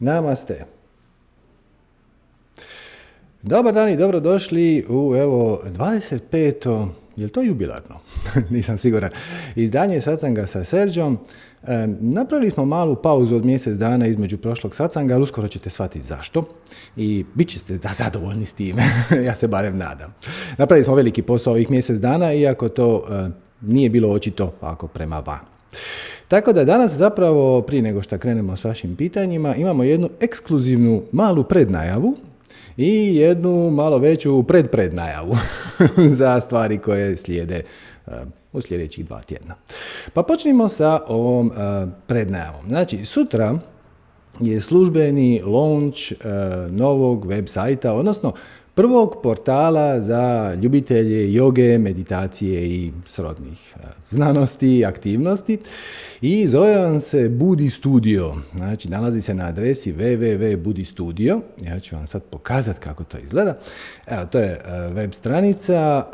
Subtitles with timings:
[0.00, 0.64] Namaste.
[3.42, 6.88] Dobar dan i dobrodošli u evo 25.
[7.16, 7.98] Je li to jubilarno?
[8.50, 9.10] Nisam siguran.
[9.56, 11.18] Izdanje Sacanga sa Serđom.
[11.62, 16.06] E, napravili smo malu pauzu od mjesec dana između prošlog Sacanga, ali uskoro ćete shvatiti
[16.06, 16.44] zašto.
[16.96, 18.82] I bit ćete da zadovoljni s time.
[19.26, 20.14] ja se barem nadam.
[20.58, 23.30] Napravili smo veliki posao ovih mjesec dana, iako to e,
[23.60, 25.40] nije bilo očito ako prema van.
[26.30, 31.44] Tako da danas zapravo, prije nego što krenemo s vašim pitanjima, imamo jednu ekskluzivnu malu
[31.44, 32.16] prednajavu
[32.76, 35.36] i jednu malo veću predprednajavu
[36.18, 37.62] za stvari koje slijede
[38.06, 38.12] uh,
[38.52, 39.54] u sljedećih dva tjedna.
[40.12, 41.54] Pa počnimo sa ovom uh,
[42.06, 42.68] prednajavom.
[42.68, 43.58] Znači, sutra
[44.40, 48.32] je službeni launch uh, novog web sajta, odnosno
[48.80, 53.74] prvog portala za ljubitelje joge, meditacije i srodnih
[54.08, 55.58] znanosti i aktivnosti.
[56.20, 58.34] I zove vam se Budi Studio.
[58.56, 61.40] Znači, nalazi se na adresi www.budistudio.
[61.66, 63.58] Ja ću vam sad pokazati kako to izgleda.
[64.06, 64.60] Evo, to je
[64.92, 66.04] web stranica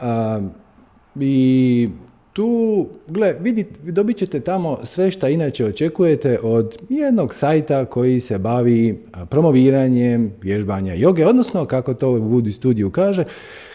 [1.21, 1.89] i
[2.37, 8.39] tu, gle, vidite, dobit ćete tamo sve što inače očekujete od jednog sajta koji se
[8.39, 8.99] bavi
[9.31, 13.25] promoviranjem vježbanja joge, odnosno kako to u Budi studiju kaže,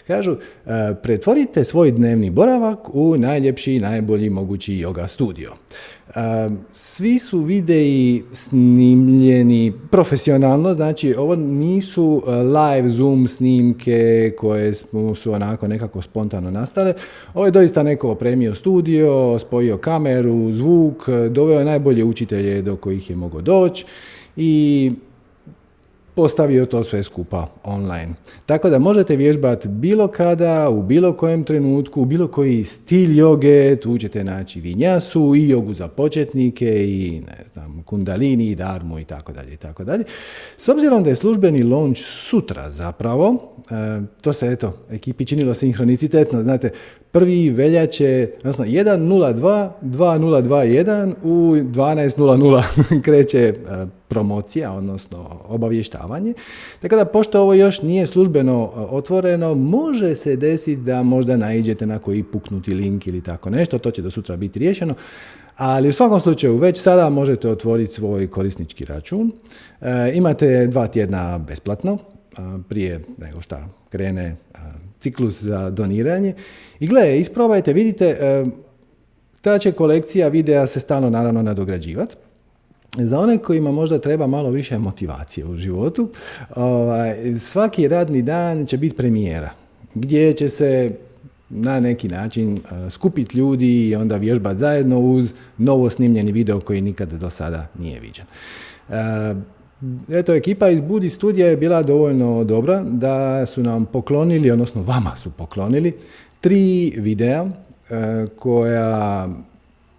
[0.06, 0.36] kažu
[1.02, 5.52] pretvorite svoj dnevni boravak u najljepši i najbolji mogući yoga studio.
[6.72, 14.74] Svi su videi snimljeni profesionalno, znači ovo nisu e, live zoom snimke koje
[15.14, 16.94] su onako nekako spontano nastale.
[17.34, 23.16] Ovo je doista neko opremio studio, spojio kameru, zvuk, doveo najbolje učitelje do kojih je
[23.16, 23.84] mogao doći
[24.36, 24.92] i
[26.14, 28.08] postavio to sve skupa online.
[28.46, 33.76] Tako da možete vježbati bilo kada, u bilo kojem trenutku, u bilo koji stil joge,
[33.76, 39.04] tu ćete naći vinjasu i jogu za početnike i ne znam, kundalini i darmu i
[39.04, 40.04] tako dalje i tako dalje.
[40.56, 46.42] S obzirom da je službeni launch sutra zapravo, e, to se eto, ekipi činilo sinhronicitetno,
[46.42, 46.70] znate,
[47.12, 53.54] prvi veljače, odnosno 1.02, 2.021 u 12.00 kreće e,
[54.08, 56.34] promocija, odnosno obavještavanje.
[56.80, 61.86] Tako da, pošto ovo još nije službeno e, otvoreno, može se desiti da možda naiđete
[61.86, 64.94] na koji puknuti link ili tako nešto, to će do sutra biti riješeno.
[65.56, 69.32] Ali u svakom slučaju, već sada možete otvoriti svoj korisnički račun.
[69.80, 71.98] E, imate dva tjedna besplatno,
[72.68, 73.56] prije nego što
[73.90, 74.36] krene
[75.02, 76.34] ciklus za doniranje.
[76.80, 78.44] I gle, isprobajte, vidite, e,
[79.40, 82.16] ta će kolekcija videa se stalno naravno nadograđivati.
[82.96, 86.08] Za one kojima možda treba malo više motivacije u životu,
[86.56, 89.50] ovaj, svaki radni dan će biti premijera,
[89.94, 90.90] gdje će se
[91.50, 96.80] na neki način e, skupiti ljudi i onda vježbati zajedno uz novo snimljeni video koji
[96.80, 98.24] nikada do sada nije viđen.
[99.82, 104.82] E, Eto, ekipa iz Budi studija je bila dovoljno dobra da su nam poklonili, odnosno
[104.82, 105.92] vama su poklonili,
[106.40, 107.46] tri videa
[107.90, 109.28] e, koja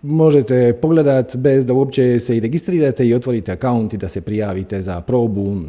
[0.01, 4.81] možete pogledati bez da uopće se i registrirate i otvorite akaunt i da se prijavite
[4.81, 5.61] za probu,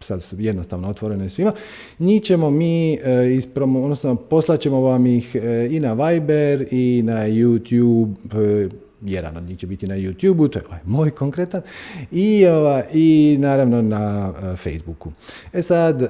[0.00, 1.52] sad jednostavno otvorene svima.
[1.98, 7.28] Njih ćemo mi, e, odnosno poslat ćemo vam ih e, i na Viber i na
[7.28, 8.70] YouTube,
[9.02, 11.62] jedan od njih će biti na YouTube-u, to je ovaj moj konkretan,
[12.10, 15.12] i, ova, i naravno na uh, Facebooku.
[15.52, 16.08] E sad, uh,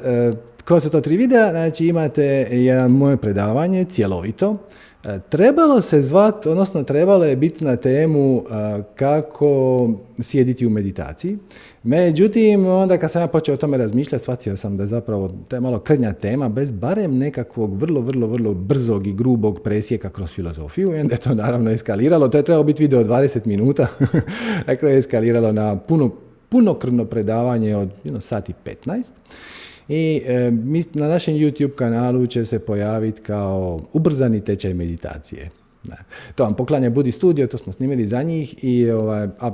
[0.64, 1.50] ko su to tri videa?
[1.50, 4.89] Znači imate jedan moje predavanje, cjelovito, E,
[5.28, 9.90] trebalo se zvat, odnosno trebalo je biti na temu e, kako
[10.22, 11.38] sjediti u meditaciji.
[11.82, 15.56] Međutim, onda kad sam ja počeo o tome razmišljati, shvatio sam da je zapravo to
[15.56, 20.30] je malo krnja tema, bez barem nekakvog vrlo, vrlo, vrlo brzog i grubog presjeka kroz
[20.30, 20.96] filozofiju.
[20.96, 22.28] I onda je to naravno eskaliralo.
[22.28, 23.86] To je trebalo biti video od 20 minuta.
[24.66, 26.10] dakle, je eskaliralo na puno,
[26.48, 29.10] punokrvno predavanje od jedno sat i 15
[29.90, 30.50] i e,
[30.92, 35.50] na našem YouTube kanalu će se pojaviti kao ubrzani tečaj meditacije.
[35.84, 35.96] Da.
[36.34, 39.50] To vam poklanja Budi Studio, to smo snimili za njih i ovaj, a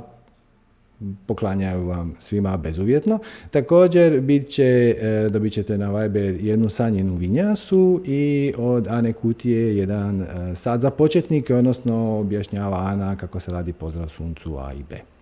[1.25, 3.19] poklanjaju vam svima bezuvjetno.
[3.51, 9.77] Također bit će, e, dobit ćete na Viber jednu sanjenu vinjasu i od Ane Kutije
[9.77, 14.83] jedan e, sad za početnike, odnosno objašnjava Ana kako se radi pozdrav suncu A i
[14.89, 15.16] B.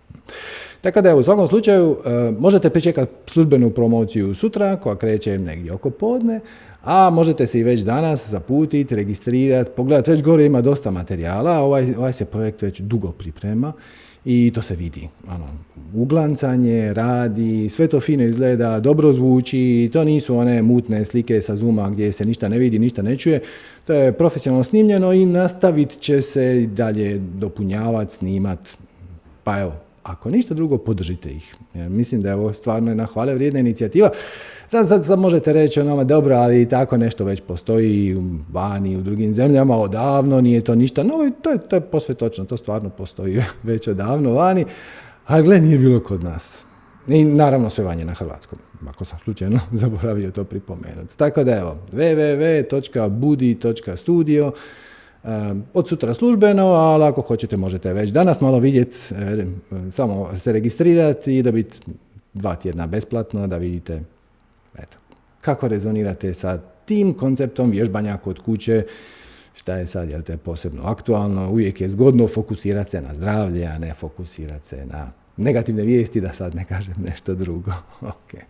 [0.80, 5.90] Tako da u svakom slučaju e, možete pričekati službenu promociju sutra koja kreće negdje oko
[5.90, 6.40] podne,
[6.82, 11.94] a možete se i već danas zaputiti, registrirati, pogledati, već gore ima dosta materijala, ovaj,
[11.98, 13.72] ovaj se projekt već dugo priprema
[14.24, 15.08] i to se vidi.
[15.28, 15.46] Ano,
[15.94, 21.90] uglancanje, radi, sve to fino izgleda, dobro zvuči, to nisu one mutne slike sa Zuma
[21.90, 23.40] gdje se ništa ne vidi, ništa ne čuje.
[23.86, 28.58] To je profesionalno snimljeno i nastavit će se dalje dopunjavati, snimat.
[29.44, 29.72] Pa evo,
[30.06, 31.56] ako ništa drugo, podržite ih.
[31.74, 34.10] Jer mislim da je ovo stvarno jedna hvale vrijedna inicijativa.
[34.68, 38.16] Sad, sad, sad možete reći onoma, dobro, ali tako nešto već postoji
[38.52, 42.44] vani, u drugim zemljama, odavno, nije to ništa novo to je, to je posve točno,
[42.44, 44.64] to stvarno postoji već odavno vani,
[45.26, 46.64] ali gle, nije bilo kod nas.
[47.08, 51.16] I naravno sve vanje na hrvatskom, ako sam slučajno zaboravio to pripomenuti.
[51.16, 54.52] Tako da evo, www.budi.studio,
[55.74, 59.44] od sutra službeno, ali ako hoćete možete već danas malo vidjeti, e,
[59.90, 61.78] samo se registrirati i dobiti
[62.34, 64.02] dva tjedna besplatno da vidite
[64.78, 64.96] eto,
[65.40, 68.84] kako rezonirate sa tim konceptom vježbanja kod kuće,
[69.54, 73.78] šta je sad, jel te posebno aktualno, uvijek je zgodno fokusirati se na zdravlje, a
[73.78, 77.72] ne fokusirati se na negativne vijesti, da sad ne kažem nešto drugo.
[78.14, 78.42] okay.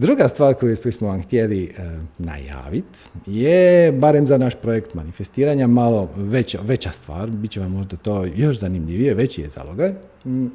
[0.00, 6.08] Druga stvar koju smo vam htjeli e, najaviti je, barem za naš projekt manifestiranja, malo
[6.16, 9.92] veća, veća stvar, bit će vam možda to još zanimljivije, veći je zalogaj.
[10.24, 10.46] Mm.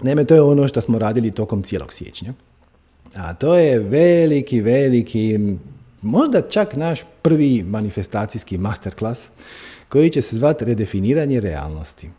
[0.00, 2.32] Naime, to je ono što smo radili tokom cijelog siječnja.
[3.14, 5.38] A to je veliki, veliki,
[6.02, 9.30] možda čak naš prvi manifestacijski masterclass
[9.88, 12.10] koji će se zvati redefiniranje realnosti.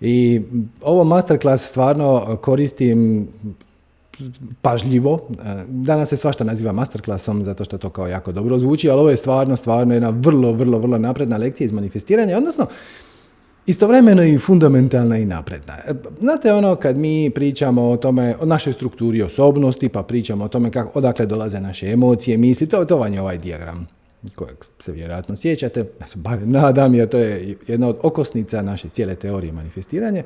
[0.00, 0.42] I
[0.80, 3.28] ovo masterclass stvarno koristim
[4.62, 5.28] pažljivo.
[5.68, 9.16] Danas se svašta naziva masterclassom zato što to kao jako dobro zvuči, ali ovo je
[9.16, 12.66] stvarno, stvarno jedna vrlo, vrlo, vrlo napredna lekcija iz manifestiranja, odnosno
[13.66, 15.76] istovremeno i fundamentalna i napredna.
[16.20, 20.70] Znate ono kad mi pričamo o tome, o našoj strukturi osobnosti, pa pričamo o tome
[20.70, 23.86] kako, odakle dolaze naše emocije, misli, to, to vam je ovaj dijagram
[24.34, 25.84] kojeg se vjerojatno sjećate,
[26.14, 30.22] bar nadam jer to je jedna od okosnica naše cijele teorije manifestiranja.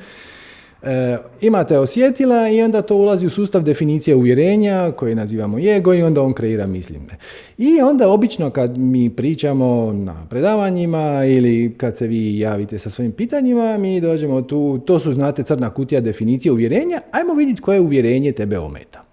[0.82, 6.02] E, imate osjetila i onda to ulazi u sustav definicije uvjerenja koje nazivamo ego i
[6.02, 7.16] onda on kreira mislime.
[7.58, 13.12] I onda obično kad mi pričamo na predavanjima ili kad se vi javite sa svojim
[13.12, 18.32] pitanjima, mi dođemo tu, to su znate crna kutija definicije uvjerenja, ajmo vidjeti koje uvjerenje
[18.32, 19.04] tebe ometa.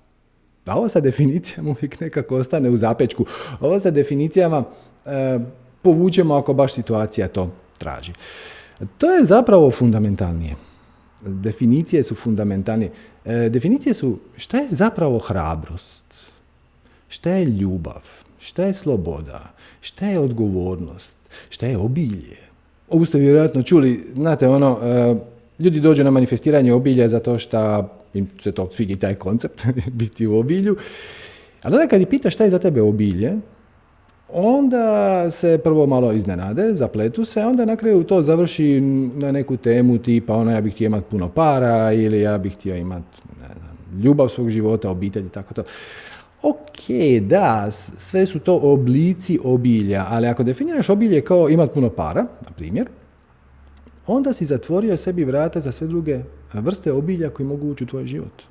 [0.66, 3.26] A ovo sa definicijama uvijek nekako ostane u zapečku.
[3.62, 4.64] Ovo sa definicijama
[5.06, 5.40] e,
[5.82, 8.12] povučemo ako baš situacija to traži.
[8.98, 10.67] To je zapravo fundamentalnije.
[11.22, 12.90] Definicije su fundamentalne.
[13.26, 16.06] E, definicije su šta je zapravo hrabrost,
[17.10, 18.04] šta je ljubav,
[18.40, 21.16] šta je sloboda, šta je odgovornost,
[21.50, 22.38] šta je obilje.
[22.90, 25.16] Ovo ste vjerojatno čuli, znate ono, e,
[25.60, 29.66] ljudi dođu na manifestiranje obilja zato što im se to svidi taj koncept,
[30.00, 30.78] biti u obilju.
[31.64, 33.34] Ali onda kad ih pita šta je za tebe obilje,
[34.30, 38.82] onda se prvo malo iznenade, zapletu se, onda na kraju to završi
[39.16, 42.76] na neku temu tipa ono ja bih htio imati puno para ili ja bih htio
[42.76, 43.22] imati
[44.04, 45.64] ljubav svog života, obitelj i tako to.
[46.42, 46.90] Ok,
[47.22, 52.52] da, sve su to oblici obilja, ali ako definiraš obilje kao imati puno para, na
[52.56, 52.88] primjer,
[54.08, 56.20] onda si zatvorio sebi vrata za sve druge
[56.54, 58.44] vrste obilja koji mogu ući u tvoj život.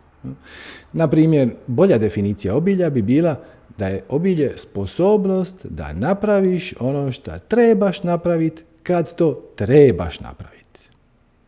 [0.93, 3.37] Na primjer, bolja definicija obilja bi bila
[3.79, 10.81] da je obilje sposobnost da napraviš ono što trebaš napraviti kad to trebaš napraviti.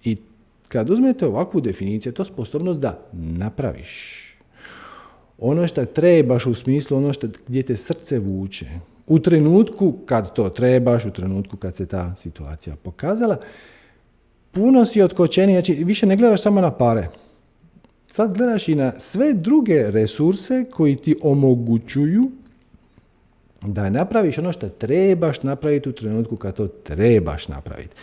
[0.05, 0.17] I
[0.69, 4.25] kad uzmete ovakvu definiciju, to je sposobnost da napraviš.
[5.39, 8.67] Ono što trebaš u smislu ono što gdje te srce vuče.
[9.07, 13.37] U trenutku kad to trebaš, u trenutku kad se ta situacija pokazala,
[14.53, 17.09] puno si otkočeniji, znači više ne gledaš samo na pare.
[18.19, 22.31] Sad gledaš i na sve druge resurse koji ti omogućuju
[23.63, 27.95] da napraviš ono što trebaš napraviti u trenutku kad to trebaš napraviti.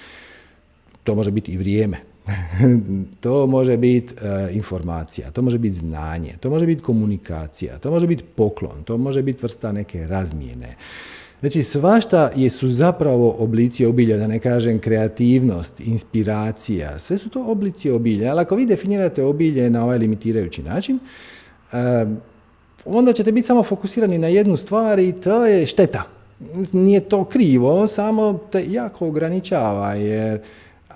[1.04, 1.98] To može biti i vrijeme.
[3.24, 8.08] to može biti e, informacija, to može biti znanje, to može biti komunikacija, to može
[8.08, 10.75] biti poklon, to može biti vrsta neke razmjene.
[11.46, 17.46] Znači svašta je su zapravo oblici obilja, da ne kažem kreativnost, inspiracija, sve su to
[17.48, 18.32] oblici obilja.
[18.32, 21.00] Ali ako vi definirate obilje na ovaj limitirajući način,
[22.86, 26.04] onda ćete biti samo fokusirani na jednu stvar i to je šteta.
[26.74, 30.40] Nije to krivo, samo te jako ograničava jer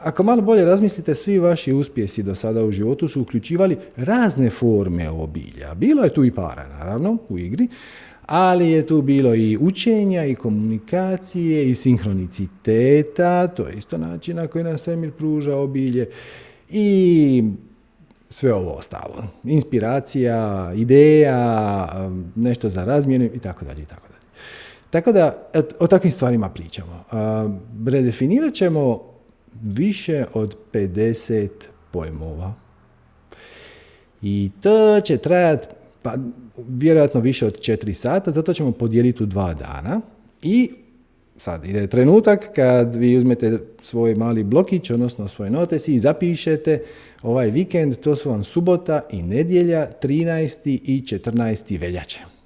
[0.03, 5.09] ako malo bolje razmislite, svi vaši uspjesi do sada u životu su uključivali razne forme
[5.09, 5.73] obilja.
[5.73, 7.67] Bilo je tu i para, naravno, u igri,
[8.29, 14.47] ali je tu bilo i učenja i komunikacije i sinhroniciteta, to je isto način na
[14.47, 16.09] koji nam svemir pruža obilje
[16.69, 17.43] i
[18.29, 19.23] sve ovo ostalo.
[19.43, 21.87] Inspiracija, ideja,
[22.35, 24.19] nešto za razmjenu i tako dalje i tako dalje.
[24.89, 27.03] Tako da o takvim stvarima pričamo.
[27.87, 29.01] Redefinirat ćemo
[29.63, 31.49] više od 50
[31.91, 32.53] pojmova
[34.21, 35.67] i to će trajati
[36.01, 36.15] pa
[36.67, 40.01] vjerojatno više od četiri sata, zato ćemo podijeliti u dva dana
[40.41, 40.71] i
[41.37, 46.83] sad ide trenutak kad vi uzmete svoj mali blokić, odnosno svoj notes i zapišete
[47.23, 50.79] ovaj vikend, to su vam subota i nedjelja, 13.
[50.83, 51.79] i 14.
[51.79, 52.38] veljače.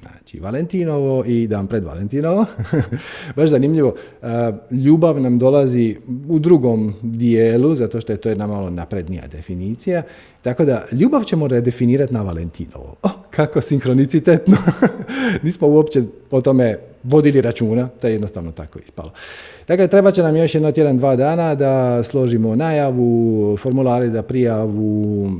[0.00, 2.46] Znači, Valentinovo i dan pred Valentinovo.
[3.36, 3.94] Baš zanimljivo.
[4.70, 5.96] Ljubav nam dolazi
[6.28, 10.02] u drugom dijelu, zato što je to jedna malo naprednija definicija.
[10.42, 12.94] Tako da, ljubav ćemo redefinirati na Valentinovo.
[13.02, 14.56] Oh, kako sinkronicitetno.
[15.42, 19.10] Nismo uopće o tome vodili računa, to je jednostavno tako ispalo.
[19.68, 25.30] Dakle, treba će nam još jedno tjedan, dva dana da složimo najavu, formulare za prijavu,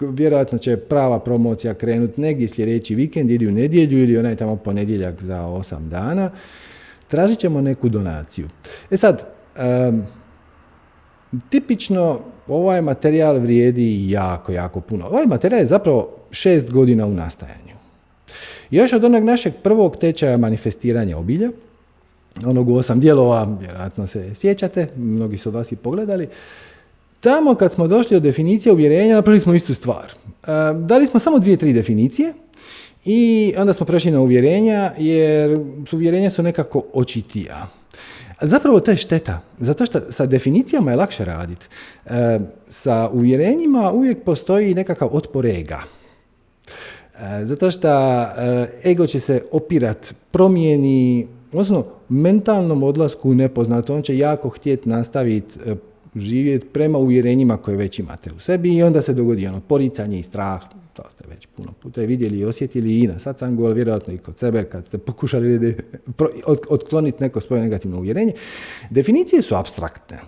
[0.00, 5.22] vjerojatno će prava promocija krenuti negdje sljedeći vikend ili u nedjelju ili onaj tamo ponedjeljak
[5.22, 6.30] za osam dana.
[7.08, 8.48] Tražit ćemo neku donaciju.
[8.90, 9.26] E sad,
[11.48, 15.06] tipično ovaj materijal vrijedi jako, jako puno.
[15.06, 17.74] Ovaj materijal je zapravo šest godina u nastajanju.
[18.70, 21.50] Još od onog našeg prvog tečaja manifestiranja obilja,
[22.46, 26.28] onog u osam dijelova, vjerojatno se sjećate, mnogi su od vas i pogledali,
[27.20, 30.04] Tamo kad smo došli do definicije uvjerenja, napravili smo istu stvar.
[30.06, 32.32] E, dali smo samo dvije, tri definicije
[33.04, 35.60] i onda smo prešli na uvjerenja, jer
[35.92, 37.68] uvjerenja su nekako očitija.
[38.40, 41.66] Zapravo to je šteta, zato što sa definicijama je lakše raditi.
[42.06, 45.82] E, sa uvjerenjima uvijek postoji nekakav otpor ega.
[47.14, 47.88] E, zato što
[48.84, 53.94] ego će se opirat promijeni, odnosno mentalnom odlasku u nepoznato.
[53.94, 55.58] On će jako htjeti nastaviti
[56.16, 60.22] živjeti prema uvjerenjima koje već imate u sebi i onda se dogodi ono poricanje i
[60.22, 64.18] strah, to ste već puno puta vidjeli i osjetili i na satsangu, ali vjerojatno i
[64.18, 65.76] kod sebe kad ste pokušali
[66.70, 68.32] otkloniti neko svoje negativno uvjerenje.
[68.90, 70.18] Definicije su abstraktne.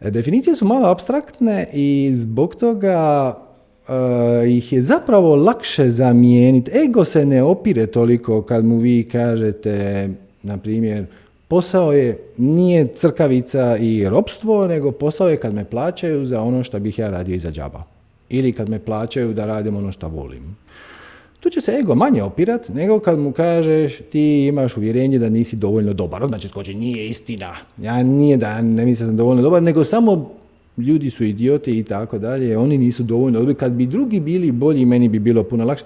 [0.00, 3.34] Definicije su malo abstraktne i zbog toga
[3.88, 6.70] uh, ih je zapravo lakše zamijeniti.
[6.84, 10.08] Ego se ne opire toliko kad mu vi kažete,
[10.42, 11.06] na primjer,
[11.48, 16.80] Posao je, nije crkavica i ropstvo, nego posao je kad me plaćaju za ono što
[16.80, 17.82] bih ja radio iza džaba.
[18.28, 20.56] Ili kad me plaćaju da radim ono što volim.
[21.40, 25.56] Tu će se ego manje opirat, nego kad mu kažeš ti imaš uvjerenje da nisi
[25.56, 26.26] dovoljno dobar.
[26.28, 27.54] Znači, skoči, nije istina.
[27.82, 30.30] Ja nije da ne mislim da sam dovoljno dobar, nego samo
[30.78, 32.58] ljudi su idioti i tako dalje.
[32.58, 33.54] Oni nisu dovoljno dobri.
[33.54, 35.84] Kad bi drugi bili bolji, meni bi bilo puno lakše.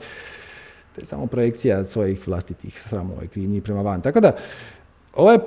[0.94, 4.00] To je samo projekcija svojih vlastitih sramova i krivnji prema van.
[4.00, 4.32] Tako da,
[5.14, 5.38] ovo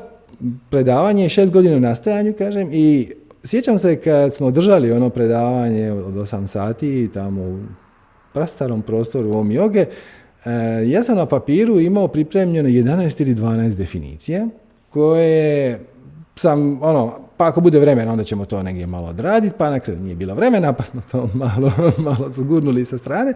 [0.70, 3.12] predavanje je šest godina u nastajanju, kažem, i
[3.44, 7.60] sjećam se kad smo držali ono predavanje od 8 sati tamo u
[8.34, 9.86] prastarom prostoru ovom joge,
[10.46, 10.52] e,
[10.86, 14.48] ja sam na papiru imao pripremljeno 11 ili 12 definicija
[14.90, 15.80] koje
[16.36, 20.00] sam, ono, pa ako bude vremena, onda ćemo to negdje malo odraditi, pa na kraju
[20.00, 23.34] nije bilo vremena, pa smo to malo, malo zgurnuli sa strane.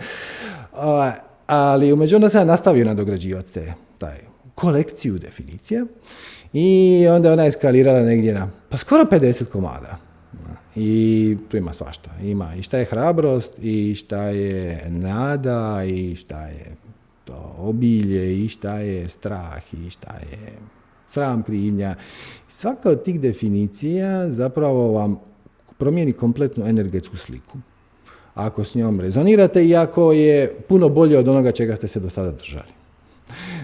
[1.48, 5.86] ali umeđu onda sam nastavio nadograđivati te, taj kolekciju definicija
[6.54, 9.98] i onda ona eskalirala negdje na pa skoro 50 komada.
[10.76, 12.10] I tu ima svašta.
[12.24, 16.76] Ima i šta je hrabrost, i šta je nada, i šta je
[17.26, 20.54] to obilje, i šta je strah, i šta je
[21.08, 21.96] sram krivnja.
[22.48, 25.20] Svaka od tih definicija zapravo vam
[25.78, 27.58] promijeni kompletnu energetsku sliku.
[28.34, 32.10] Ako s njom rezonirate i ako je puno bolje od onoga čega ste se do
[32.10, 32.85] sada držali.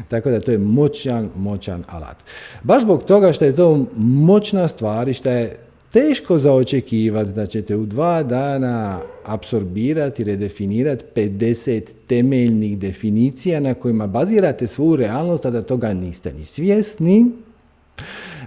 [0.07, 2.17] Tako da to je moćan, moćan alat.
[2.63, 5.57] Baš zbog toga što je to moćna stvar i što je
[5.91, 14.07] teško za očekivati da ćete u dva dana apsorbirati, redefinirati 50 temeljnih definicija na kojima
[14.07, 17.31] bazirate svu realnost, a da toga niste ni svjesni.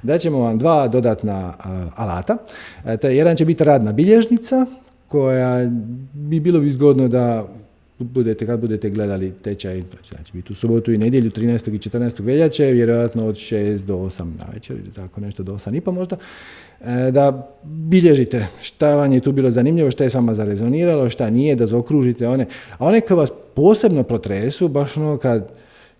[0.03, 1.55] Da ćemo vam dva dodatna
[1.97, 2.37] alata.
[2.87, 4.67] E, to je, jedan će biti radna bilježnica,
[5.09, 5.71] koja
[6.13, 7.47] bi bilo bi zgodno da
[7.99, 11.75] budete, kad budete gledali tečaj, znači biti u subotu i nedjelju 13.
[11.75, 12.25] i 14.
[12.25, 15.91] veljače, vjerojatno od 6 do 8 na večer ili tako nešto do 8 i pa
[15.91, 16.17] možda,
[16.81, 21.31] e, da bilježite šta vam je tu bilo zanimljivo, šta je s vama zarezoniralo, šta
[21.31, 22.47] nije, da zaokružite one,
[22.79, 25.53] a one koje vas posebno protresu, baš ono kad,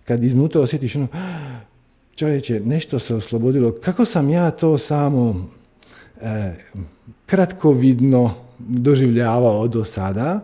[0.05, 1.07] kad iznutra osjetiš ono,
[2.15, 5.49] čovječe, nešto se oslobodilo, kako sam ja to samo
[6.21, 6.53] e,
[7.25, 10.39] kratkovidno doživljavao do sada,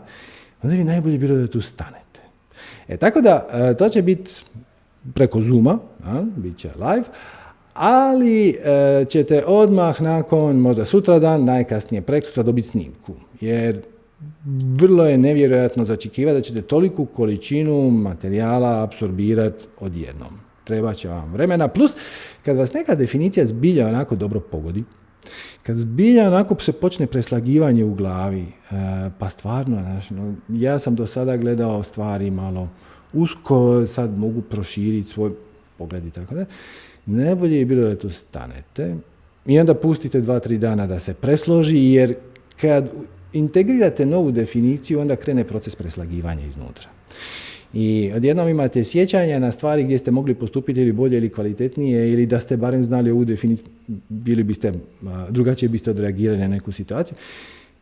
[0.63, 2.19] onda bi najbolje bilo da tu stanete.
[2.87, 4.31] E, tako da, e, to će biti
[5.13, 7.03] preko Zuma, a, bit će live,
[7.73, 13.13] ali e, ćete odmah nakon, možda sutradan, najkasnije sutra dobiti snimku.
[13.41, 13.81] Jer
[14.75, 20.39] vrlo je nevjerojatno začekivati da ćete toliku količinu materijala apsorbirati odjednom.
[20.63, 21.67] Treba će vam vremena.
[21.67, 21.95] Plus,
[22.45, 24.83] kad vas neka definicija zbilja onako dobro pogodi,
[25.63, 28.75] kad zbilja onako se počne preslagivanje u glavi, e,
[29.19, 30.05] pa stvarno, znaš,
[30.49, 32.69] ja sam do sada gledao stvari malo
[33.13, 35.31] usko, sad mogu proširiti svoj
[35.77, 36.45] pogled i tako da.
[37.05, 38.95] najbolje je bilo da tu stanete
[39.45, 42.15] i onda pustite dva, tri dana da se presloži, jer
[42.61, 42.89] kad
[43.33, 46.89] integrirate novu definiciju, onda krene proces preslagivanja iznutra.
[47.73, 52.25] I odjednom imate sjećanja na stvari gdje ste mogli postupiti ili bolje ili kvalitetnije ili
[52.25, 53.65] da ste barem znali ovu definiciju,
[54.09, 54.73] bili biste,
[55.29, 57.15] drugačije biste odreagirali na neku situaciju.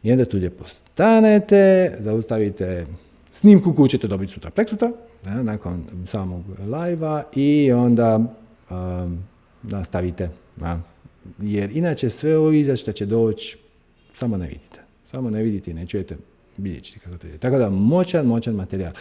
[0.03, 2.85] I onda tu lijepo stanete, zaustavite
[3.31, 4.91] snimku koju ćete dobiti sutra, preksutra,
[5.25, 8.35] nakon samog live i onda
[9.63, 10.29] nastavite.
[11.39, 13.57] Jer inače sve ovo iza će doći,
[14.13, 14.79] samo ne vidite.
[15.03, 16.17] Samo ne vidite i ne čujete,
[16.57, 17.37] vidjet ćete kako to ide.
[17.37, 18.93] Tako da moćan, moćan materijal.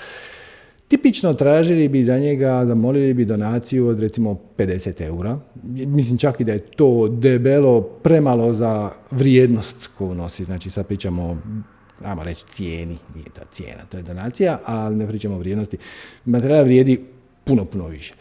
[0.88, 5.38] Tipično tražili bi za njega, zamolili bi donaciju od recimo 50 eura.
[5.64, 10.45] Mislim čak i da je to debelo premalo za vrijednost koju nosi.
[10.45, 11.38] Znači sad pričamo
[12.04, 15.76] ajmo reći cijeni, nije ta cijena, to je donacija, ali ne pričamo o vrijednosti.
[16.25, 17.00] Materijal vrijedi
[17.45, 18.14] puno, puno više.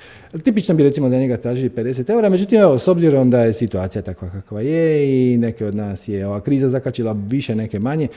[0.43, 4.01] Tipično bi recimo za njega tražili 50 eura, međutim, evo, s obzirom da je situacija
[4.01, 8.07] takva kakva je i neke od nas je ova kriza zakačila više, neke manje,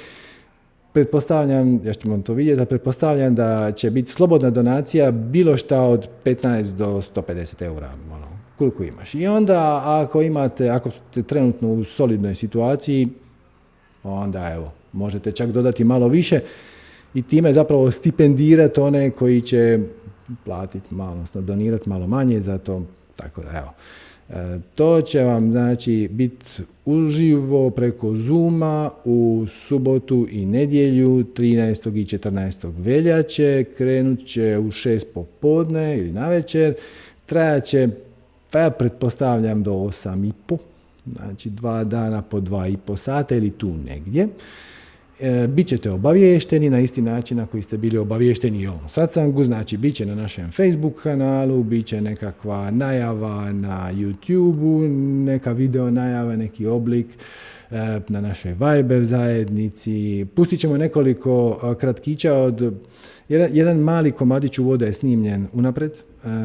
[0.93, 6.09] pretpostavljam, ja ćemo to vidjeti, da pretpostavljam da će biti slobodna donacija bilo šta od
[6.25, 8.27] 15 do 150 eura, ono,
[8.59, 9.15] koliko imaš.
[9.15, 13.09] I onda ako imate, ako ste trenutno u solidnoj situaciji,
[14.03, 16.41] onda evo, možete čak dodati malo više
[17.15, 19.79] i time zapravo stipendirati one koji će
[20.45, 22.83] platiti malo, donirati malo manje, zato
[23.17, 23.73] tako da evo.
[24.75, 31.97] To će vam znači biti uživo preko Zuma u subotu i nedjelju 13.
[31.97, 32.73] i 14.
[32.79, 33.65] veljače.
[33.79, 36.75] Krenut će u 6 popodne ili na večer.
[37.27, 37.89] Trajat će,
[38.51, 40.57] pa ja pretpostavljam do 8 i po.
[41.07, 44.29] Znači dva dana po dva i po sata ili tu negdje.
[45.23, 49.45] E, bit ćete obavješteni na isti način na koji ste bili obavješteni i ovom satsangu,
[49.45, 54.89] znači bit će na našem Facebook kanalu, bit će nekakva najava na YouTube-u,
[55.25, 57.07] neka video najava, neki oblik
[57.71, 60.27] e, na našoj Viber zajednici.
[60.35, 62.75] Pustit ćemo nekoliko e, kratkića od,
[63.29, 65.93] jedan, jedan mali komadić uvoda je snimljen unapred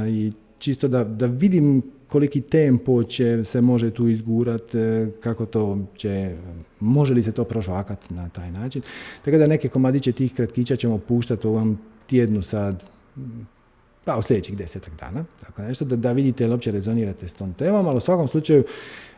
[0.07, 5.77] i čisto da, da vidim koliki tempo će se može tu izgurat, e, kako to
[5.95, 6.35] će,
[6.79, 8.81] može li se to prožvakati na taj način.
[9.25, 12.83] Tako da neke komadiće tih kratkića ćemo puštati u ovom tjednu sad,
[14.05, 17.53] pa u sljedećih desetak dana, tako nešto, da, da vidite ili uopće rezonirate s tom
[17.53, 18.63] temom, ali u svakom slučaju,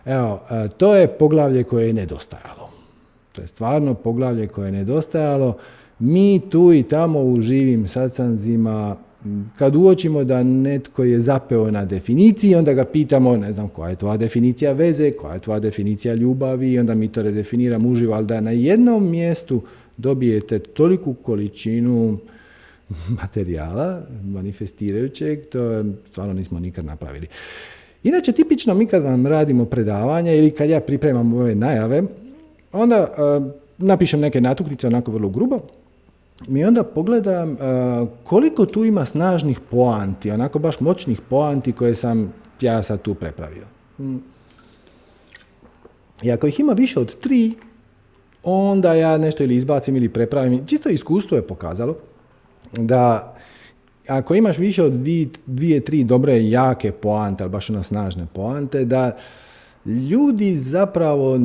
[0.05, 2.69] evo, e, to je poglavlje koje je nedostajalo.
[3.31, 5.57] To je stvarno poglavlje koje je nedostajalo.
[5.99, 8.97] Mi tu i tamo u živim sacanzima
[9.57, 13.95] kad uočimo da netko je zapeo na definiciji, onda ga pitamo, ne znam, koja je
[13.95, 18.41] tvoja definicija veze, koja je tvoja definicija ljubavi, onda mi to redefiniramo uživo, ali da
[18.41, 19.61] na jednom mjestu
[19.97, 22.17] dobijete toliku količinu
[23.21, 27.27] materijala manifestirajućeg, to stvarno nismo nikad napravili.
[28.03, 32.03] Inače, tipično mi kad vam radimo predavanja ili kad ja pripremam ove najave,
[32.71, 35.59] onda uh, napišem neke natuknice onako vrlo grubo,
[36.47, 37.57] mi onda pogledam uh,
[38.23, 43.63] koliko tu ima snažnih poanti, onako baš moćnih poanti koje sam ja sad tu prepravio.
[43.97, 44.23] Hmm.
[46.21, 47.53] I ako ih ima više od tri,
[48.43, 50.65] onda ja nešto ili izbacim ili prepravim.
[50.65, 51.97] Čisto iskustvo je pokazalo
[52.71, 53.33] da
[54.07, 58.85] ako imaš više od dvije, dvije tri dobre, jake poante, ali baš ono snažne poante,
[58.85, 59.17] da
[59.85, 61.39] ljudi zapravo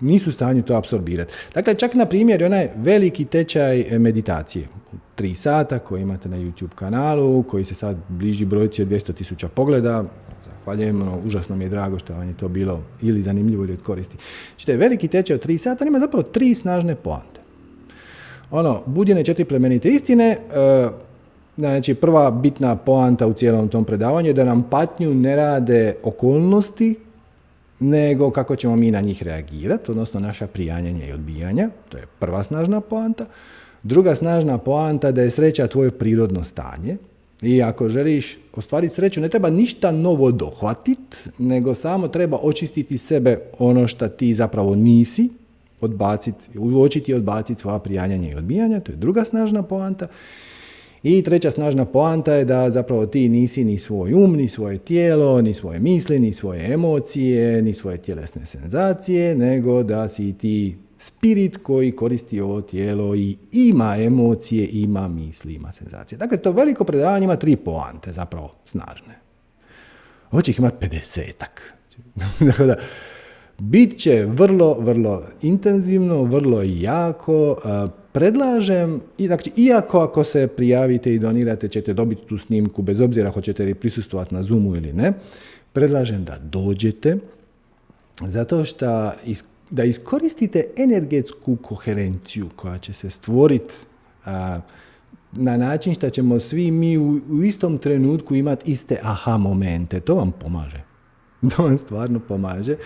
[0.00, 1.32] nisu u stanju to apsorbirati.
[1.54, 4.68] Dakle, čak na primjer onaj veliki tečaj meditacije,
[5.14, 9.48] tri sata koji imate na YouTube kanalu, koji se sad bliži brojci od 200 tisuća
[9.48, 10.04] pogleda,
[10.46, 13.82] zahvaljujem, ono, užasno mi je drago što vam je to bilo ili zanimljivo ili od
[13.82, 14.16] koristi.
[14.56, 17.40] Znači, veliki tečaj od tri sata, ima zapravo tri snažne poante.
[18.50, 20.38] Ono, budjene četiri plemenite istine, e,
[21.56, 26.94] znači prva bitna poanta u cijelom tom predavanju je da nam patnju ne rade okolnosti,
[27.80, 32.44] nego kako ćemo mi na njih reagirati, odnosno naša prijanjanja i odbijanja, to je prva
[32.44, 33.26] snažna poanta.
[33.82, 36.96] Druga snažna poanta da je sreća tvoje prirodno stanje
[37.42, 43.38] i ako želiš ostvariti sreću ne treba ništa novo dohvatit, nego samo treba očistiti sebe
[43.58, 45.28] ono što ti zapravo nisi,
[45.80, 50.06] odbaciti, uočiti i odbaciti svoja prijanjanja i odbijanja, to je druga snažna poanta.
[51.02, 55.42] I treća snažna poanta je da zapravo ti nisi ni svoj um, ni svoje tijelo,
[55.42, 61.56] ni svoje misli, ni svoje emocije, ni svoje tjelesne senzacije, nego da si ti spirit
[61.56, 66.18] koji koristi ovo tijelo i ima emocije, ima misli, ima senzacije.
[66.18, 69.18] Dakle, to veliko predavanje ima tri poante, zapravo snažne.
[70.30, 71.60] Ovo će ih imati 50-ak.
[72.48, 72.76] dakle, da,
[73.58, 77.56] bit će vrlo, vrlo intenzivno, vrlo jako,
[78.12, 83.64] predlažem, znači, iako ako se prijavite i donirate ćete dobiti tu snimku, bez obzira hoćete
[83.64, 85.12] li prisustovati na Zoomu ili ne,
[85.72, 87.16] predlažem da dođete,
[88.20, 89.12] zato što
[89.70, 93.74] da iskoristite energetsku koherenciju koja će se stvoriti
[95.32, 100.00] na način što ćemo svi mi u, u istom trenutku imati iste aha momente.
[100.00, 100.82] To vam pomaže.
[101.56, 102.76] To vam stvarno pomaže.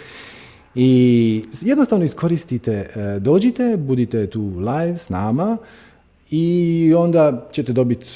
[0.74, 5.56] I jednostavno iskoristite, e, dođite, budite tu live s nama
[6.30, 8.06] i onda ćete dobiti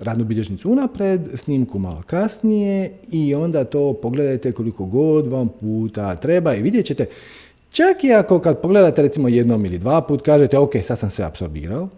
[0.00, 6.54] radnu bilježnicu unapred, snimku malo kasnije i onda to pogledajte koliko god vam puta treba
[6.54, 7.06] i vidjet ćete,
[7.70, 11.24] čak i ako kad pogledate recimo jednom ili dva put kažete ok, sad sam sve
[11.24, 11.88] apsorbirao,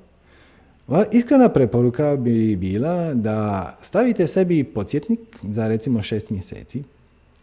[1.13, 6.83] Iskrena preporuka bi bila da stavite sebi podsjetnik za recimo šest mjeseci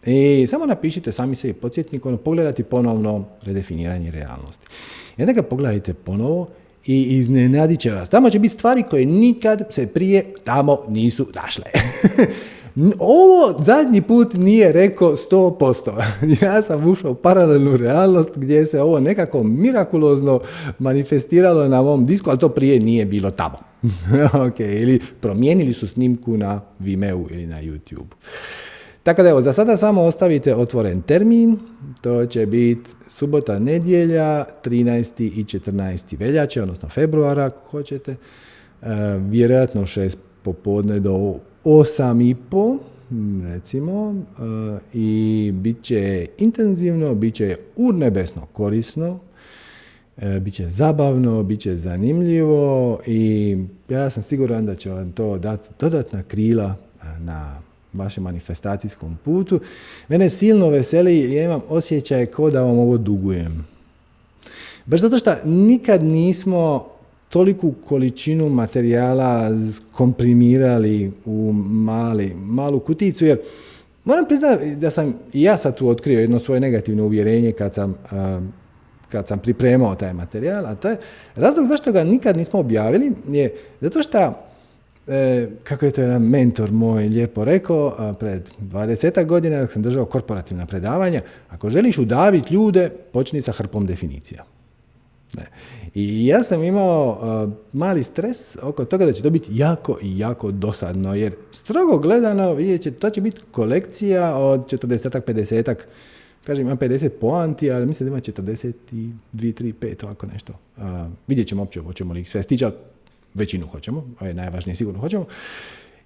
[0.05, 4.67] i samo napišite sami sebi podsjetnik, ono, pogledati ponovno redefiniranje realnosti.
[5.17, 6.47] I onda ga pogledajte ponovo
[6.85, 8.09] i iznenadit će vas.
[8.09, 11.65] Tamo će biti stvari koje nikad se prije tamo nisu dašle.
[12.99, 16.03] Ovo zadnji put nije rekao 100%.
[16.45, 20.39] Ja sam ušao u paralelnu realnost gdje se ovo nekako mirakulozno
[20.79, 23.57] manifestiralo na mom disku, ali to prije nije bilo tamo.
[24.81, 28.15] ili promijenili su snimku na Vimeo ili na YouTube.
[29.05, 31.57] Tako da evo, za sada samo ostavite otvoren termin,
[32.01, 35.23] to će biti subota, nedjelja, 13.
[35.23, 36.19] i 14.
[36.19, 38.87] veljače, odnosno februara ako hoćete, e,
[39.29, 42.77] vjerojatno 6 popodne do 8 i po,
[43.43, 49.19] recimo, e, i bit će intenzivno, bit će urnebesno korisno,
[50.17, 53.57] e, bit će zabavno, bit će zanimljivo i
[53.89, 56.75] ja sam siguran da će vam to dati dodatna krila
[57.19, 57.64] na
[57.97, 59.59] vašem manifestacijskom putu.
[60.07, 63.67] Mene silno veseli, ja imam osjećaj kao da vam ovo dugujem.
[64.85, 66.85] Baš zato što nikad nismo
[67.29, 69.51] toliku količinu materijala
[69.91, 73.37] komprimirali u mali, malu kuticu, jer
[74.03, 77.95] moram priznati da sam i ja sad tu otkrio jedno svoje negativno uvjerenje kad sam,
[79.09, 80.95] kad sam pripremao taj materijal, a taj
[81.35, 84.33] razlog zašto ga nikad nismo objavili je zato što
[85.07, 90.05] E, kako je to jedan mentor moj lijepo rekao, pred 20 godina dok sam držao
[90.05, 94.43] korporativna predavanja, ako želiš udaviti ljude, počni sa hrpom definicija.
[95.93, 100.51] I ja sam imao mali stres oko toga da će to biti jako i jako
[100.51, 105.75] dosadno, jer strogo gledano, vidjet će, to će biti kolekcija od 40-ak, 50-ak,
[106.43, 108.73] kažem ima 50 poanti, ali mislim da ima 42,
[109.33, 110.53] 3, 5, ovako nešto.
[111.27, 112.65] vidjet ćemo uopće, hoćemo li ih sve stići,
[113.35, 115.25] većinu hoćemo, je najvažnije, sigurno hoćemo.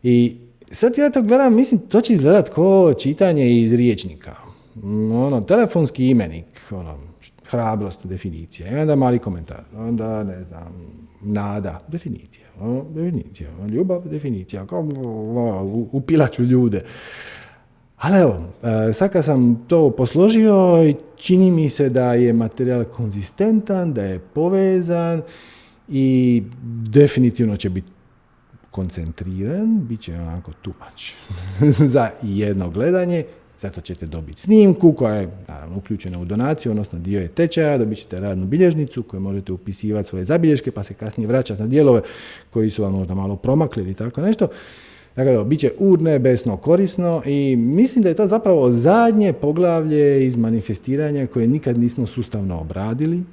[0.03, 0.37] I
[0.71, 4.35] sad ja to gledam, mislim, to će izgledat ko čitanje iz riječnika.
[5.13, 6.97] Ono, telefonski imenik, ono,
[7.45, 8.71] hrabrost, definicija.
[8.71, 9.63] I onda mali komentar.
[9.77, 10.73] Onda, ne znam,
[11.21, 12.47] nada, definicija.
[12.59, 13.49] Ono, definicija.
[13.67, 14.65] Ljubav, definicija.
[14.65, 16.81] Kao, ono, upilaću ljude.
[17.97, 18.43] Ali evo,
[18.89, 24.19] e, sad kad sam to posložio, čini mi se da je materijal konzistentan, da je
[24.19, 25.21] povezan
[25.89, 26.43] i
[26.89, 27.87] definitivno će biti
[28.71, 31.13] koncentriran, bit će onako tumač
[31.93, 33.23] za jedno gledanje,
[33.59, 37.97] zato ćete dobiti snimku koja je naravno uključena u donaciju, odnosno dio je tečaja, dobit
[37.97, 42.01] ćete radnu bilježnicu koju možete upisivati svoje zabilješke pa se kasnije vraćati na dijelove
[42.49, 44.47] koji su vam možda malo promakli ili tako nešto.
[45.15, 50.27] Dakle, da, bit će urne, besno, korisno i mislim da je to zapravo zadnje poglavlje
[50.27, 53.23] iz manifestiranja koje nikad nismo sustavno obradili,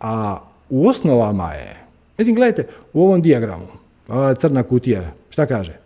[0.00, 0.38] a
[0.74, 1.76] u osnovama je,
[2.18, 3.66] mislim gledajte, u ovom dijagramu,
[4.08, 5.76] ova crna kutija, šta kaže?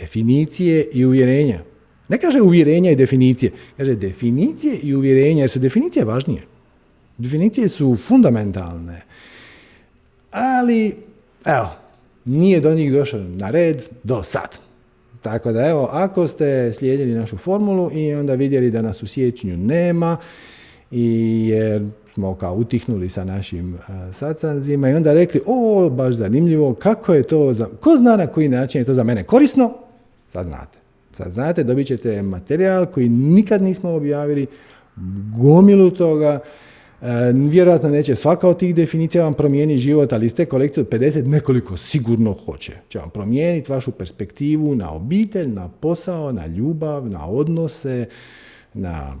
[0.00, 1.60] Definicije i uvjerenja.
[2.08, 6.42] Ne kaže uvjerenja i definicije, kaže definicije i uvjerenja, jer su definicije važnije.
[7.18, 9.00] Definicije su fundamentalne.
[10.30, 10.94] Ali,
[11.44, 11.68] evo,
[12.24, 14.58] nije do njih došao na red do sad.
[15.22, 19.56] Tako da evo, ako ste slijedili našu formulu i onda vidjeli da nas u siječnju
[19.56, 20.16] nema
[20.90, 21.82] i jer
[22.14, 23.78] smo kao utihnuli sa našim
[24.12, 28.48] sacanzima i onda rekli, o, baš zanimljivo, kako je to, za, ko zna na koji
[28.48, 29.72] način je to za mene korisno?
[30.28, 30.78] Sad znate.
[31.16, 34.46] Sad znate, dobit ćete materijal koji nikad nismo objavili,
[35.36, 36.40] gomilu toga,
[37.32, 41.26] vjerojatno neće svaka od tih definicija vam promijeniti život, ali iz te kolekcije od 50
[41.26, 42.72] nekoliko sigurno hoće.
[42.88, 48.06] Će vam promijeniti vašu perspektivu na obitelj, na posao, na ljubav, na odnose,
[48.74, 49.16] na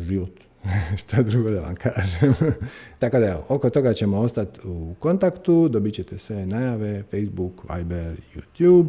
[0.00, 0.43] život
[1.00, 2.34] šta drugo da vam kažem.
[2.98, 8.16] Tako da evo, oko toga ćemo ostati u kontaktu, dobit ćete sve najave, Facebook, Viber,
[8.34, 8.88] YouTube.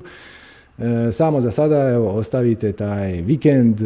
[0.78, 3.82] E, samo za sada evo, ostavite taj vikend,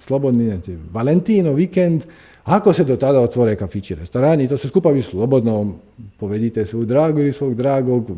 [0.00, 2.04] slobodni, znači Valentino vikend,
[2.44, 5.74] Ako se do tada otvore kafići, restorani, to se skupa vi slobodno
[6.18, 8.10] povedite svoju dragu ili svog dragog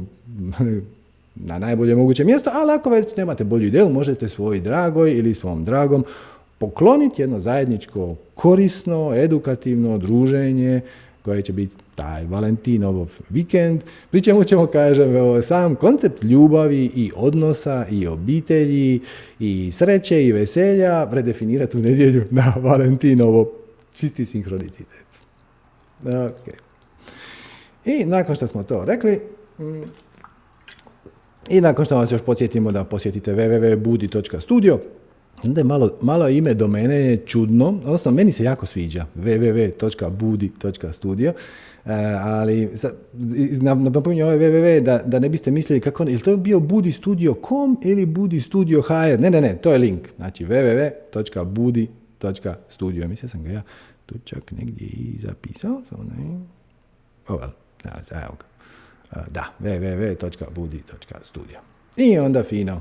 [1.49, 5.65] na najbolje moguće mjesto, ali ako već nemate bolju ideju, možete svoj dragoj ili svom
[5.65, 6.05] dragom
[6.59, 10.81] pokloniti jedno zajedničko korisno, edukativno druženje
[11.23, 17.87] koje će biti taj Valentinov vikend, pri čemu ćemo, kažem, sam koncept ljubavi i odnosa
[17.91, 19.01] i obitelji
[19.41, 23.53] i sreće i veselja redefinirati u nedjelju na Valentinovo
[23.95, 25.07] čisti sinkronicitet.
[26.05, 26.55] Ok.
[27.85, 29.21] I nakon što smo to rekli,
[29.59, 29.83] mm,
[31.49, 34.81] i nakon što vas još podsjetimo da posjetite www.budi.studio,
[35.45, 38.67] onda je malo, malo ime do mene je čudno, odnosno meni se jako
[39.17, 41.33] www.budi.studio,
[41.87, 42.69] e, ali
[43.75, 49.21] napominjem ovaj www da, da ne biste mislili kako, je to bio budistudio.com ili budistudio.hr,
[49.21, 53.63] ne, ne, ne, to je link, znači www.budi.studio, mislio sam ga ja
[54.07, 56.39] tu čak negdje i zapisao, samo ne,
[57.29, 57.51] oh well,
[58.11, 58.45] evo ga,
[59.13, 61.59] e, da, www.budi.studio.
[61.97, 62.81] I onda fino,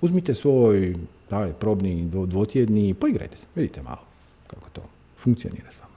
[0.00, 0.94] uzmite svoj
[1.28, 4.00] taj, probni dvotjedni, poigrajte se, vidite malo
[4.46, 4.82] kako to
[5.16, 5.90] funkcionira s vama.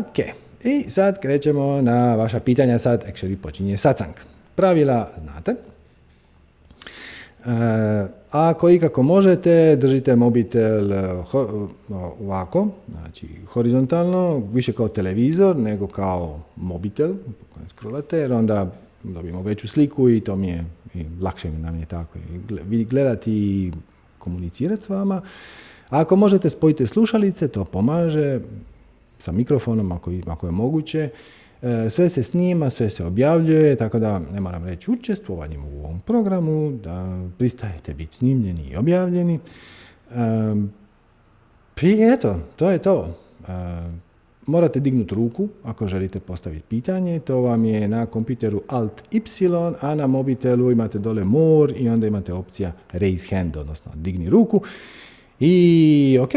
[0.00, 0.18] Ok,
[0.64, 4.14] i sad krećemo na vaša pitanja, sad actually počinje satsang.
[4.54, 5.54] Pravila znate.
[7.44, 11.24] E, ako ikako možete, držite mobitel e,
[12.20, 17.14] ovako, znači horizontalno, više kao televizor nego kao mobitel
[17.54, 18.70] kojem scrollate, jer onda
[19.02, 22.18] dobijemo veću sliku i to mi je i lakše mi nam je tako
[22.70, 23.72] i gledati i
[24.18, 25.22] komunicirati s vama.
[25.90, 28.40] A ako možete spojite slušalice, to pomaže
[29.18, 31.10] sa mikrofonom ako, ako je moguće.
[31.62, 36.00] E, sve se snima, sve se objavljuje, tako da ne moram reći učestvovanjem u ovom
[36.00, 39.38] programu, da pristajete biti snimljeni i objavljeni.
[40.10, 40.54] E,
[41.82, 43.16] I eto, to je to.
[44.46, 49.20] Morate dignuti ruku ako želite postaviti pitanje, to vam je na kompjuteru Alt Y,
[49.80, 54.60] a na mobitelu imate dole More i onda imate opcija Raise Hand, odnosno digni ruku.
[55.40, 56.30] I ok,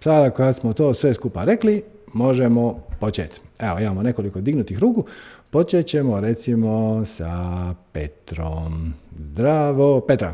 [0.00, 1.82] sada kad smo to sve skupa rekli,
[2.12, 3.40] možemo početi.
[3.58, 5.04] Evo, imamo nekoliko dignutih ruku.
[5.50, 8.94] Počet ćemo recimo sa Petrom.
[9.18, 10.32] Zdravo, Petra.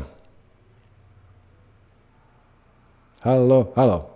[3.21, 4.10] Halo, halo.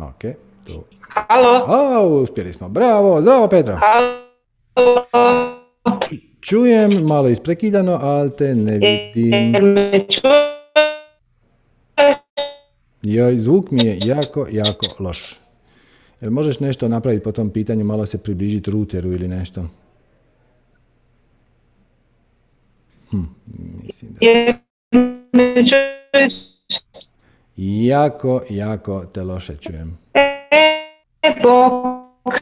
[0.00, 0.24] Ok.
[0.66, 0.84] Tu.
[1.00, 1.64] Halo.
[1.66, 2.68] O, uspjeli smo.
[2.68, 3.20] Bravo.
[3.20, 3.80] Zdravo, Petra.
[3.80, 4.26] Halo.
[6.40, 9.54] Čujem, malo isprekidano, ali te ne vidim.
[13.02, 15.36] Joj, zvuk mi je jako, jako loš.
[16.20, 19.64] Jel možeš nešto napraviti po tom pitanju, malo se približiti ruteru ili nešto?
[23.10, 23.22] Hm,
[23.82, 24.20] mislim da...
[27.56, 29.98] Jako, jako te loše čujem.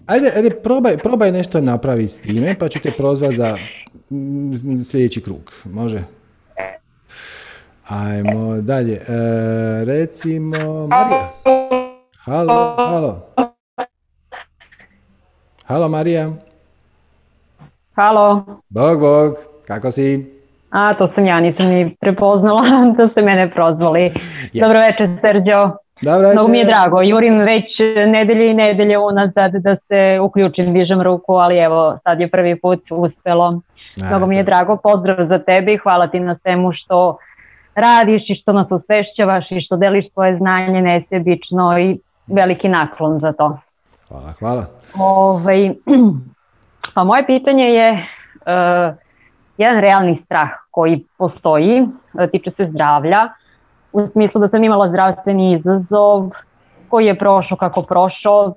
[0.07, 3.57] Ajde, ajde probaj, probaj nešto napraviti s time, pa ću te prozvati za
[4.11, 5.53] mm, sljedeći krug.
[5.65, 6.03] Može?
[7.89, 8.95] Ajmo dalje.
[8.95, 9.05] E,
[9.85, 11.33] recimo, Marija.
[12.19, 13.27] Halo, halo.
[15.65, 16.31] Halo, Marija.
[17.93, 18.45] Halo.
[18.69, 19.35] Bog, bog.
[19.67, 20.34] Kako si?
[20.75, 22.63] A, to sam ja, nisam ni prepoznala
[22.97, 24.11] da ste mene prozvali.
[24.53, 24.61] Yes.
[24.61, 25.71] Dobro večer, Serđo.
[26.03, 27.03] Dobro Mnogo mi je drago.
[27.03, 27.65] Jurim već
[28.07, 32.81] nedelje i nedelje unazad da se uključim, dižem ruku, ali evo, sad je prvi put
[32.91, 33.61] uspelo.
[34.09, 34.77] Mnogo mi je drago.
[34.77, 37.17] Pozdrav za tebe i hvala ti na svemu što
[37.75, 43.33] radiš i što nas osvešćavaš i što deliš svoje znanje nesebično i veliki naklon za
[43.33, 43.59] to.
[44.09, 44.67] Hvala, hvala.
[44.99, 45.75] Ove, ovaj,
[46.95, 48.07] pa moje pitanje je...
[48.47, 49.04] Uh,
[49.59, 51.89] jedan realni strah koji postoji,
[52.19, 53.29] e, tiče se zdravlja,
[53.93, 56.31] u smislu da sam imala zdravstveni izazov
[56.89, 58.55] koji je prošao kako prošao,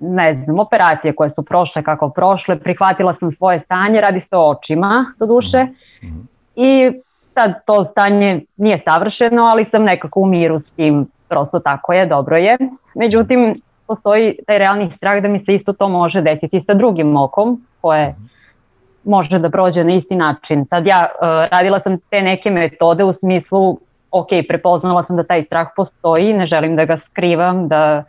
[0.00, 4.50] ne znam, operacije koje su prošle kako prošle, prihvatila sam svoje stanje, radi se o
[4.50, 5.66] očima do duše
[6.04, 6.18] mhm.
[6.56, 6.92] i
[7.34, 12.06] sad to stanje nije savršeno, ali sam nekako u miru s tim, prosto tako je,
[12.06, 12.58] dobro je.
[12.94, 17.60] Međutim, postoji taj realni strah da mi se isto to može desiti sa drugim okom
[17.80, 18.27] koje mhm
[19.08, 20.64] može da prođe na isti način.
[20.70, 23.78] Sad ja uh, radila sam te neke metode u smislu,
[24.10, 28.04] ok, prepoznala sam da taj strah postoji, ne želim da ga skrivam, da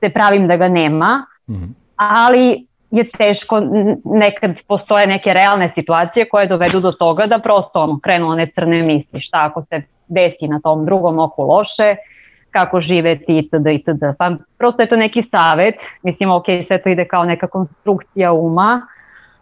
[0.00, 3.60] se pravim da ga nema, mm ali je teško,
[4.04, 8.82] nekad postoje neke realne situacije koje dovedu do toga da prosto ono, krenu one crne
[8.82, 11.96] misli, šta ako se desi na tom drugom oku loše,
[12.50, 13.66] kako živeti itd.
[13.66, 14.04] itd.
[14.18, 18.82] Pa prosto je to neki savet, mislim ok, sve to ide kao neka konstrukcija uma,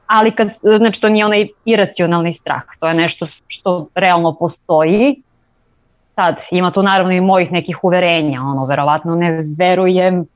[0.07, 5.23] ali kad, znači to nije onaj iracionalni strah, to je nešto što realno postoji
[6.15, 10.27] sad, ima tu naravno i mojih nekih uverenja, ono, verovatno ne verujem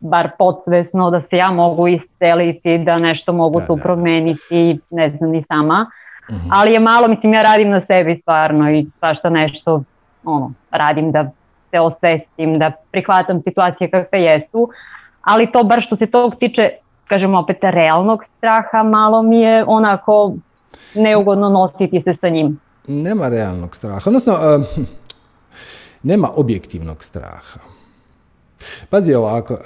[0.00, 5.44] bar podsvesno da se ja mogu isceliti, da nešto mogu tu promeniti, ne znam ni
[5.48, 5.86] sama.
[6.30, 6.48] Mhm.
[6.50, 9.82] Ali je malo, mislim, ja radim na sebi stvarno i svašta nešto
[10.24, 11.30] ono, radim da
[11.70, 14.68] se osvestim, da prihvatam situacije kakve jesu,
[15.22, 16.70] ali to bar što se tog tiče,
[17.10, 20.34] kažemo opet, realnog straha, malo mi je onako
[20.94, 22.60] neugodno nositi se sa njim.
[22.86, 24.34] Nema realnog straha, odnosno
[26.10, 27.60] nema objektivnog straha.
[28.90, 29.60] Pazi ovako, uh,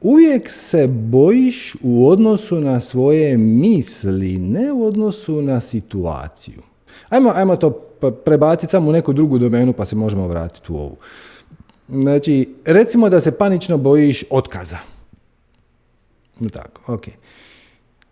[0.00, 6.62] uvijek se bojiš u odnosu na svoje misli, ne u odnosu na situaciju.
[7.08, 7.70] Ajmo, ajmo to
[8.24, 10.96] prebaciti samo u neku drugu domenu pa se možemo vratiti u ovu.
[11.88, 14.91] Znači, recimo da se panično bojiš otkaza.
[16.52, 17.02] Tako, ok.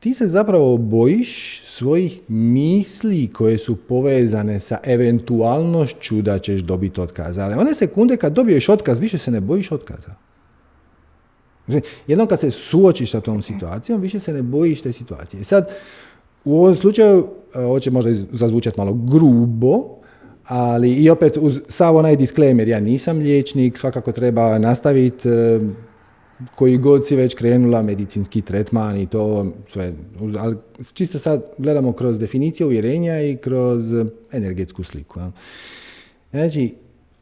[0.01, 7.39] Ti se zapravo bojiš svojih misli koje su povezane sa eventualnošću da ćeš dobiti otkaz.
[7.39, 10.15] Ali one sekunde kad dobiješ otkaz, više se ne bojiš otkaza.
[12.07, 15.45] Jednom kad se suočiš sa tom situacijom, više se ne bojiš te situacije.
[15.45, 15.69] Sad,
[16.45, 20.01] u ovom slučaju, e, ovo će možda zazvučati malo grubo,
[20.45, 25.61] ali i opet uz sav onaj disclaimer, ja nisam liječnik, svakako treba nastaviti e,
[26.55, 29.93] koji god si već krenula, medicinski tretman i to sve.
[30.39, 30.57] Ali
[30.95, 33.93] čisto sad gledamo kroz definiciju uvjerenja i kroz
[34.33, 35.21] energetsku sliku.
[36.31, 36.75] Znači,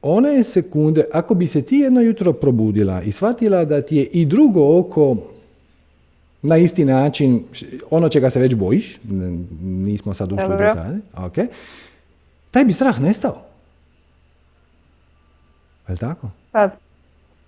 [0.02, 4.26] one sekunde, ako bi se ti jedno jutro probudila i shvatila da ti je i
[4.26, 5.16] drugo oko
[6.42, 7.44] na isti način,
[7.90, 8.98] ono čega se već bojiš,
[9.62, 11.46] nismo sad ušli u detalje, okay,
[12.50, 13.42] taj bi strah nestao.
[15.88, 16.30] Je li tako?
[16.52, 16.70] Pa,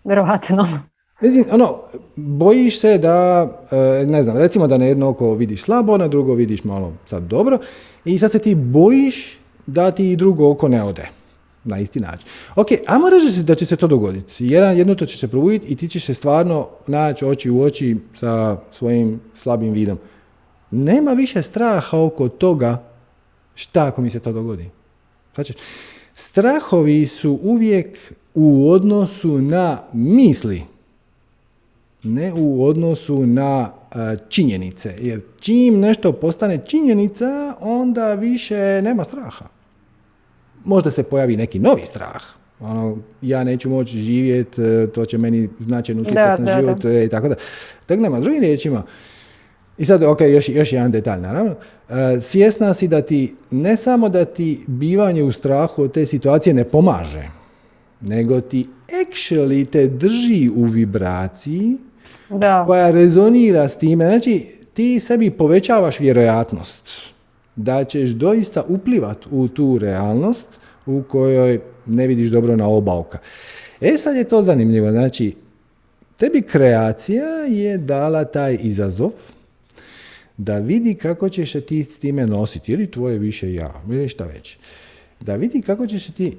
[0.04, 0.82] verovatno.
[1.20, 1.78] Mislim, ono,
[2.16, 6.34] bojiš se da, e, ne znam, recimo da na jedno oko vidiš slabo, na drugo
[6.34, 7.58] vidiš malo sad dobro
[8.04, 11.08] i sad se ti bojiš da ti i drugo oko ne ode
[11.64, 12.28] na isti način.
[12.56, 14.34] Ok, ajmo reći da će se to dogoditi.
[14.38, 17.96] Jedan, jedno to će se probuditi i ti ćeš se stvarno naći oči u oči
[18.14, 19.98] sa svojim slabim vidom.
[20.70, 22.82] Nema više straha oko toga
[23.54, 24.70] šta ako mi se to dogodi.
[25.34, 25.54] Znači,
[26.14, 30.62] strahovi su uvijek u odnosu na misli,
[32.02, 33.72] ne u odnosu na
[34.28, 34.94] činjenice.
[35.00, 39.60] Jer čim nešto postane činjenica, onda više nema straha
[40.64, 42.22] možda se pojavi neki novi strah.
[42.60, 47.08] Ono, ja neću moći živjeti, e, to će meni značajno utjecati na život e, i
[47.08, 47.34] tako da.
[47.86, 48.82] Tako nema, drugim riječima,
[49.78, 51.54] i sad, ok, još, još jedan detalj, naravno.
[51.88, 56.54] E, svjesna si da ti, ne samo da ti bivanje u strahu od te situacije
[56.54, 57.28] ne pomaže,
[58.00, 61.76] nego ti actually te drži u vibraciji
[62.30, 62.64] da.
[62.66, 64.04] koja rezonira s time.
[64.04, 66.90] Znači, ti sebi povećavaš vjerojatnost
[67.56, 73.18] da ćeš doista uplivat u tu realnost u kojoj ne vidiš dobro na oba oka.
[73.80, 75.34] E sad je to zanimljivo, znači
[76.16, 79.10] tebi kreacija je dala taj izazov
[80.36, 84.24] da vidi kako ćeš se ti s time nositi, ili tvoje više ja, ili šta
[84.24, 84.56] već.
[85.20, 86.36] Da vidi kako ćeš ti,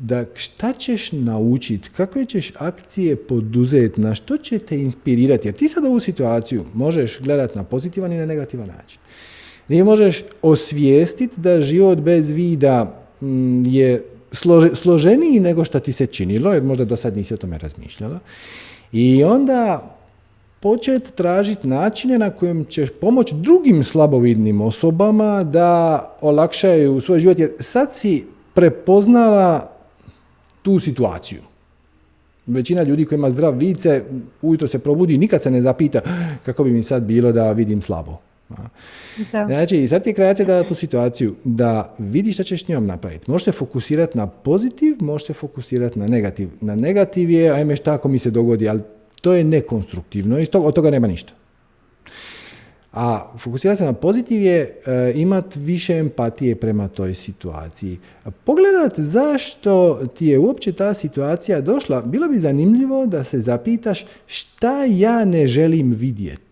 [0.00, 5.68] da šta ćeš naučiti, kakve ćeš akcije poduzeti, na što će te inspirirati, jer ti
[5.68, 8.98] sad ovu situaciju možeš gledati na pozitivan i na negativan način.
[9.68, 14.04] Ti možeš osvijestiti da život bez vida mm, je
[14.74, 18.18] složeniji nego što ti se činilo, jer možda do sad nisi o tome razmišljala.
[18.92, 19.96] I onda
[20.60, 27.50] početi tražiti načine na kojem ćeš pomoći drugim slabovidnim osobama da olakšaju svoj život, jer
[27.58, 29.79] sad si prepoznala
[30.62, 31.40] tu situaciju.
[32.46, 34.02] Većina ljudi koji ima zdrav vice,
[34.42, 36.00] ujutro se probudi i nikad se ne zapita
[36.46, 38.18] kako bi mi sad bilo da vidim slabo.
[38.48, 39.46] Da.
[39.46, 43.30] Znači, sad ti je kreacija da tu situaciju da vidi šta ćeš s njom napraviti.
[43.30, 46.48] Možeš se fokusirati na pozitiv, možeš se fokusirati na negativ.
[46.60, 48.80] Na negativ je, ajme šta ako mi se dogodi, ali
[49.20, 51.32] to je nekonstruktivno i od toga nema ništa.
[52.92, 57.98] A fokusirati se na pozitiv je e, imati više empatije prema toj situaciji.
[58.44, 64.84] Pogledat zašto ti je uopće ta situacija došla, bilo bi zanimljivo da se zapitaš šta
[64.84, 66.50] ja ne želim vidjeti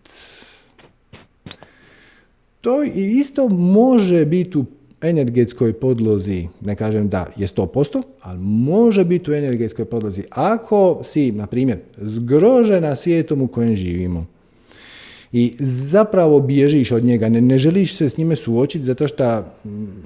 [2.61, 4.65] to isto može biti u
[5.01, 10.23] energetskoj podlozi, ne kažem da je 100%, ali može biti u energetskoj podlozi.
[10.29, 14.25] Ako si, na primjer, zgrožena svijetom u kojem živimo
[15.31, 19.43] i zapravo bježiš od njega, ne, ne želiš se s njime suočiti zato što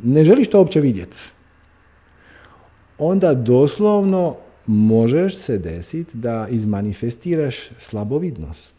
[0.03, 1.17] ne želiš to uopće vidjeti,
[2.97, 4.35] onda doslovno
[4.67, 8.75] možeš se desiti da izmanifestiraš slabovidnost.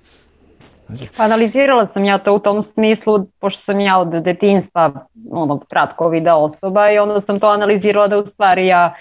[0.86, 1.08] Znači...
[1.16, 6.36] Analizirala sam ja to u tom smislu, pošto sam ja od detinstva ono, kratko video
[6.36, 8.94] osoba i onda sam to analizirala da u stvari ja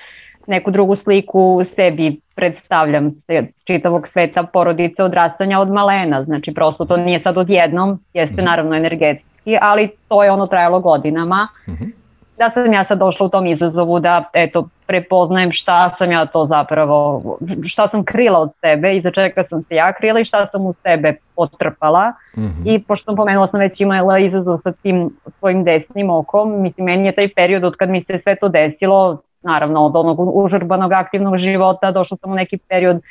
[0.48, 6.98] neku drugu sliku sebi predstavljam se čitavog sveta porodice odrastanja od malena, znači prosto to
[6.98, 8.46] nije sad odjednom, jeste mhm.
[8.46, 11.48] naravno energetski, ali to je ono trajalo godinama.
[11.68, 12.04] Uh
[12.38, 16.46] da sam ja sad došla u tom izazovu da eto prepoznajem šta sam ja to
[16.46, 17.22] zapravo,
[17.66, 20.66] šta sam krila od sebe i za čega sam se ja krila i šta sam
[20.66, 25.64] u sebe potrpala mm i pošto sam pomenula sam već imala izazov sa tim svojim
[25.64, 29.86] desnim okom, mislim meni je taj period od kad mi se sve to desilo, naravno
[29.86, 33.02] od onog užurbanog aktivnog života došla sam u neki period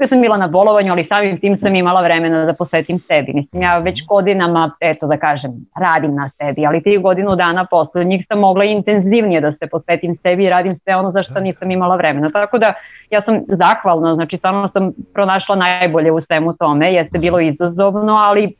[0.00, 3.32] ja sam bila na bolovanju, ali samim tim sam imala vremena da posvetim sebi.
[3.34, 8.04] Mislim, ja već godinama, eto da kažem, radim na sebi, ali tih godinu dana posle
[8.04, 11.70] njih sam mogla intenzivnije da se posvetim sebi i radim sve ono za što nisam
[11.70, 12.30] imala vremena.
[12.30, 12.74] Tako da
[13.10, 18.54] ja sam zahvalna, znači stvarno sam pronašla najbolje u svemu tome, jeste bilo izazovno, ali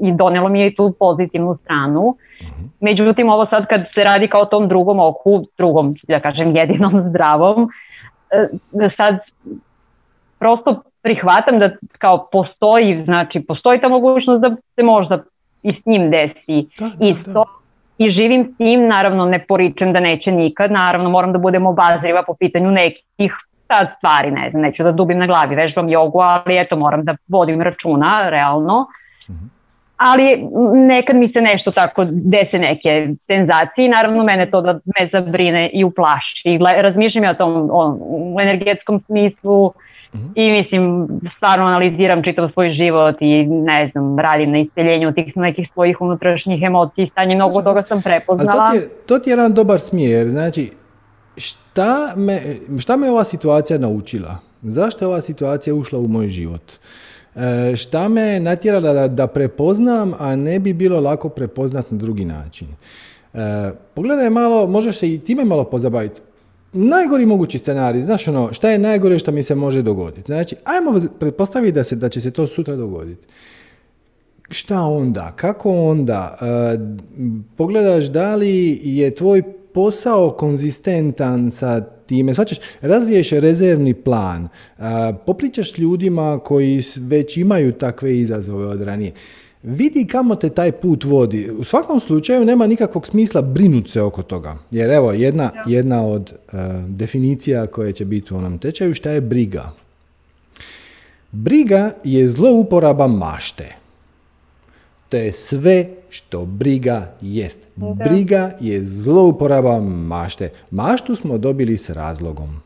[0.00, 2.16] i donelo mi je i tu pozitivnu stranu.
[2.80, 7.68] Međutim, ovo sad kad se radi kao tom drugom oku, drugom, da kažem, jedinom zdravom,
[8.30, 9.18] e, sad
[10.38, 15.22] prosto prihvatam da kao postoji, znači postoji ta mogućnost da se možda
[15.62, 17.44] i s njim desi da, isto.
[17.98, 22.22] I živim s njim, naravno ne poričem da neće nikad, naravno moram da budem obazriva
[22.26, 23.32] po pitanju nekih
[23.66, 27.16] sad stvari, ne znam, neću da dubim na glavi, vežbam jogu, ali eto moram da
[27.28, 28.86] vodim računa, realno.
[29.30, 29.53] Mhm.
[29.96, 35.08] Ali nekad mi se nešto tako dese neke senzacije i naravno mene to da me
[35.12, 36.58] zabrine i uplaši.
[36.82, 39.72] Razmišljam ja o tom o, u energetskom smislu,
[40.14, 40.26] Mhm.
[40.34, 45.68] I mislim, stvarno analiziram čitav svoj život i ne znam, radim na isceljenju tih nekih
[45.72, 48.66] svojih unutrašnjih emocija i stanje, mnogo toga sam prepoznala.
[48.66, 50.70] to, ti je, to ti je jedan dobar smjer, znači
[51.36, 52.38] šta me,
[52.78, 54.36] šta me ova situacija naučila?
[54.62, 56.62] Zašto je ova situacija ušla u moj život?
[57.36, 62.24] E, šta me natjerala da, da prepoznam, a ne bi bilo lako prepoznat na drugi
[62.24, 62.68] način?
[63.34, 66.20] E, pogledaj malo, možeš se i time malo pozabaviti
[66.74, 70.22] najgori mogući scenarij, znaš ono, šta je najgore što mi se može dogoditi?
[70.26, 73.26] Znači, ajmo pretpostaviti da, se, da će se to sutra dogoditi.
[74.48, 75.32] Šta onda?
[75.36, 76.38] Kako onda?
[76.40, 76.78] E,
[77.56, 79.42] pogledaš da li je tvoj
[79.74, 84.48] posao konzistentan sa time, svačeš, razviješ rezervni plan,
[85.26, 89.12] popričaš s ljudima koji već imaju takve izazove od ranije
[89.64, 91.50] vidi kamo te taj put vodi.
[91.50, 94.56] U svakom slučaju nema nikakvog smisla brinuti se oko toga.
[94.70, 99.20] Jer evo, jedna, jedna od uh, definicija koje će biti u onom tečaju, šta je
[99.20, 99.72] briga?
[101.32, 103.83] Briga je zlouporaba mašte.
[105.14, 107.58] To je sve što briga jest.
[107.76, 110.50] Briga je zlouporaba mašte.
[110.70, 112.60] Maštu smo dobili s razlogom.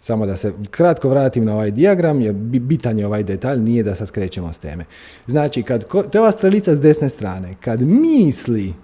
[0.00, 3.94] Samo da se kratko vratim na ovaj dijagram, jer bitan je ovaj detalj, nije da
[3.94, 4.84] sad skrećemo s teme.
[5.26, 7.54] Znači, kad, to je ova strelica s desne strane.
[7.60, 8.74] Kad misli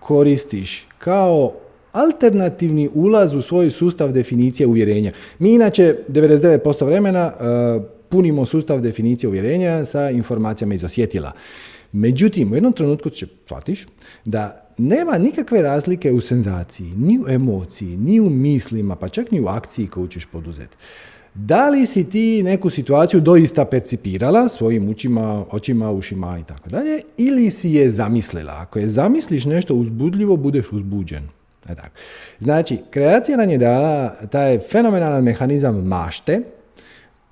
[0.00, 1.52] koristiš kao
[1.92, 5.12] alternativni ulaz u svoj sustav definicije uvjerenja.
[5.38, 11.32] Mi inače 99% vremena uh, punimo sustav definicije uvjerenja sa informacijama iz osjetila.
[11.92, 13.86] Međutim, u jednom trenutku će shvatiš
[14.24, 19.40] da nema nikakve razlike u senzaciji, ni u emociji, ni u mislima, pa čak ni
[19.40, 20.76] u akciji koju ćeš poduzeti.
[21.34, 27.00] Da li si ti neku situaciju doista percipirala svojim učima, očima, ušima i tako dalje,
[27.16, 28.52] ili si je zamislila?
[28.52, 31.28] Ako je zamisliš nešto uzbudljivo, budeš uzbuđen.
[31.68, 31.94] E tako.
[32.38, 36.40] Znači, kreacija nam je dala taj fenomenalan mehanizam mašte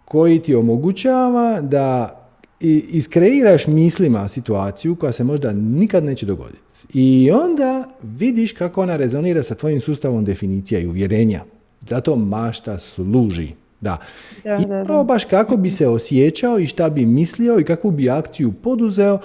[0.05, 2.17] koji ti omogućava da
[2.61, 6.59] iskreiraš mislima situaciju koja se možda nikad neće dogoditi.
[6.95, 11.45] I onda vidiš kako ona rezonira sa tvojim sustavom definicija i uvjerenja.
[11.89, 13.49] Zato mašta služi.
[13.81, 13.99] Da.
[14.45, 19.19] I probaš kako bi se osjećao i šta bi mislio i kakvu bi akciju poduzeo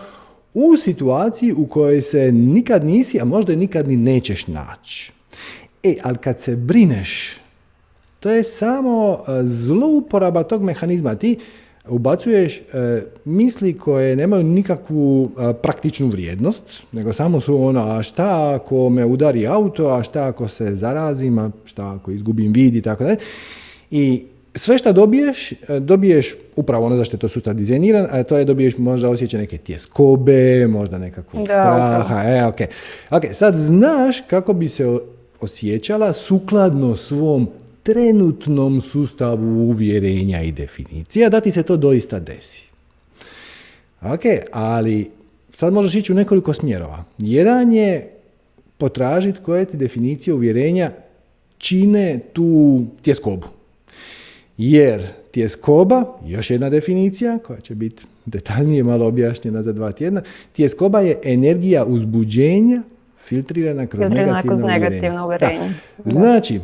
[0.54, 5.12] u situaciji u kojoj se nikad nisi, a možda nikad ni nećeš naći.
[5.84, 7.38] E, ali kad se brineš,
[8.20, 11.16] to je samo e, zlouporaba tog mehanizma.
[11.16, 11.40] Ti
[11.90, 12.62] ubacuješ e,
[13.26, 19.06] misli koje nemaju nikakvu e, praktičnu vrijednost, nego samo su ono, a šta ako me
[19.06, 23.18] udari auto, a šta ako se zarazim, a šta ako izgubim vid i tako dalje.
[23.92, 24.24] I
[24.56, 28.46] sve što dobiješ, e, dobiješ upravo ono zašto je to sustav dizajniran, a to je
[28.46, 32.24] dobiješ možda osjećaj neke tjeskobe, možda nekakvog straha.
[32.26, 32.60] E, ok.
[33.12, 34.98] Ok, sad znaš kako bi se
[35.42, 37.48] osjećala sukladno svom
[37.86, 42.66] trenutnom sustavu uvjerenja i definicija da ti se to doista desi.
[44.02, 44.22] Ok,
[44.52, 45.10] ali
[45.50, 47.04] sad možeš ići u nekoliko smjerova.
[47.18, 48.10] Jedan je
[48.78, 50.92] potražiti koje ti definicije uvjerenja
[51.58, 53.48] čine tu tjeskobu.
[54.58, 60.22] Jer tjeskoba, još jedna definicija koja će biti detaljnije malo objašnjena za dva tjedna,
[60.54, 62.84] tjeskoba je energija uzbuđenja
[63.22, 64.66] filtrirana kroz negativno,
[65.26, 65.74] uvjerenje.
[66.06, 66.60] Znači,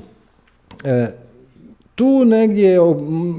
[1.95, 2.77] tu negdje,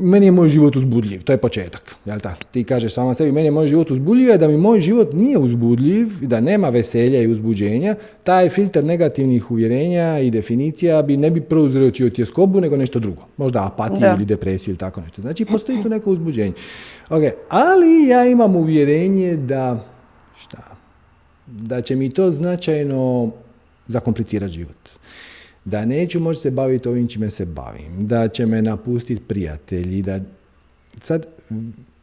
[0.00, 2.34] meni je moj život uzbudljiv, to je početak, jel ta?
[2.50, 6.20] Ti kažeš sama sebi, meni je moj život uzbudljiv, da mi moj život nije uzbudljiv,
[6.20, 12.10] da nema veselja i uzbuđenja, taj filter negativnih uvjerenja i definicija bi ne bi prouzročio
[12.10, 13.22] tjeskobu, nego nešto drugo.
[13.36, 15.22] Možda apatiju ili depresiju ili tako nešto.
[15.22, 16.52] Znači, postoji tu neko uzbuđenje.
[17.10, 19.84] Ok, ali ja imam uvjerenje da,
[20.40, 20.76] šta,
[21.46, 23.30] da će mi to značajno
[23.86, 24.81] zakomplicirati život
[25.64, 30.20] da neću moći se baviti ovim čime se bavim, da će me napustiti prijatelji, da
[31.02, 31.26] sad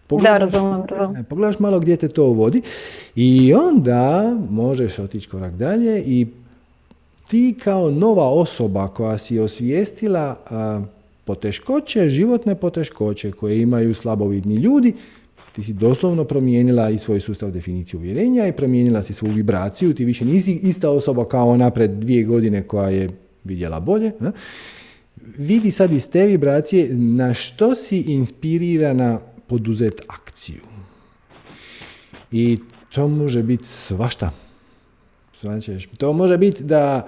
[0.08, 2.62] pogledaš, da, e, pogledaš malo gdje te to vodi
[3.16, 6.28] i onda možeš otići korak dalje i
[7.28, 10.36] ti kao nova osoba koja si osvijestila
[11.26, 14.94] poteškoće, životne poteškoće koje imaju slabovidni ljudi,
[15.56, 20.06] ti si doslovno promijenila i svoj sustav definicije uvjerenja i promijenila si svoju vibraciju, ti
[20.06, 23.10] više nisi ista osoba kao ona pred dvije godine koja je
[23.50, 24.12] vidjela bolje.
[25.38, 30.62] Vidi sad iz te vibracije na što si inspirirana poduzet akciju.
[32.32, 32.58] I
[32.90, 34.32] to može biti svašta.
[35.98, 37.08] To može biti da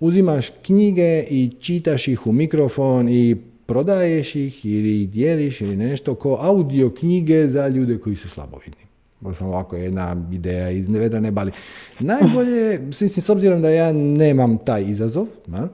[0.00, 3.36] uzimaš knjige i čitaš ih u mikrofon i
[3.66, 8.91] prodaješ ih ili dijeliš ili nešto ko audio knjige za ljude koji su slabovidni.
[9.22, 10.88] Možda ovako jedna ideja iz
[11.32, 11.52] bali.
[12.00, 15.68] Najbolje, s obzirom da ja nemam taj izazov, na,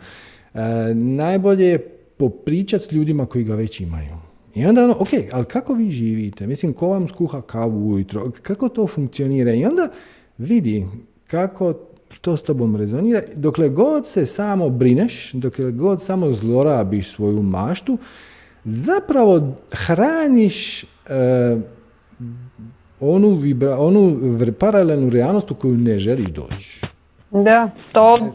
[0.54, 1.78] e, najbolje je
[2.16, 4.16] popričati s ljudima koji ga već imaju.
[4.54, 6.46] I onda ono, ok, ali kako vi živite?
[6.46, 8.30] Mislim, ko vam skuha kavu ujutro?
[8.42, 9.54] Kako to funkcionira?
[9.54, 9.88] I onda
[10.38, 10.86] vidi
[11.26, 11.74] kako
[12.20, 13.22] to s tobom rezonira.
[13.36, 17.98] Dokle god se samo brineš, dokle god samo zlorabiš svoju maštu,
[18.64, 20.86] zapravo hraniš e,
[23.00, 24.18] onu, vibra, onu
[24.58, 26.80] paralelnu realnost u koju ne želiš doći.
[27.30, 28.32] Da, to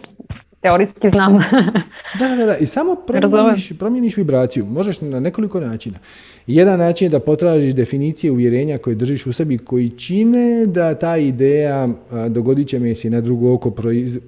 [0.62, 1.34] teorijski znam.
[2.20, 2.58] da, da, da.
[2.58, 4.66] I samo promijeniš, promijeniš vibraciju.
[4.66, 5.98] Možeš na nekoliko načina.
[6.48, 11.18] Jedan način je da potražiš definicije uvjerenja koje držiš u sebi koji čine da ta
[11.18, 11.88] ideja
[12.30, 13.72] dogodit će mi se na drugo oko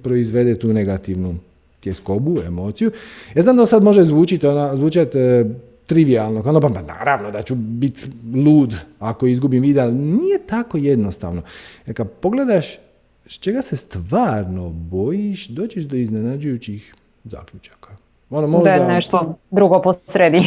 [0.02, 1.34] proizvede tu negativnu
[1.80, 2.90] tjeskobu, emociju.
[3.34, 5.44] Ja znam da sad može zvučiti, ona, zvučati e,
[5.86, 8.02] trivialno, ono pa, pa naravno da ću biti
[8.34, 11.42] lud ako izgubim vid, ali nije tako jednostavno.
[11.86, 12.78] Jer kad pogledaš
[13.26, 17.90] s čega se stvarno bojiš, doćiš do iznenađujućih zaključaka.
[18.30, 18.78] Ono možda...
[18.78, 20.38] Da nešto drugo posredi.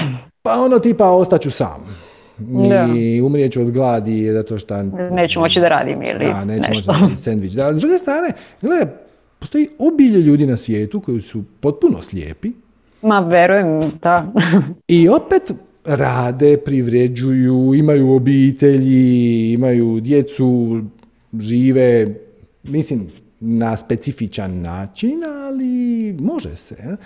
[0.41, 1.97] Pa ono tipa ostaću sam.
[2.97, 4.83] I umrijeću od gladi zato što...
[5.11, 7.51] Neću moći da radim ili da, neću moći da sandvič.
[7.51, 8.31] Da, s druge strane,
[8.61, 8.85] gledaj,
[9.39, 12.51] postoji obilje ljudi na svijetu koji su potpuno slijepi,
[13.01, 14.33] Ma, verujem, da.
[14.87, 15.53] I opet
[15.85, 20.81] rade, privređuju, imaju obitelji, imaju djecu,
[21.39, 22.15] žive,
[22.63, 23.07] mislim,
[23.39, 26.97] na specifičan način, ali može se.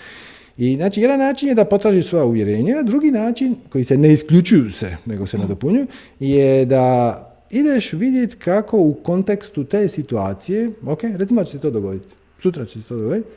[0.58, 4.70] I znači, jedan način je da potražiš svoja uvjerenja, drugi način, koji se ne isključuju
[4.70, 5.88] se, nego se nadopunjuju,
[6.20, 7.18] je da
[7.50, 12.66] ideš vidjeti kako u kontekstu te situacije, ok, recimo da će se to dogoditi, sutra
[12.66, 13.28] će se to dogoditi,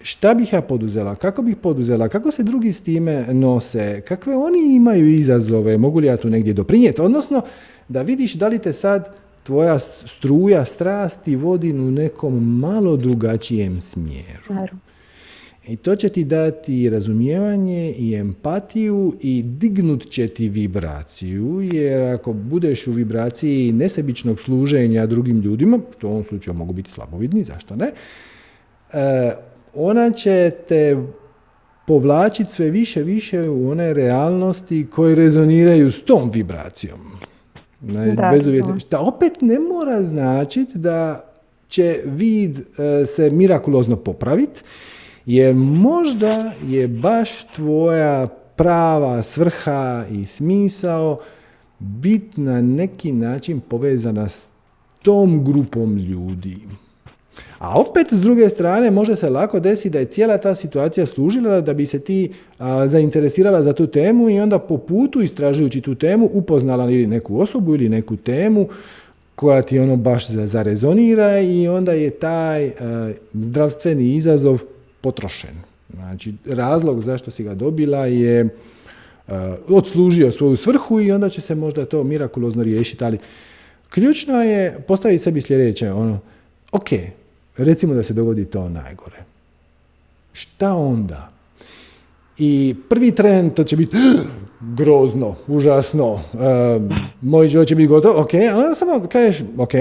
[0.00, 4.74] šta bih ja poduzela, kako bih poduzela, kako se drugi s time nose, kakve oni
[4.74, 7.42] imaju izazove, mogu li ja tu negdje doprinijeti, odnosno
[7.88, 14.54] da vidiš da li te sad tvoja struja strasti vodi u nekom malo drugačijem smjeru.
[15.68, 22.32] I to će ti dati razumijevanje i empatiju i dignut će ti vibraciju, jer ako
[22.32, 27.76] budeš u vibraciji nesebičnog služenja drugim ljudima, što u ovom slučaju mogu biti slabovidni, zašto
[27.76, 27.90] ne,
[28.92, 29.32] e,
[29.78, 30.96] ona će te
[31.86, 37.00] povlačiti sve više više u one realnosti koje rezoniraju s tom vibracijom.
[37.80, 38.04] Da,
[38.80, 41.24] Šta opet ne mora značiti da
[41.68, 44.62] će vid e, se mirakulozno popraviti,
[45.26, 48.26] jer možda je baš tvoja
[48.56, 51.20] prava svrha i smisao
[51.78, 54.50] bit na neki način povezana s
[55.02, 56.58] tom grupom ljudi.
[57.58, 61.60] A opet s druge strane može se lako desiti da je cijela ta situacija služila
[61.60, 62.32] da bi se ti
[62.86, 67.74] zainteresirala za tu temu i onda po putu istražujući tu temu upoznala ili neku osobu
[67.74, 68.68] ili neku temu
[69.34, 72.72] koja ti ono baš zarezonira i onda je taj
[73.32, 74.62] zdravstveni izazov
[75.00, 75.54] potrošen.
[75.94, 78.48] Znači razlog zašto si ga dobila je
[79.68, 83.18] odslužio svoju svrhu i onda će se možda to mirakulozno riješiti, ali
[83.90, 86.18] ključno je postaviti sebi sljedeće, ono,
[86.72, 86.88] ok,
[87.58, 89.24] Recimo da se dogodi to najgore.
[90.32, 91.30] Šta onda?
[92.38, 93.96] I prvi tren to će biti
[94.60, 96.20] grozno, užasno,
[97.20, 99.72] moj život će biti gotov, ok, ali onda samo kažeš, ok,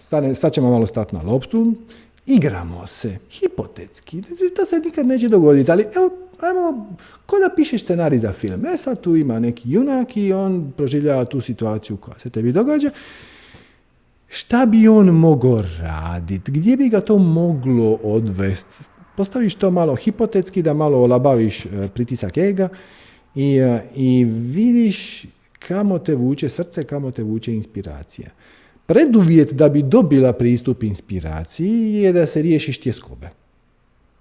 [0.00, 1.74] stane, sad ćemo malo stati na loptu,
[2.26, 4.22] igramo se, hipotetski,
[4.56, 6.10] to se nikad neće dogoditi, ali evo,
[6.40, 6.86] ajmo,
[7.26, 8.66] ko da pišeš scenarij za film.
[8.66, 12.90] E sad tu ima neki junak i on proživljava tu situaciju koja se tebi događa.
[14.34, 16.52] Šta bi on mogao raditi?
[16.52, 18.84] Gdje bi ga to moglo odvesti?
[19.16, 22.68] Postaviš to malo hipotetski, da malo olabaviš e, pritisak ega
[23.34, 25.26] i, e, i vidiš
[25.58, 28.30] kamo te vuče srce, kamo te vuče inspiracija.
[28.86, 33.30] Preduvjet da bi dobila pristup inspiraciji je da se riješiš tjeskobe.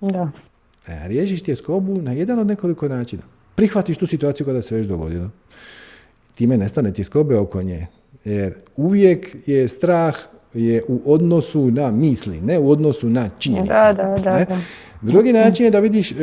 [0.02, 0.32] Da.
[0.88, 3.24] E, riješiš tjeskobu na jedan od nekoliko načina.
[3.56, 5.30] Prihvatiš tu situaciju kada se već dogodilo.
[6.36, 7.88] Time nestane tjeskobe oko nje.
[8.26, 10.16] Jer uvijek je strah
[10.54, 13.74] je u odnosu na misli, ne u odnosu na činjenice.
[13.74, 14.58] Da, da, da, da.
[15.02, 16.16] Drugi način je da vidiš e,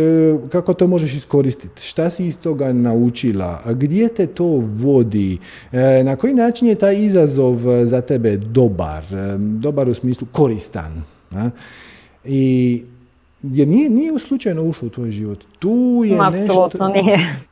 [0.53, 5.38] kako to možeš iskoristiti, šta si iz toga naučila, gdje te to vodi,
[5.72, 11.03] e, na koji način je taj izazov za tebe dobar, e, dobar u smislu koristan.
[12.24, 12.82] I
[13.42, 15.44] jer nije, nije slučajno ušao u tvoj život.
[15.59, 17.03] Tu je Apsolutno nešto...
[17.03, 17.49] nije.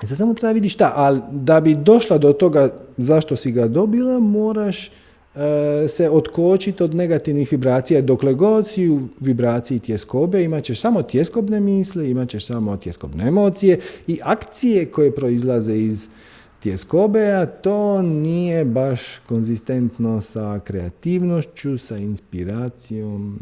[0.00, 4.18] Sad samo treba vidiš šta, ali da bi došla do toga zašto si ga dobila,
[4.18, 4.90] moraš
[5.36, 8.00] E, se otkočiti od negativnih vibracija.
[8.00, 13.28] Dokle god si u vibraciji tjeskobe, imat ćeš samo tjeskobne misle, imat ćeš samo tjeskobne
[13.28, 16.08] emocije i akcije koje proizlaze iz
[16.62, 23.38] tjeskobe, a to nije baš konzistentno sa kreativnošću, sa inspiracijom.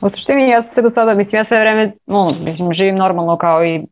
[0.00, 3.64] U suštini ja se do sada, mislim, ja sve vreme, no, mislim, živim normalno kao
[3.64, 3.82] i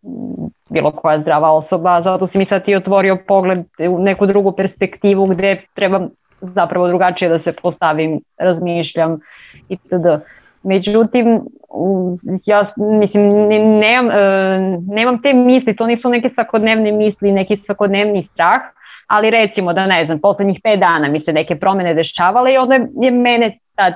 [0.71, 5.25] bilo koja zdrava osoba, zato si mi sad ti otvorio pogled u neku drugu perspektivu
[5.25, 6.09] gdje trebam
[6.41, 9.19] zapravo drugačije da se postavim, razmišljam
[9.69, 10.07] itd.
[10.63, 11.41] Međutim,
[12.45, 18.61] ja mislim, nemam, e, nemam te misli, to nisu neke svakodnevne misli, neki svakodnevni strah,
[19.07, 22.75] ali recimo da ne znam, posljednjih pet dana mi se neke promjene dešavale i onda
[22.75, 23.93] je mene ta,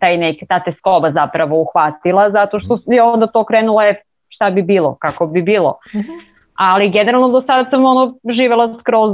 [0.00, 4.62] taj nek, ta teskoba zapravo uhvatila, zato što je onda to krenulo je šta bi
[4.62, 5.78] bilo, kako bi bilo.
[5.96, 6.12] Mhm.
[6.54, 9.12] Ali generalno do sada sam ono živjela skroz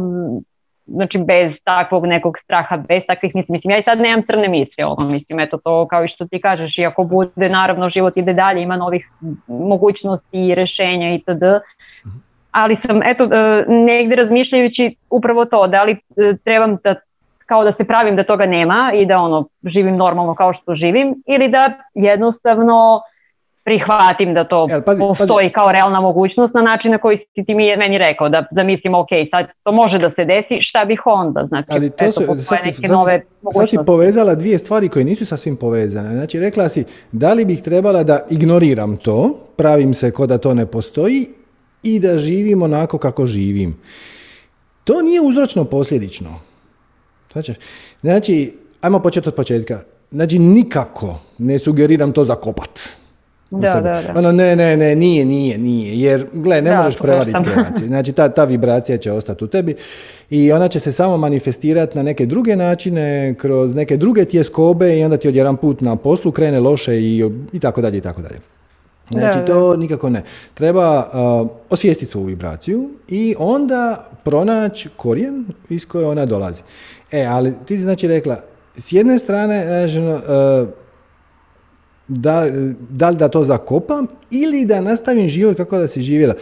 [0.89, 3.53] znači bez takvog nekog straha, bez takvih misli.
[3.53, 6.41] Mislim, ja i sad nemam crne misli, ono, mislim, eto to kao i što ti
[6.41, 9.11] kažeš, iako bude, naravno, život ide dalje, ima novih
[9.47, 11.43] mogućnosti i rešenja i td.
[12.51, 15.97] Ali sam, eto, e, negdje razmišljajući upravo to, da li e,
[16.45, 16.95] trebam da
[17.49, 21.23] kao da se pravim da toga nema i da ono živim normalno kao što živim
[21.27, 23.01] ili da jednostavno
[23.69, 24.67] prihvatim da to
[25.19, 28.95] postoji kao realna mogućnost na način na koji si ti mi meni rekao, da zamislim
[28.95, 32.59] ok, sad to može da se desi, šta bih onda, znači, Ali to su, sad,
[32.65, 33.23] neke nove
[33.53, 37.63] sad si povezala dvije stvari koje nisu sasvim povezane, znači rekla si da li bih
[37.63, 41.27] trebala da ignoriram to, pravim se ko da to ne postoji
[41.83, 43.77] i da živim onako kako živim.
[44.85, 46.48] To nije uzročno posljedično.
[47.43, 47.55] Znači,
[48.01, 49.81] znači ajmo početi od početka.
[50.11, 52.81] Znači, nikako ne sugeriram to zakopat.
[53.51, 54.19] Da, da, da.
[54.19, 56.01] Ono, ne, ne, ne, nije, nije, nije.
[56.01, 57.87] Jer, gle, ne možeš prevariti kreaciju.
[57.93, 59.75] Znači, ta, ta vibracija će ostati u tebi
[60.31, 65.05] i ona će se samo manifestirati na neke druge načine, kroz neke druge tjeskobe i
[65.05, 68.41] onda ti odjedan put na poslu krene loše i, i tako dalje i tako dalje.
[69.11, 70.23] Znači, to nikako ne.
[70.55, 76.63] Treba uh, osvijestiti svoju vibraciju i onda pronaći korijen iz koje ona dolazi.
[77.13, 78.37] E, ali ti si znači rekla,
[78.77, 80.69] s jedne strane, znači, uh,
[82.09, 82.47] da,
[82.91, 86.35] da li da to zakopam ili da nastavim život kako da si živjela.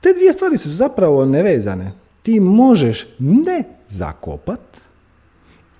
[0.00, 1.92] Te dvije stvari su zapravo nevezane.
[2.22, 4.60] Ti možeš ne zakopat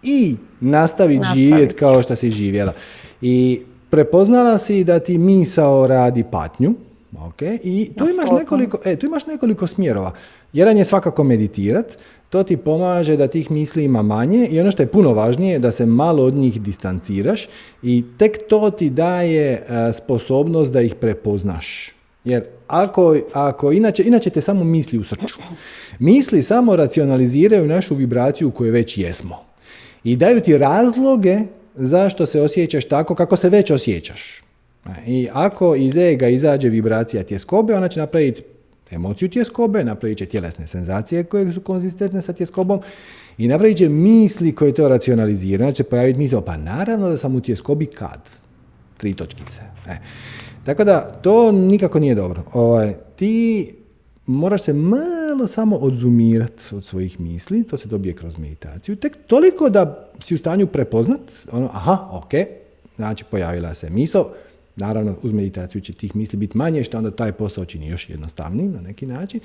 [0.03, 2.73] i nastaviti živjeti kao što si živjela.
[3.21, 6.75] I prepoznala si da ti misao radi patnju,
[7.13, 7.59] Okay.
[7.63, 10.13] I tu imaš, nekoliko, e, tu imaš nekoliko smjerova.
[10.53, 11.99] Jedan je svakako meditirat,
[12.31, 15.73] to ti pomaže da tih misli ima manje i ono što je puno važnije da
[15.73, 17.49] se malo od njih distanciraš
[17.83, 21.95] i tek to ti daje e, sposobnost da ih prepoznaš.
[22.25, 25.37] Jer ako, ako inače, inače te samo misli u srču.
[25.99, 29.45] Misli samo racionaliziraju našu vibraciju u kojoj već jesmo.
[30.05, 31.39] I daju ti razloge
[31.75, 34.43] zašto se osjećaš tako kako se već osjećaš.
[35.07, 38.43] I ako iz ega izađe vibracija tjeskobe, ona će napraviti
[38.91, 42.81] emociju tjeskobe, napravit će tjelesne senzacije koje su konzistentne sa tjeskobom
[43.39, 45.67] i napravit će misli koje to racionaliziraju.
[45.67, 48.21] Znači će pojaviti misao, pa naravno da sam u tjeskobi kad?
[48.97, 49.59] Tri točkice.
[49.87, 49.97] E.
[50.65, 52.43] Tako da, to nikako nije dobro.
[52.53, 53.75] Ovaj, ti
[54.27, 59.69] moraš se malo samo odzumirati od svojih misli, to se dobije kroz meditaciju, tek toliko
[59.69, 61.21] da si u stanju prepoznat,
[61.53, 62.31] ono, aha, ok,
[62.97, 64.33] znači pojavila se misao,
[64.79, 68.73] Naravno, uz meditaciju će tih misli biti manje, što onda taj posao čini još jednostavnijim
[68.73, 69.41] na neki način.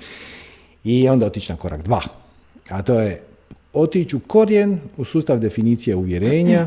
[0.84, 2.00] I onda otići na korak dva.
[2.70, 3.20] A to je
[3.72, 6.66] otići u korijen, u sustav definicije uvjerenja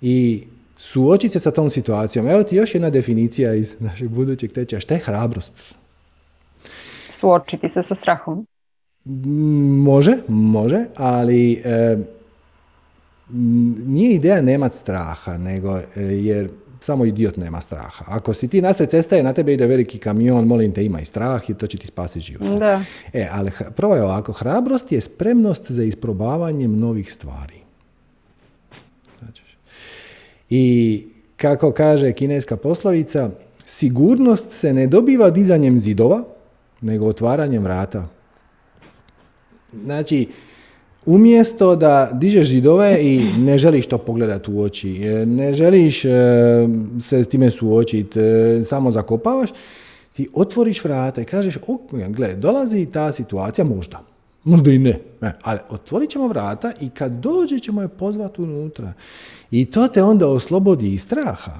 [0.00, 0.44] i
[0.76, 2.28] suočiti se sa tom situacijom.
[2.28, 4.80] Evo ti još jedna definicija iz našeg budućeg tečaja.
[4.80, 5.74] Šta je hrabrost?
[7.20, 8.46] Suočiti se sa strahom.
[9.84, 11.96] Može, može, ali e,
[13.86, 16.48] nije ideja nemat straha, nego e, jer
[16.86, 18.04] samo idiot nema straha.
[18.08, 21.04] Ako si ti nasred cesta i na tebe ide veliki kamion, molim te ima i
[21.04, 22.58] strah i to će ti spasiti život.
[22.58, 22.82] Da.
[23.12, 27.54] E, ali prvo je ovako, hrabrost je spremnost za isprobavanjem novih stvari.
[30.50, 31.04] I
[31.36, 33.30] kako kaže kineska poslovica,
[33.66, 36.24] sigurnost se ne dobiva dizanjem zidova,
[36.80, 38.08] nego otvaranjem vrata.
[39.84, 40.28] Znači,
[41.06, 46.10] umjesto da dižeš zidove i ne želiš to pogledati u oči, e, ne želiš e,
[47.00, 49.50] se s time suočiti, e, samo zakopavaš,
[50.12, 54.02] ti otvoriš vrata i kažeš, ok, gle, dolazi ta situacija, možda,
[54.44, 55.00] možda i ne,
[55.42, 58.92] ali otvorit ćemo vrata i kad dođe ćemo je pozvati unutra.
[59.50, 61.52] I to te onda oslobodi i straha.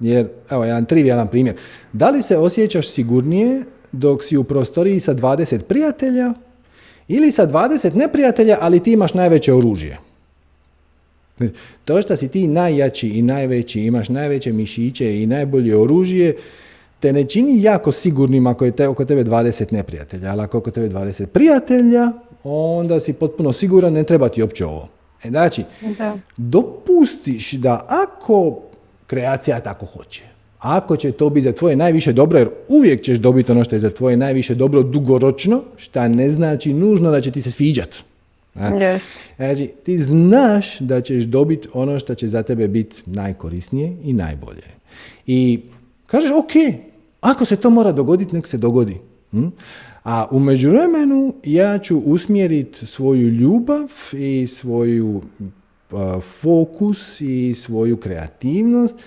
[0.00, 1.56] Jer, evo, jedan trivialan primjer.
[1.92, 6.32] Da li se osjećaš sigurnije dok si u prostoriji sa 20 prijatelja
[7.08, 9.98] ili sa 20 neprijatelja, ali ti imaš najveće oružje?
[11.84, 16.36] To što si ti najjači i najveći, imaš najveće mišiće i najbolje oružje,
[17.00, 20.58] te ne čini jako sigurnim ako je te, oko tebe 20 neprijatelja, ali ako je
[20.58, 22.12] oko tebe 20 prijatelja,
[22.44, 24.88] onda si potpuno siguran, ne treba ti uopće ovo.
[25.24, 25.64] E, znači,
[26.36, 28.60] dopustiš da ako
[29.06, 30.22] kreacija tako hoće,
[30.62, 33.80] ako će to biti za tvoje najviše dobro, jer uvijek ćeš dobiti ono što je
[33.80, 38.02] za tvoje najviše dobro dugoročno, šta ne znači nužno da će ti se sviđati.
[39.36, 44.66] Znači, ti znaš da ćeš dobiti ono što će za tebe biti najkorisnije i najbolje.
[45.26, 45.60] I
[46.06, 46.80] kažeš, ok,
[47.20, 48.96] ako se to mora dogoditi, nek se dogodi.
[49.30, 49.46] Hm?
[50.04, 55.22] A u međuvremenu ja ću usmjeriti svoju ljubav i svoju
[56.40, 58.98] fokus i svoju kreativnost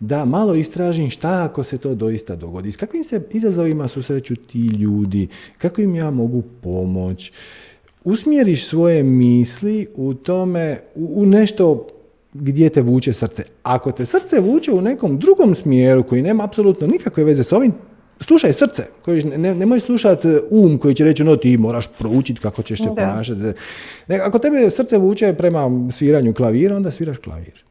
[0.00, 2.72] da malo istražim šta ako se to doista dogodi.
[2.72, 5.28] S kakvim se izazovima susreću ti ljudi,
[5.58, 7.32] kako im ja mogu pomoći.
[8.04, 11.86] Usmjeriš svoje misli u tome, u nešto
[12.34, 13.44] gdje te vuče srce.
[13.62, 17.72] Ako te srce vuče u nekom drugom smjeru koji nema apsolutno nikakve veze s ovim,
[18.20, 22.62] slušaj srce, koji, ne, nemoj slušati um koji će reći no ti moraš proučiti kako
[22.62, 23.40] ćeš se ponašati.
[24.26, 27.64] ako tebe srce vuče prema sviranju klavira, onda sviraš klavir.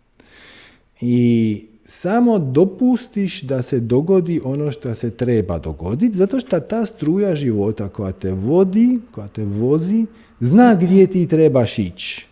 [1.01, 7.35] I samo dopustiš da se dogodi ono što se treba dogoditi, zato što ta struja
[7.35, 10.05] života koja te vodi, koja te vozi,
[10.39, 12.27] zna gdje ti trebaš ići.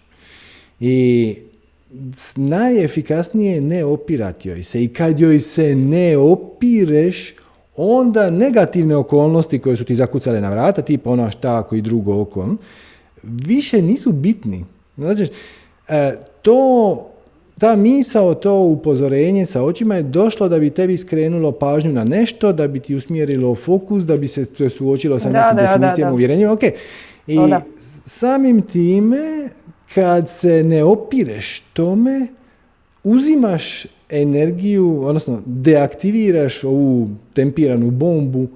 [0.79, 1.35] I
[2.35, 4.83] najefikasnije je ne opirati joj se.
[4.83, 7.33] I kad joj se ne opireš,
[7.75, 12.21] onda negativne okolnosti koje su ti zakucale na vrata, tipa ono šta ako i drugo
[12.21, 12.55] oko,
[13.23, 14.65] više nisu bitni.
[14.97, 15.27] Znači,
[16.41, 17.09] to,
[17.57, 22.53] ta misao, to upozorenje sa očima je došlo da bi tebi skrenulo pažnju na nešto,
[22.53, 26.51] da bi ti usmjerilo fokus, da bi se to suočilo sa nekim definicijama, uvjerenjima.
[26.51, 26.63] Ok,
[27.27, 27.37] i
[28.05, 29.49] samim time,
[29.93, 32.27] kad se ne opireš tome,
[33.03, 38.47] uzimaš energiju, odnosno deaktiviraš ovu tempiranu bombu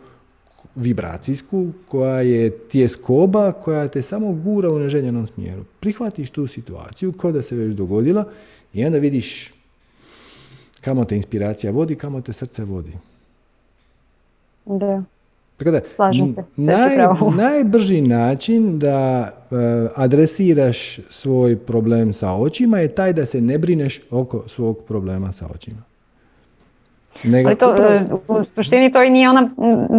[0.76, 5.64] vibracijsku koja je tjeskoba koja te samo gura u neželjenom smjeru.
[5.80, 8.26] Prihvatiš tu situaciju kao da se već dogodila
[8.74, 9.54] i onda vidiš
[10.82, 12.94] kamo te inspiracija vodi, kamo te srce vodi.
[14.66, 15.04] Da.
[15.58, 15.82] Tako da,
[16.56, 16.98] naj,
[17.46, 19.58] najbrži način da uh,
[19.96, 25.48] adresiraš svoj problem sa očima je taj da se ne brineš oko svog problema sa
[25.54, 25.89] očima.
[27.24, 27.76] Nego, ali to,
[28.28, 29.50] u suštini to i nije ona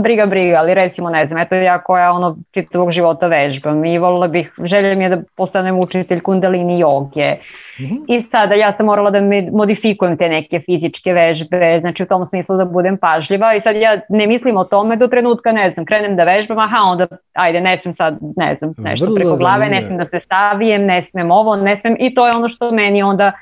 [0.02, 4.28] briga briga, ali recimo ne znam, eto ja koja ono čitavog života vežbam i volila
[4.28, 7.36] bih, želja mi je da postanem učitelj kundalini joge.
[7.80, 7.94] Mhm.
[8.08, 9.18] I sada ja sam morala da
[9.52, 14.00] modifikujem te neke fizičke vežbe, znači u tom smislu da budem pažljiva i sad ja
[14.08, 17.78] ne mislim o tome do trenutka, ne znam, krenem da vežbam, aha onda ajde ne
[17.82, 21.56] smijem sad, ne znam, nešto preko glave, ne smijem da se stavijem, ne smijem ovo,
[21.56, 23.32] ne smijem i to je ono što meni onda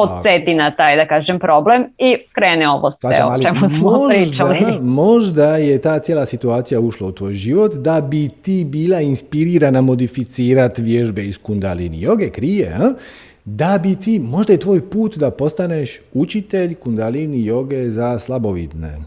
[0.00, 5.56] podsjeti na taj, da kažem, problem i krene ovo sve o čemu smo možda, Možda
[5.56, 11.24] je ta cijela situacija ušla u tvoj život da bi ti bila inspirirana modificirati vježbe
[11.24, 12.92] iz kundalini joge, krije, a?
[13.44, 18.98] da bi ti, možda je tvoj put da postaneš učitelj kundalini joge za slabovidne.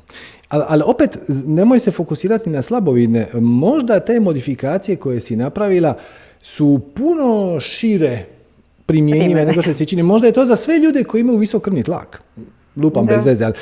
[0.50, 3.28] Ali, ali opet, nemoj se fokusirati na slabovidne.
[3.34, 5.94] Možda te modifikacije koje si napravila
[6.42, 8.26] su puno šire
[8.92, 10.04] primjenjive nego što se čini.
[10.04, 12.22] Možda je to za sve ljude koji imaju visok krvni tlak.
[12.76, 13.54] Lupam bez veze, ali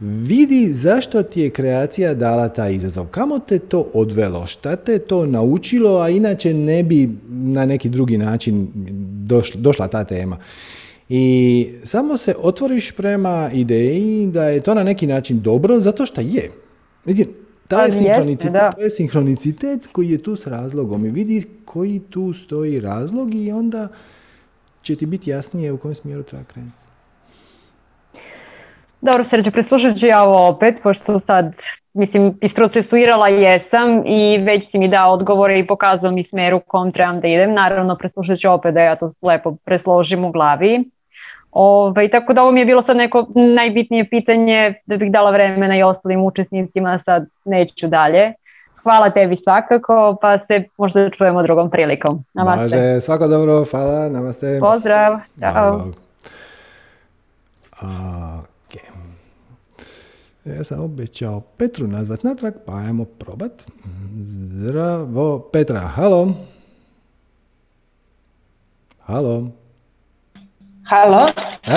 [0.00, 3.06] vidi zašto ti je kreacija dala taj izazov.
[3.06, 4.46] Kamo te to odvelo?
[4.46, 8.68] Šta te to naučilo, a inače ne bi na neki drugi način
[9.54, 10.38] došla ta tema.
[11.08, 16.20] I samo se otvoriš prema ideji da je to na neki način dobro zato što
[16.20, 16.50] je.
[17.04, 17.30] Vidite,
[17.68, 23.34] taj sinhronicitet, je sinhronicitet koji je tu s razlogom i vidi koji tu stoji razlog
[23.34, 23.88] i onda
[24.86, 26.76] će ti biti jasnije u kojem smjeru treba krenuti.
[29.00, 31.54] Dobro, Sređe, preslušat ću ja ovo opet, pošto sad,
[31.94, 36.92] mislim, isprocesuirala jesam i već si mi dao odgovore i pokazao mi smjer u kom
[36.92, 37.52] trebam da idem.
[37.52, 40.84] Naravno, preslušat ću opet da ja to lepo presložim u glavi.
[41.50, 45.30] Ove, ovaj, tako da ovo mi je bilo sad neko najbitnije pitanje da bih dala
[45.30, 48.32] vremena i ostalim učesnicima, sad neću dalje.
[48.86, 52.24] Hvala tebi svakako, pa se možda čujemo drugom prilikom.
[52.34, 52.62] Namaste.
[52.62, 54.58] Može, svako dobro, hvala, namaste.
[54.60, 55.92] Pozdrav, čao.
[60.44, 63.52] Ja sam obećao Petru nazvat natrag, pa ajmo probat.
[64.24, 66.28] Zdravo, Petra, halo.
[69.00, 69.48] Halo.
[70.84, 71.28] Halo.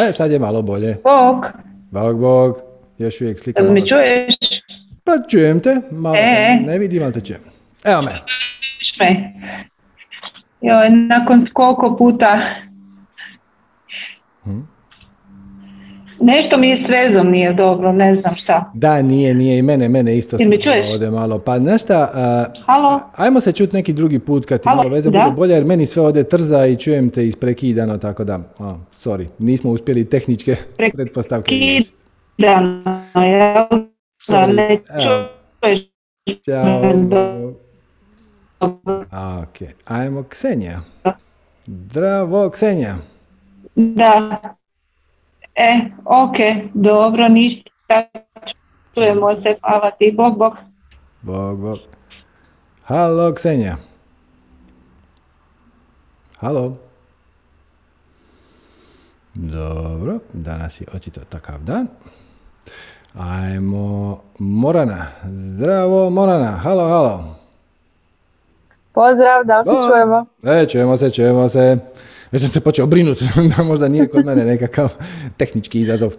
[0.07, 0.97] E, sad je malo bolje.
[1.03, 1.45] Bog.
[1.91, 2.62] Bog, bog.
[2.97, 3.64] Još uvijek slika.
[3.64, 4.36] Me čuješ?
[5.10, 6.60] Pa čujem te, malo e.
[6.66, 7.41] ne vidim, ali te čujem.
[7.86, 8.12] Evo me.
[8.99, 9.34] Me.
[10.62, 12.39] Joj, nakon koliko puta
[14.43, 14.60] hm?
[16.22, 18.72] Nešto mi je s vezom nije dobro, ne znam šta.
[18.74, 20.45] Da, nije, nije i mene, mene isto se
[20.91, 21.39] ovdje malo.
[21.39, 22.10] Pa znaš šta,
[22.66, 22.99] Halo?
[23.16, 26.03] ajmo se čuti neki drugi put kad ti malo veze bude bolje, jer meni sve
[26.03, 30.91] ovdje trza i čujem te isprekidano, tako da, a, sorry, nismo uspjeli tehničke Pre...
[30.93, 31.51] pretpostavke.
[32.38, 33.89] Prekidano,
[34.28, 35.80] ne čuješ.
[36.45, 37.53] Ćao.
[39.41, 40.82] Ok, ajmo Ksenija.
[41.65, 42.97] Zdravo, Ksenija.
[43.76, 44.39] Da.
[45.55, 46.36] E, ok,
[46.74, 48.09] dobro, ništa.
[48.93, 50.53] Čujemo se, hvala ti, bog, bog.
[51.22, 51.80] Bog, bog.
[52.84, 53.78] Halo, Ksenija.
[56.39, 56.78] Halo.
[59.34, 61.88] Dobro, danas je očito takav dan.
[63.20, 65.05] Ajmo, Morana.
[65.24, 66.51] Zdravo, Morana.
[66.51, 67.24] Halo, halo.
[68.93, 70.26] Pozdrav, da li se čujemo?
[70.43, 71.78] E, čujemo se, čujemo se.
[72.32, 73.26] Već sam se počeo brinuti
[73.57, 74.93] da možda nije kod mene nekakav
[75.38, 76.13] tehnički izazov.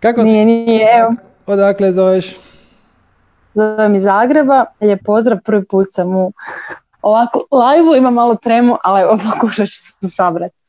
[0.00, 1.14] Kako nije, nije, evo.
[1.46, 2.36] Odakle zoveš?
[3.54, 6.32] Zovem iz Zagreba, lijep pozdrav, prvi put sam u
[7.02, 10.63] ovako live ima malo tremu, ali evo pokušat ću se sabrati.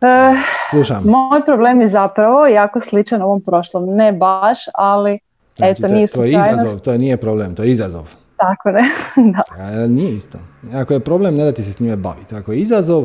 [0.00, 0.34] E,
[0.70, 1.04] Slušam.
[1.04, 5.18] Moj problem je zapravo jako sličan ovom prošlom, ne baš, ali
[5.56, 8.08] znači, eto, nije To je izazov, to nije problem, to je izazov.
[8.36, 8.82] Tako ne,
[9.32, 9.42] da.
[9.58, 10.38] A, nije isto.
[10.74, 12.34] Ako je problem, ne da ti se s njime baviti.
[12.34, 13.04] Ako je izazov,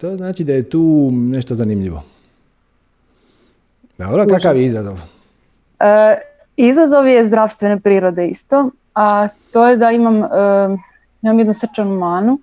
[0.00, 2.02] to znači da je tu nešto zanimljivo.
[3.98, 4.98] Dobro, kakav je izazov?
[5.80, 6.18] E,
[6.56, 10.26] izazov je zdravstvene prirode isto, a to je da imam, e,
[11.22, 12.38] imam jednu srčanu manu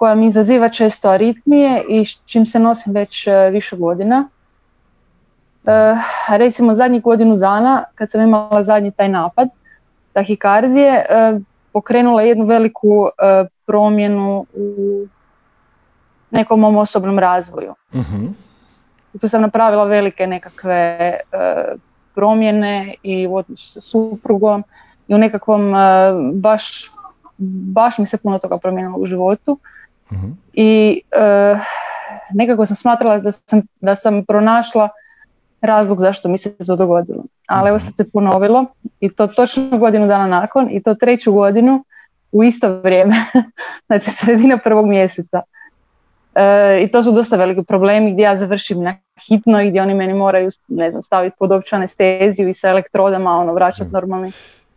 [0.00, 4.28] koja mi izaziva često aritmije i s čim se nosim već e, više godina.
[5.66, 5.96] E,
[6.28, 9.48] recimo zadnjih godinu dana kad sam imala zadnji taj napad,
[10.12, 11.38] tahikardije e,
[11.72, 15.06] pokrenula jednu veliku e, promjenu u
[16.30, 17.74] nekom mom osobnom razvoju.
[17.92, 21.20] uh Tu sam napravila velike nekakve
[22.14, 24.64] promjene i u sa suprugom
[25.08, 25.72] i u nekakvom
[26.34, 26.90] baš,
[27.72, 29.58] baš mi se puno toga promijenilo u životu.
[30.52, 31.00] I
[32.34, 34.88] nekako sam smatrala da sam, da sam pronašla
[35.60, 37.24] razlog zašto mi se to dogodilo.
[37.46, 37.84] Ali evo mhm.
[37.84, 38.64] sad se ponovilo
[39.00, 41.84] i to točno godinu dana nakon i to treću godinu
[42.32, 43.14] u isto vrijeme,
[43.86, 45.40] znači sredina prvog mjeseca.
[46.34, 48.94] E, I to su dosta veliki problemi gdje ja završim na
[49.28, 53.30] hitno i gdje oni meni moraju ne znam, staviti pod opću anesteziju i sa elektrodama
[53.30, 53.92] ono, vraćati mhm.
[53.92, 54.32] normalni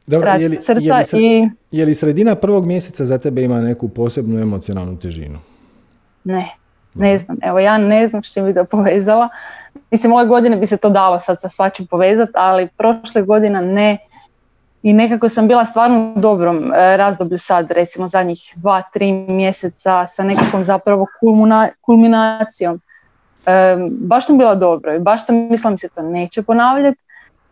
[0.07, 1.17] Dobro, je li, srca.
[1.17, 5.39] Je je li sredina prvog mjeseca za tebe ima neku posebnu emocionalnu težinu?
[6.23, 6.49] Ne,
[6.93, 7.37] ne znam.
[7.41, 9.29] Evo ja ne znam što bi to povezala.
[9.91, 13.97] Mislim, ove godine bi se to dalo sad sa svačim povezati, ali prošle godina ne.
[14.83, 20.07] I nekako sam bila stvarno u dobrom e, razdoblju sad, recimo zadnjih dva, tri mjeseca
[20.07, 21.07] sa nekakvom zapravo
[21.81, 22.81] kulminacijom.
[23.45, 26.99] E, baš sam bila dobro i baš sam mislila mi se to neće ponavljati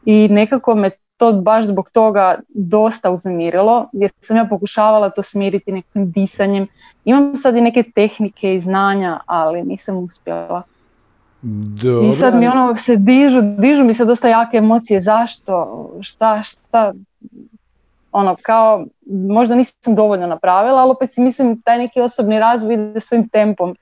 [0.06, 0.89] i nekako me
[1.22, 6.67] to baš zbog toga dosta uznemirilo jer sam ja pokušavala to smiriti nekim disanjem.
[7.05, 10.61] Imam sad i neke tehnike i znanja, ali nisam uspjela.
[11.41, 12.09] Dobro.
[12.09, 16.93] I sad mi ono se dižu, dižu mi se dosta jake emocije, zašto, šta, šta,
[18.11, 22.99] ono kao možda nisam dovoljno napravila, ali opet si mislim taj neki osobni razvoj ide
[22.99, 23.76] svojim tempom.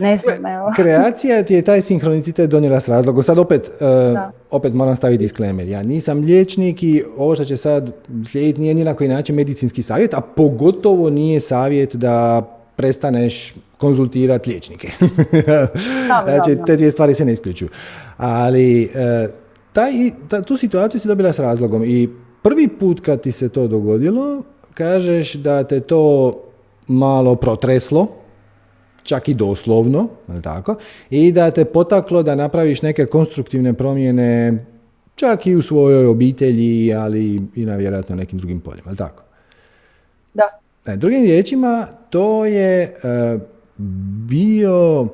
[0.00, 0.72] Ne znam, evo.
[0.76, 3.22] Kreacija ti je taj sinhronicitet donijela s razlogom.
[3.22, 4.20] Sad opet, uh,
[4.50, 5.68] opet moram staviti disclaimer.
[5.68, 7.90] Ja nisam liječnik i ovo što će sad
[8.30, 12.42] slijediti nije ni na koji način medicinski savjet, a pogotovo nije savjet da
[12.76, 14.88] prestaneš konzultirati liječnike.
[16.28, 17.68] znači, te dvije stvari se ne isključuju.
[18.16, 19.28] Ali e,
[19.72, 19.92] taj,
[20.28, 22.08] ta, tu situaciju si dobila s razlogom i
[22.42, 24.42] prvi put kad ti se to dogodilo,
[24.74, 26.34] kažeš da te to
[26.86, 28.06] malo protreslo,
[29.10, 30.08] čak i doslovno,
[30.42, 30.76] tako,
[31.10, 34.58] i da te potaklo da napraviš neke konstruktivne promjene
[35.14, 39.22] čak i u svojoj obitelji, ali i na vjerojatno nekim drugim poljima, tako?
[40.34, 40.60] Da.
[40.86, 42.92] E, drugim riječima, to je e,
[44.28, 45.08] bio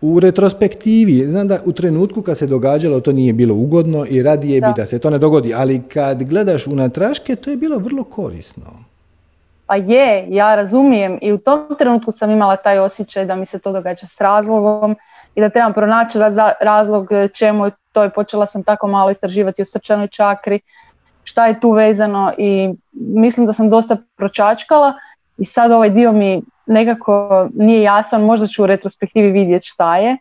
[0.00, 4.60] u retrospektivi, znam da u trenutku kad se događalo to nije bilo ugodno i radije
[4.60, 4.66] da.
[4.66, 8.87] bi da se to ne dogodi, ali kad gledaš unatraške to je bilo vrlo korisno.
[9.68, 11.18] Pa je, ja razumijem.
[11.22, 14.96] I u tom trenutku sam imala taj osjećaj da mi se to događa s razlogom
[15.34, 16.18] i da trebam pronaći
[16.60, 20.60] razlog čemu je to i počela sam tako malo istraživati o srčanoj čakri,
[21.24, 24.94] šta je tu vezano i mislim da sam dosta pročačkala
[25.38, 30.16] i sad ovaj dio mi nekako nije jasan, možda ću u retrospektivi vidjeti šta je,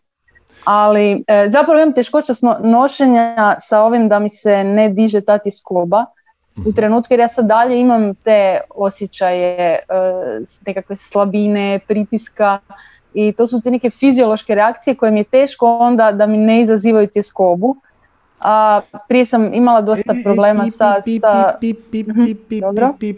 [0.66, 2.34] ali e, zapravo imam teškoća
[2.64, 6.06] nošenja sa ovim da mi se ne diže tati iz kluba
[6.58, 6.72] u mhm.
[6.72, 9.80] trenutku jer ja sad dalje imam te osjećaje e,
[10.66, 12.60] nekakve slabine, pritiska
[13.14, 16.62] i to su te neke fiziološke reakcije koje mi je teško onda da mi ne
[16.62, 17.76] izazivaju tjeskobu.
[18.40, 20.96] A prije sam imala dosta problema sa...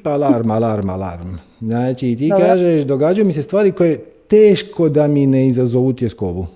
[0.03, 1.35] Alarm, alarm, alarm.
[1.59, 6.47] Znači ti kažeš, događaju mi se stvari koje teško da mi ne izazovu tjeskobu.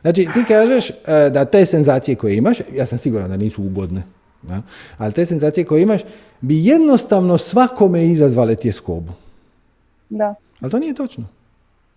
[0.00, 4.02] Znači ti kažeš da te senzacije koje imaš, ja sam siguran da nisu ugodne,
[4.50, 4.62] ja?
[4.98, 6.00] ali te senzacije koje imaš
[6.40, 9.12] bi jednostavno svakome izazvale tjeskobu.
[10.10, 10.34] Da.
[10.60, 11.24] Ali to nije točno.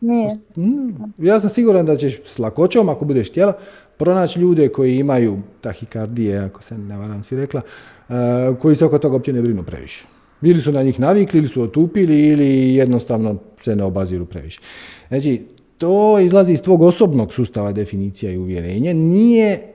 [0.02, 0.38] Nije.
[0.56, 3.54] Mm, ja sam siguran da ćeš s lakoćom, ako budeš htjela,
[3.98, 7.62] pronaći ljude koji imaju tahikardije, ako se ne varam si rekla,
[8.10, 8.16] uh,
[8.62, 10.06] koji se oko toga uopće ne brinu previše.
[10.42, 14.60] Ili su na njih navikli, ili su otupili, ili jednostavno se ne obaziru previše.
[15.08, 15.42] Znači,
[15.78, 19.74] to izlazi iz tvog osobnog sustava definicija i uvjerenja, nije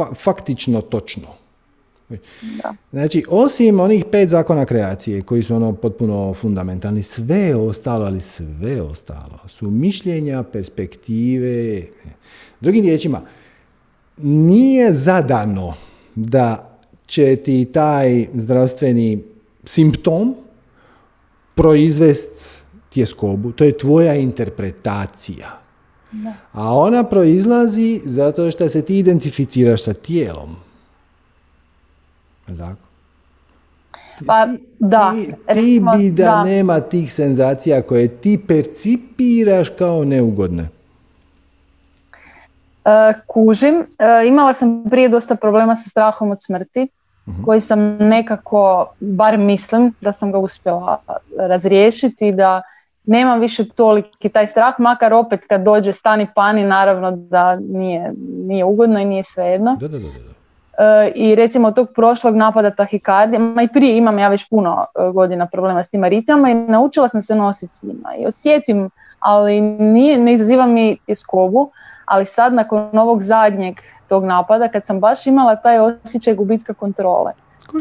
[0.00, 1.26] uh, faktično točno.
[2.62, 2.74] Da.
[2.92, 8.82] Znači, osim onih pet zakona kreacije koji su ono potpuno fundamentalni, sve ostalo, ali sve
[8.82, 11.82] ostalo su mišljenja, perspektive.
[12.60, 13.20] Drugim riječima,
[14.16, 15.74] nije zadano
[16.14, 16.76] da
[17.06, 19.22] će ti taj zdravstveni
[19.64, 20.34] simptom
[21.54, 23.52] proizvest tjeskobu.
[23.52, 25.60] To je tvoja interpretacija.
[26.12, 26.32] Da.
[26.52, 30.56] A ona proizlazi zato što se ti identificiraš sa tijelom.
[32.46, 32.90] Tako?
[34.26, 34.48] Pa
[34.78, 35.12] da.
[35.52, 40.68] Ti, bi da, nema tih senzacija koje ti percipiraš kao neugodne.
[42.84, 43.86] E, kužim.
[43.98, 46.88] E, imala sam prije dosta problema sa strahom od smrti,
[47.26, 51.00] uh koji sam nekako, bar mislim da sam ga uspjela
[51.38, 52.62] razriješiti, da
[53.10, 58.12] nemam više toliki taj strah, makar opet kad dođe stani pani, naravno da nije,
[58.46, 59.76] nije ugodno i nije svejedno.
[59.80, 60.06] Da, da, da.
[60.78, 65.12] E, i recimo tog prošlog napada tahikardije, ma i prije imam ja već puno e,
[65.12, 69.60] godina problema s tim aritmama i naučila sam se nositi s njima i osjetim, ali
[69.60, 71.70] nije, ne izaziva mi tjeskobu,
[72.04, 73.74] ali sad nakon ovog zadnjeg
[74.08, 77.32] tog napada kad sam baš imala taj osjećaj gubitka kontrole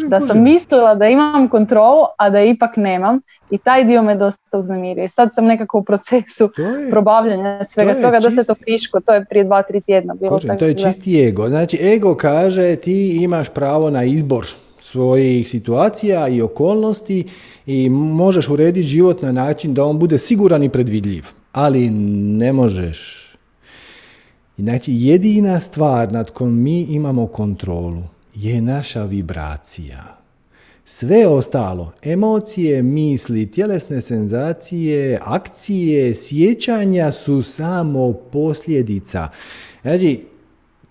[0.07, 3.19] da sam mislila da imam kontrolu, a da ipak nemam
[3.51, 5.09] i taj dio me dosta uznemirio.
[5.09, 9.25] Sad sam nekako u procesu je, probavljanja svega to toga, dosta to friško, to je
[9.25, 10.39] prije dva, tri tjedna bilo.
[10.59, 11.47] to je čisti ego.
[11.47, 14.47] Znači, ego kaže ti imaš pravo na izbor
[14.79, 17.27] svojih situacija i okolnosti
[17.65, 21.25] i možeš urediti život na način da on bude siguran i predvidljiv.
[21.51, 23.29] Ali ne možeš.
[24.57, 28.03] Znači, jedina stvar nad kojom mi imamo kontrolu
[28.35, 30.17] je naša vibracija.
[30.85, 39.29] Sve ostalo, emocije, misli, tjelesne senzacije, akcije, sjećanja su samo posljedica.
[39.81, 40.25] Znači,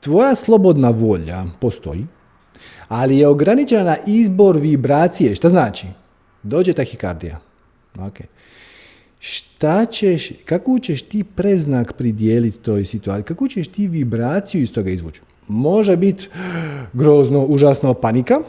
[0.01, 2.07] tvoja slobodna volja postoji,
[2.89, 5.35] ali je ograničena izbor vibracije.
[5.35, 5.87] Šta znači?
[6.43, 7.41] Dođe tahikardija.
[7.95, 8.27] Okay.
[9.19, 13.25] Šta ćeš, kako ćeš ti preznak pridijeliti toj situaciji?
[13.25, 15.21] Kako ćeš ti vibraciju iz toga izvući?
[15.49, 16.29] Može biti
[16.93, 18.41] grozno, užasno panika,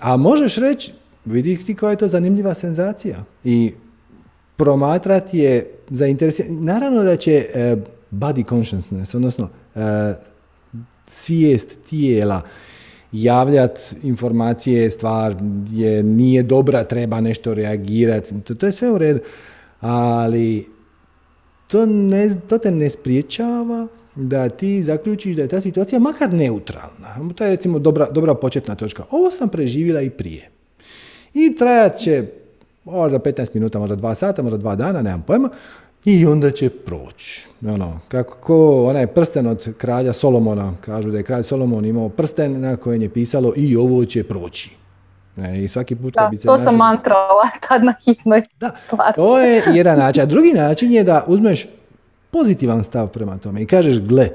[0.00, 0.92] a možeš reći,
[1.24, 3.72] vidi ti koja je to zanimljiva senzacija i
[4.56, 6.64] promatrati je zainteresiran.
[6.64, 7.78] Naravno da će uh,
[8.10, 9.82] body consciousness, odnosno uh,
[11.06, 12.42] svijest tijela
[13.12, 15.36] javljati informacije, stvar
[15.70, 19.20] je nije dobra, treba nešto reagirati, to, to je sve u redu,
[19.80, 20.66] ali
[21.66, 23.86] to, ne, to te ne spriječava
[24.16, 27.32] da ti zaključiš da je ta situacija makar neutralna.
[27.34, 29.04] To je recimo dobra, dobra početna točka.
[29.10, 30.50] Ovo sam preživjela i prije.
[31.34, 32.24] I trajat će
[32.84, 35.48] možda 15 minuta, možda 2 sata, možda 2 dana, nemam pojma,
[36.04, 37.48] i onda će proći.
[37.64, 42.60] Ono, kako ko onaj prsten od kralja Solomona, kažu da je kralj Solomon imao prsten
[42.60, 44.70] na kojem je pisalo i ovo će proći.
[45.38, 48.42] E, I svaki put Da, bi se to sam našao- mantrala tad na hitnoj.
[48.60, 48.70] Da,
[49.14, 50.22] to je jedan način.
[50.22, 51.66] A drugi način je da uzmeš
[52.36, 54.28] pozitivan stav prema tome i kažeš, gle,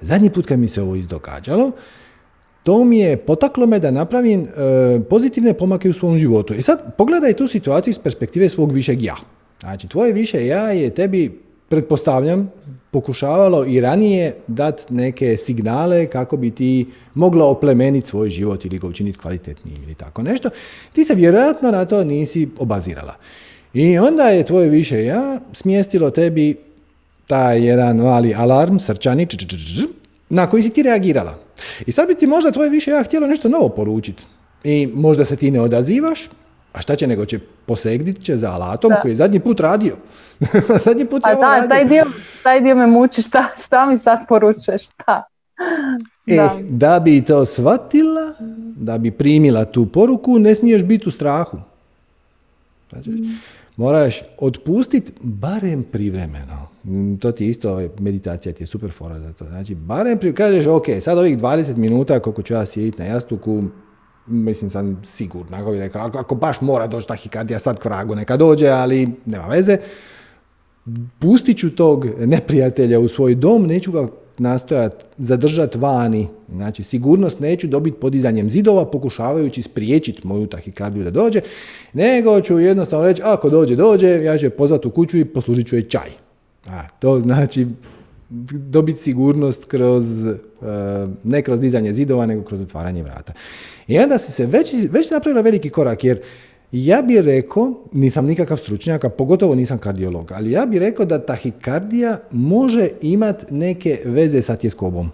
[0.00, 1.70] zadnji put kad mi se ovo izdogađalo,
[2.62, 6.54] to mi je potaklo me da napravim e, pozitivne pomake u svom životu.
[6.54, 9.16] I sad pogledaj tu situaciju iz perspektive svog višeg ja.
[9.60, 12.50] Znači, tvoje više ja je tebi, pretpostavljam,
[12.90, 18.86] pokušavalo i ranije dati neke signale kako bi ti mogla oplemeniti svoj život ili ga
[18.86, 20.50] učiniti kvalitetnijim ili tako nešto.
[20.92, 23.14] Ti se vjerojatno na to nisi obazirala.
[23.74, 26.67] I onda je tvoje više ja smjestilo tebi
[27.28, 29.86] taj jedan mali alarm, srčani, č, č, č, č,
[30.30, 31.34] na koji si ti reagirala.
[31.86, 34.24] I sad bi ti možda tvoje više ja htjelo nešto novo poručiti.
[34.64, 36.20] I možda se ti ne odazivaš,
[36.72, 39.00] a šta će nego će posegnit će za alatom Da.
[39.00, 39.96] koji je zadnji put radio.
[40.86, 41.68] zadnji put je A ovo da, radio.
[41.68, 42.04] taj dio,
[42.42, 45.22] taj dio me muči, šta, šta mi sad poručuješ, šta?
[46.26, 46.56] E, Da.
[46.60, 48.32] da bi to shvatila,
[48.76, 51.58] da bi primila tu poruku, ne smiješ biti u strahu.
[52.90, 53.10] Znači,
[53.76, 56.68] moraš otpustiti barem privremeno.
[56.88, 59.46] Mm, To ti je isto, ovaj, meditacija ti je super fora za to.
[59.46, 63.62] Znači, barem pri, kažeš, ok, sad ovih 20 minuta koliko ću ja sjediti na jastuku,
[64.26, 68.36] mislim sam sigurno, ako bi rekao, ako, baš mora doći tahikardija, sad k vragu neka
[68.36, 69.76] dođe, ali nema veze,
[71.18, 74.06] pustit ću tog neprijatelja u svoj dom, neću ga
[74.38, 76.28] nastojati zadržati vani.
[76.54, 81.40] Znači, sigurnost neću dobiti podizanjem zidova, pokušavajući spriječiti moju tahikardiju da dođe,
[81.92, 85.66] nego ću jednostavno reći, ako dođe, dođe, ja ću je pozvati u kuću i poslužit
[85.66, 86.27] ću je čaj.
[86.68, 87.66] A, to znači
[88.50, 90.36] dobiti sigurnost kroz, e,
[91.24, 93.32] ne kroz dizanje zidova, nego kroz otvaranje vrata.
[93.86, 96.20] I onda si se već, već napravila veliki korak, jer
[96.72, 101.26] ja bih rekao, nisam nikakav stručnjak, a pogotovo nisam kardiolog, ali ja bih rekao da
[101.26, 105.10] tahikardija može imati neke veze sa tjeskobom,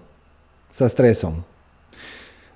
[0.72, 1.42] sa stresom.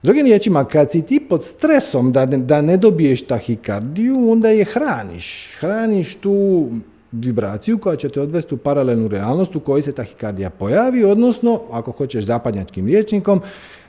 [0.03, 4.65] Drugim riječima, kad si ti pod stresom da ne, da ne dobiješ tahikardiju, onda je
[4.65, 5.57] hraniš.
[5.61, 6.69] Hraniš tu
[7.13, 11.93] vibraciju koja će te odvesti u paralelnu realnost u kojoj se tahikardija pojavi, odnosno, ako
[11.93, 13.41] hoćeš zapadnjačkim riječnikom,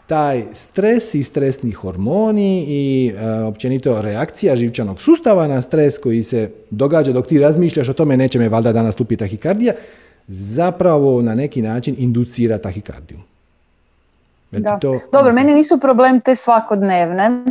[0.07, 6.51] taj stres i stresni hormoni i e, općenito reakcija živčanog sustava na stres koji se
[6.69, 9.73] događa dok ti razmišljaš o tome neće me valjda danas lupi tahikardija,
[10.27, 13.19] zapravo na neki način inducira tahikardiju.
[14.51, 14.79] Da.
[14.79, 17.43] to- Dobro, meni nisu problem te svakodnevne,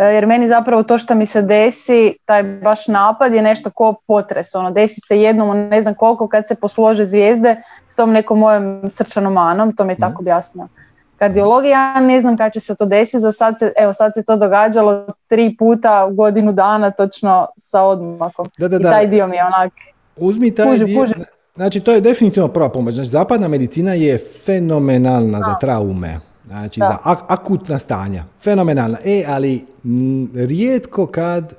[0.00, 4.54] jer meni zapravo to što mi se desi, taj baš napad je nešto ko potres,
[4.54, 7.56] ono, desi se jednom, ne znam koliko, kad se poslože zvijezde
[7.88, 10.00] s tom nekom mojom srčanom manom, to mi je Mhm.
[10.02, 10.68] tako objasnio.
[11.16, 14.24] Kardiologija, ja ne znam kada će se to desiti, za sad se, evo sad se
[14.24, 18.46] to događalo tri puta u godinu dana, točno sa odmakom.
[18.58, 18.90] Da, da, I da.
[18.90, 19.72] taj dio mi je onak,
[20.16, 21.00] Uzmi taj Kužim, dio.
[21.00, 21.24] kužim.
[21.54, 22.94] Znači, to je definitivno prva pomoć.
[22.94, 26.20] Znači, zapadna medicina je fenomenalna za traume.
[26.50, 26.86] Znači, Da.
[26.86, 28.24] za ak- akutna stanja.
[28.42, 28.98] Fenomenalna.
[29.04, 31.54] E, ali m, rijetko kad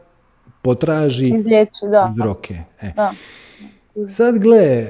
[0.62, 2.14] potraži izliječi, da.
[2.14, 2.60] uzroke.
[2.82, 2.92] E.
[2.96, 3.14] da.
[4.10, 4.88] Sad gle,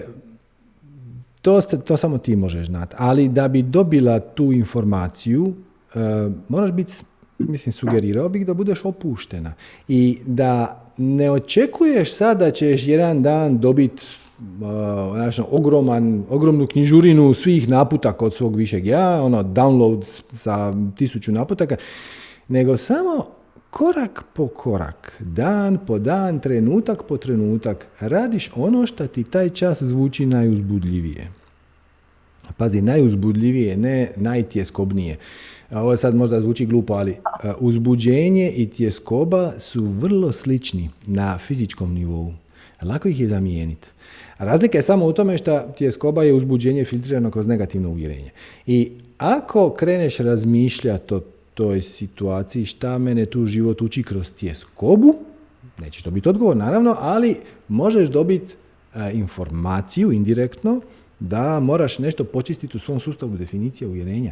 [1.42, 5.54] to, ste, to samo ti možeš znati, ali da bi dobila tu informaciju,
[5.96, 6.00] e,
[6.50, 6.94] moraš biti,
[7.38, 9.54] mislim, sugerirao bih da budeš opuštena
[9.88, 14.04] i da ne očekuješ sad da ćeš jedan dan dobiti
[15.52, 21.76] ogroman, ogromnu knjižurinu svih naputaka od svog višeg ja, ono, download sa tisuću naputaka,
[22.48, 23.28] nego samo
[23.70, 29.84] korak po korak, dan po dan, trenutak po trenutak, radiš ono što ti taj čas
[29.84, 31.32] zvuči najuzbudljivije.
[32.58, 35.18] Pazi, najuzbudljivije, ne najtjeskobnije.
[35.72, 41.94] Ovo sad možda zvuči glupo, ali a, uzbuđenje i tjeskoba su vrlo slični na fizičkom
[41.94, 42.34] nivou.
[42.82, 43.88] Lako ih je zamijeniti.
[44.42, 48.30] Razlika je samo u tome što tjeskoba je uzbuđenje filtrirano kroz negativno uvjerenje.
[48.68, 51.22] I ako kreneš razmišljati o
[51.54, 55.16] toj situaciji šta mene tu život uči kroz tjeskobu,
[55.80, 57.36] nećeš dobiti odgovor naravno, ali
[57.68, 58.54] možeš dobiti
[58.96, 60.82] e, informaciju indirektno
[61.20, 64.32] da moraš nešto počistiti u svom sustavu definicije uvjerenja.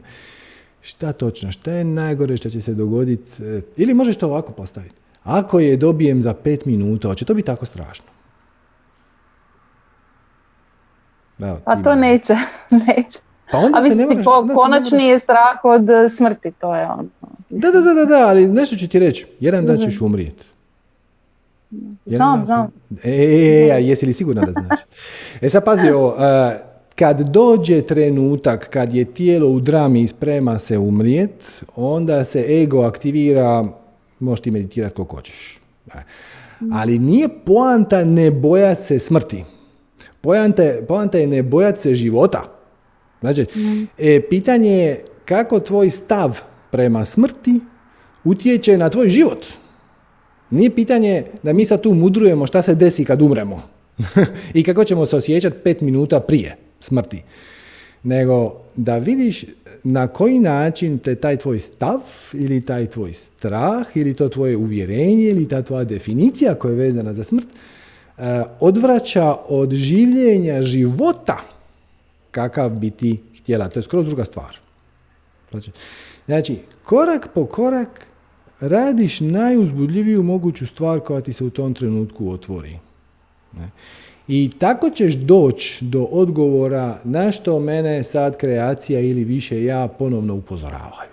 [0.82, 4.96] Šta točno, šta je najgore što će se dogoditi, e, ili možeš to ovako postaviti.
[5.24, 8.19] Ako je dobijem za pet minuta, hoće to biti tako strašno?
[11.40, 12.34] Evo, A to neće,
[12.88, 13.20] neće.
[13.52, 16.76] Pa onda A se ne moraš- ne konačni moraš- je strah od e, smrti, to
[16.76, 17.06] je ono.
[17.50, 19.28] Da, da, da, da, da, ali nešto ću ti reći.
[19.40, 20.44] Jedan dan ćeš umrijeti.
[22.06, 22.72] Znam, znam.
[23.04, 24.80] E, e, e, a jesi li sigurna da znaš?
[25.42, 26.54] E sad pazi ovo, a,
[26.96, 32.82] kad dođe trenutak kad je tijelo u drami i sprema se umrijet, onda se ego
[32.82, 33.66] aktivira,
[34.20, 35.60] možeš ti meditirati koliko hoćeš.
[35.88, 35.98] E.
[36.72, 39.44] Ali nije poanta ne bojati se smrti.
[40.22, 42.44] Poanta, je- poanta je ne bojati se života.
[43.22, 43.46] Znači,
[43.98, 46.40] e, pitanje je kako tvoj stav
[46.72, 47.60] prema smrti
[48.24, 49.46] utječe na tvoj život.
[50.50, 53.62] Nije pitanje da mi sad tu mudrujemo šta se desi kad umremo
[54.54, 57.24] i kako ćemo se osjećati pet minuta prije smrti.
[58.04, 59.46] Nego da vidiš
[59.84, 62.00] na koji način te taj tvoj stav
[62.34, 67.14] ili taj tvoj strah ili to tvoje uvjerenje ili ta tvoja definicija koja je vezana
[67.14, 67.48] za smrt
[68.60, 71.38] odvraća od življenja života
[72.32, 73.70] kakav bi ti htjela.
[73.70, 74.58] To je skroz druga stvar.
[75.52, 75.72] Znači,
[76.26, 78.06] znači, korak po korak
[78.60, 82.78] radiš najuzbudljiviju moguću stvar koja ti se u tom trenutku otvori.
[83.58, 83.70] Ne?
[84.28, 90.36] I tako ćeš doći do odgovora na što mene sad kreacija ili više ja ponovno
[90.36, 91.10] upozoravaju.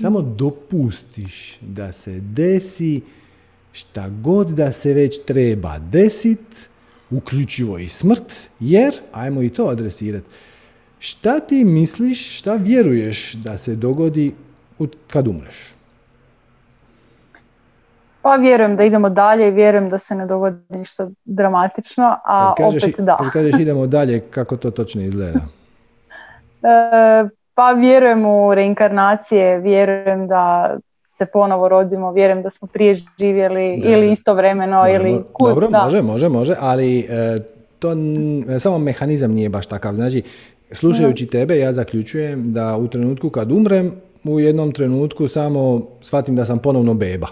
[0.00, 3.00] Samo dopustiš da se desi
[3.74, 6.68] šta god da se već treba desit,
[7.10, 10.26] uključivo i smrt, jer, ajmo i to adresirati,
[10.98, 14.34] šta ti misliš, šta vjeruješ da se dogodi
[15.08, 15.74] kad umreš?
[18.22, 22.66] Pa vjerujem da idemo dalje i vjerujem da se ne dogodi ništa dramatično, a Kad
[22.66, 23.16] kažeš, opet da.
[23.16, 25.40] kad kažeš idemo dalje, kako to točno izgleda?
[26.66, 30.76] E, pa vjerujem u reinkarnacije, vjerujem da
[31.14, 35.84] se ponovo rodimo, vjerujem da smo prije živjeli Da, ili istovremeno ili kud, Dobro, da.
[35.84, 37.38] može, može, može, ali e,
[37.78, 39.94] to n- samo mehanizam nije baš takav.
[39.94, 40.22] Znači,
[40.72, 43.92] slušajući tebe, ja zaključujem da u trenutku kad umrem,
[44.24, 47.26] u jednom trenutku samo shvatim da sam ponovno beba.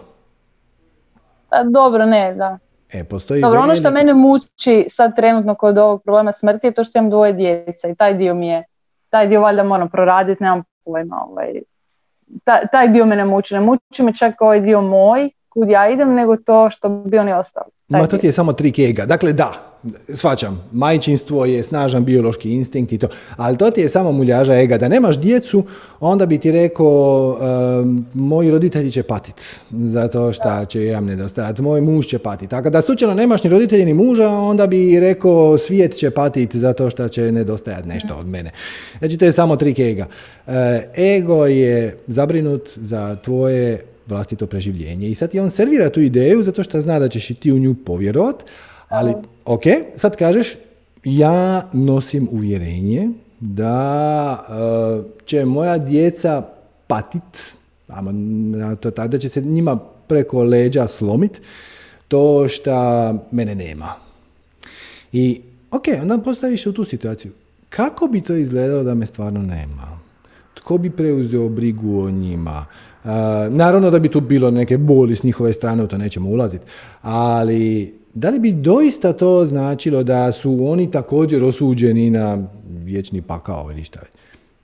[1.51, 2.59] Pa dobro, ne, da.
[2.93, 6.85] E, postoji Dobro, ono što mene muči sad trenutno kod ovog problema smrti je to
[6.85, 8.65] što imam dvoje djece i taj dio mi je,
[9.11, 11.17] taj dio valjda moram proraditi, nemam pojma.
[11.31, 11.53] Ovaj.
[12.45, 16.15] Ta- taj dio mene muči, ne muči me čak ovaj dio moj, kud ja idem,
[16.15, 17.71] nego to što bi oni ostali.
[17.89, 19.07] Ma to ti je samo trik ega.
[19.07, 19.72] Dakle, da,
[20.15, 24.79] shvaćam, majčinstvo je snažan biološki instinkt i to, ali to ti je samo muljaža ega.
[24.79, 25.65] Da nemaš djecu,
[26.01, 27.37] onda bi ti rekao,
[27.81, 32.51] um, moji roditelji će patit, zato što će jam nedostajati, moj muž će patit.
[32.51, 36.91] Tako da slučajno nemaš ni roditelji ni muža, onda bi rekao svijet će patit zato
[36.91, 38.51] što će nedostajati nešto od mene.
[38.99, 40.07] Znači, to je samo trik ega.
[40.47, 45.09] E, ego je zabrinut za tvoje vlastito preživljenje.
[45.09, 47.59] I sad ti on servira tu ideju zato što zna da ćeš i ti u
[47.59, 48.45] nju povjerovat,
[48.93, 49.15] ali
[49.45, 49.63] ok,
[49.97, 50.57] sad kažeš
[51.05, 53.09] ja nosim uvjerenje
[53.41, 56.43] da e, će moja djeca
[56.87, 57.55] patit,
[57.89, 61.41] na to tako, da će se njima preko leđa slomit
[62.09, 62.73] to što
[63.31, 63.93] mene nema.
[65.13, 65.41] I
[65.71, 67.33] ok, onda postaviš u tu situaciju.
[67.69, 69.99] Kako bi to izgledalo da me stvarno nema?
[70.55, 72.67] Tko bi preuzeo brigu o njima?
[73.05, 73.11] Uh,
[73.51, 76.65] naravno da bi tu bilo neke boli s njihove strane, u to nećemo ulaziti.
[77.03, 83.69] Ali da li bi doista to značilo da su oni također osuđeni na vječni pakao
[83.71, 84.01] ili šta?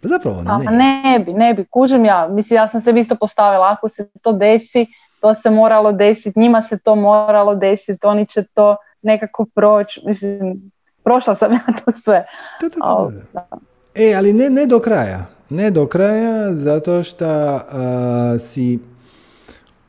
[0.00, 0.70] Pa zapravo A, ne.
[0.70, 2.28] ne bi, ne bi, kužim ja.
[2.30, 4.86] Mislim, ja sam se isto postavila, ako se to desi,
[5.20, 10.00] to se moralo desiti, njima se to moralo desiti, oni će to nekako proći.
[10.06, 10.70] Mislim,
[11.02, 12.26] prošla sam ja to sve.
[12.60, 13.58] Da, da, da.
[13.94, 15.26] E, ali ne, ne do kraja.
[15.50, 18.78] Ne do kraja, zato što a, si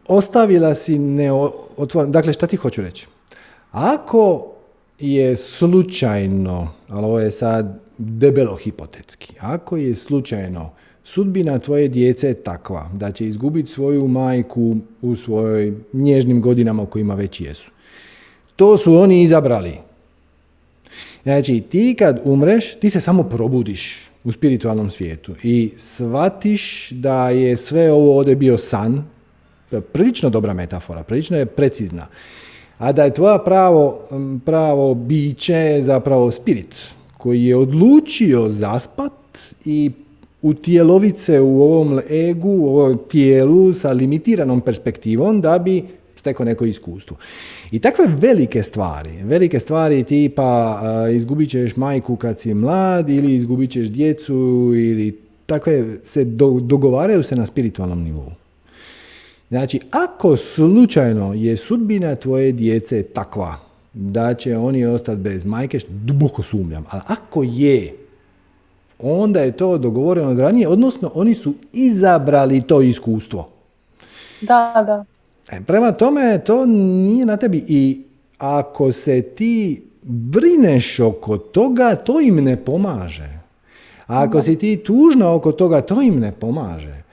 [0.07, 2.11] ostavila si neotvoreno.
[2.11, 3.07] Dakle, šta ti hoću reći?
[3.71, 4.51] Ako
[4.99, 10.71] je slučajno, ali ovo je sad debelo hipotetski, ako je slučajno
[11.03, 17.15] sudbina tvoje djece takva da će izgubiti svoju majku u svojoj nježnim godinama u kojima
[17.15, 17.71] već jesu.
[18.55, 19.73] To su oni izabrali.
[21.23, 27.57] Znači, ti kad umreš, ti se samo probudiš u spiritualnom svijetu i shvatiš da je
[27.57, 29.03] sve ovo ovdje bio san,
[29.71, 32.07] je prilično dobra metafora, prilično je precizna,
[32.79, 33.99] a da je tvoja pravo,
[34.45, 36.75] pravo biće zapravo spirit
[37.17, 39.11] koji je odlučio zaspat
[39.65, 39.91] i
[40.41, 45.83] utjelovit se u ovom egu, u ovom tijelu sa limitiranom perspektivom da bi
[46.15, 47.17] stekao neko iskustvo.
[47.71, 50.81] I takve velike stvari, velike stvari tipa
[51.13, 57.23] izgubit ćeš majku kad si mlad ili izgubit ćeš djecu ili takve se do- dogovaraju
[57.23, 58.31] se na spiritualnom nivou.
[59.49, 63.55] Znači, ako slučajno je sudbina tvoje djece takva
[63.93, 67.95] da će oni ostati bez majke, što duboko sumnjam, ali ako je,
[68.99, 73.49] onda je to dogovoreno od ranije, odnosno oni su izabrali to iskustvo.
[74.41, 75.05] da, da.
[75.51, 78.01] E, prema tome, to nije na tebi i
[78.37, 83.39] ako se ti brineš oko toga, to im ne pomaže.
[84.07, 87.03] A ako si ti tužna oko toga, to im ne pomaže.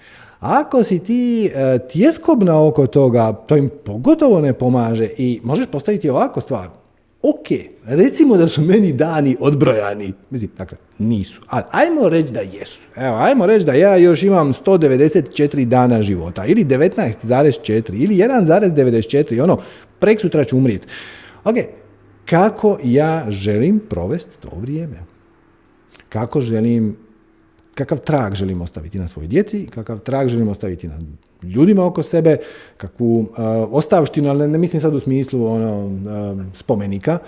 [0.46, 6.10] Ako si ti e, tjeskobna oko toga, to im pogotovo ne pomaže i možeš postaviti
[6.10, 6.68] ovako stvar.
[7.22, 7.48] Ok,
[7.84, 10.12] recimo da su meni dani odbrojani.
[10.30, 11.40] Mislim, dakle, nisu.
[11.46, 12.80] Ali ajmo reći da jesu.
[12.96, 16.46] Evo, ajmo reći da ja još imam 194 dana života.
[16.46, 18.02] Ili 19,4.
[18.02, 19.42] Ili 1,94.
[19.42, 19.58] Ono,
[19.98, 20.86] prek sutra ću umrijeti.
[21.44, 21.56] Ok,
[22.24, 24.96] kako ja želim provesti to vrijeme?
[26.08, 27.05] Kako želim
[27.76, 30.98] kakav trag želimo ostaviti na svojoj djeci, kakav trag želimo ostaviti na
[31.42, 32.36] ljudima oko sebe,
[32.76, 33.28] kakvu uh,
[33.70, 37.18] ostavštinu, ali ne, mislim sad u smislu ono, uh, spomenika,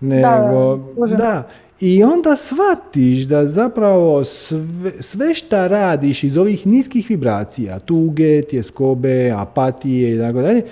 [0.00, 1.48] nego da, da,
[1.80, 9.30] I onda shvatiš da zapravo sve, sve šta radiš iz ovih niskih vibracija, tuge, tjeskobe,
[9.30, 10.62] apatije i tako dalje,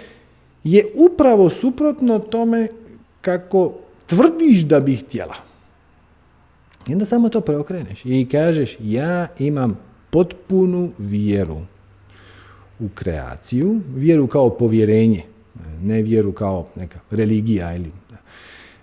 [0.65, 2.69] je upravo suprotno tome
[3.21, 3.73] kako
[4.07, 5.35] tvrdiš da bi htjela.
[6.89, 9.79] I onda samo to preokreneš i kažeš ja imam
[10.11, 11.59] potpunu vjeru
[12.81, 15.23] u kreaciju, vjeru kao povjerenje,
[15.83, 17.91] ne vjeru kao neka religija ili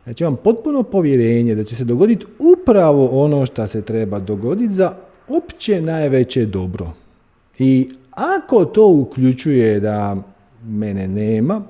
[0.03, 4.95] Znači imam potpuno povjerenje da će se dogoditi upravo ono što se treba dogoditi za
[5.27, 6.91] opće najveće dobro.
[7.59, 10.15] I ako to uključuje da
[10.65, 11.61] mene nema,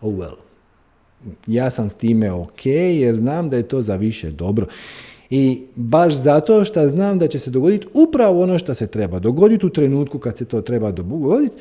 [0.00, 0.36] oh well.
[1.46, 4.66] Ja sam s time ok jer znam da je to za više dobro.
[5.30, 9.66] I baš zato što znam da će se dogoditi upravo ono što se treba dogoditi
[9.66, 11.56] u trenutku kad se to treba dogoditi,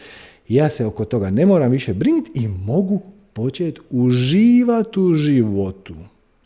[0.47, 3.01] ja se oko toga ne moram više brinuti i mogu
[3.33, 5.93] početi uživati u životu.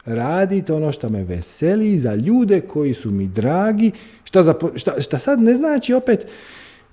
[0.06, 3.92] Raditi ono što me veseli za ljude koji su mi dragi,
[4.24, 4.54] što, za,
[4.98, 6.26] šta, sad ne znači opet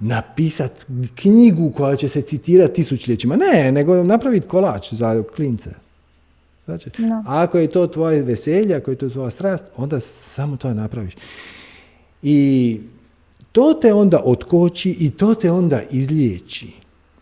[0.01, 0.85] napisati
[1.15, 3.37] knjigu koja će se citirati tisućljećima.
[3.37, 5.71] Ne, nego napraviti kolač za klince.
[6.65, 6.91] Znači,
[7.27, 11.15] ako je to tvoje veselje, ako je to tvoja strast, onda samo to napraviš.
[12.23, 12.81] I
[13.53, 16.73] to te onda otkoči i to te onda izliječi.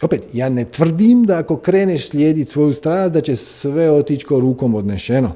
[0.03, 4.41] Opet, ja ne tvrdim da ako kreneš slijediti svoju strast, da će sve otići ko
[4.41, 5.33] rukom odnešeno.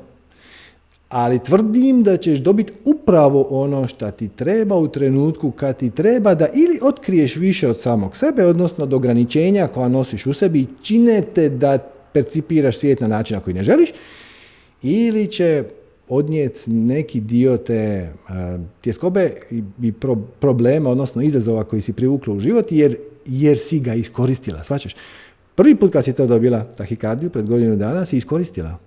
[1.09, 6.35] Ali tvrdim da ćeš dobiti upravo ono što ti treba u trenutku kad ti treba
[6.35, 10.67] da ili otkriješ više od samog sebe, odnosno od ograničenja koja nosiš u sebi i
[10.83, 11.79] činete da
[12.17, 13.89] percipiraš svijet na način na koji ne želiš,
[14.83, 15.65] ili će
[16.09, 19.31] odnijeti neki dio te uh, tjeskobe
[19.83, 24.65] i pro, problema, odnosno izazova koji si privukla u život, jer, jer si ga iskoristila,
[24.65, 24.97] svačaš.
[25.55, 28.79] Prvi put kad si to dobila, tahikardiju, pred godinu dana, si iskoristila.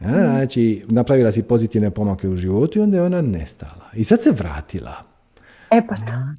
[0.00, 3.90] Ja, znači, napravila si pozitivne pomake u životu i onda je ona nestala.
[3.94, 5.13] I sad se vratila.
[5.76, 5.94] E pa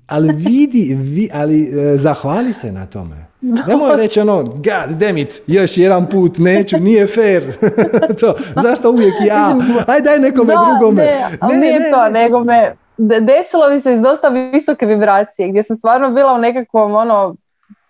[0.08, 3.26] Ali vidi, vi, ali e, zahvali se na tome.
[3.68, 7.44] Nemoj reći ono, god damn it, još jedan put, neću, nije fair.
[8.20, 9.56] to, zašto uvijek ja?
[9.88, 11.04] Aj daj nekome drugome.
[11.04, 15.64] Ne, ne, nije ne, to, nego me, desilo mi se iz dosta visoke vibracije, gdje
[15.64, 17.36] sam stvarno bila u nekakvom, ono,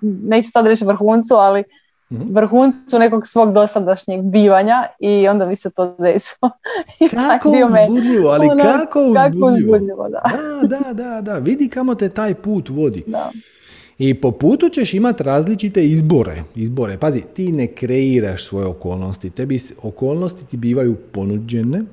[0.01, 1.63] neću sad reći vrhuncu, ali
[2.09, 6.51] vrhuncu nekog svog dosadašnjeg bivanja i onda mi se to desilo.
[7.29, 9.47] kako uzbudljivo, ali ono, kako uzbudljivo.
[9.47, 10.21] Kako uzbudljivo da.
[10.67, 10.77] da.
[10.77, 13.03] Da, da, da, vidi kamo te taj put vodi.
[13.07, 13.31] Da.
[13.97, 16.43] I po putu ćeš imati različite izbore.
[16.55, 16.97] izbore.
[16.97, 19.29] Pazi, ti ne kreiraš svoje okolnosti.
[19.29, 21.83] Tebi okolnosti ti bivaju ponuđene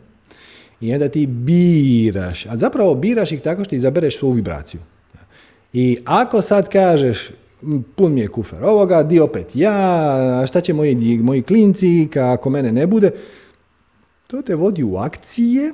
[0.80, 2.46] i onda ti biraš.
[2.46, 4.80] A zapravo biraš ih tako što izabereš svoju vibraciju.
[5.72, 7.30] I ako sad kažeš,
[7.96, 12.72] pun mi je kufer ovoga, di opet ja, šta će moji, moji klinci, ako mene
[12.72, 13.10] ne bude,
[14.26, 15.72] to te vodi u akcije,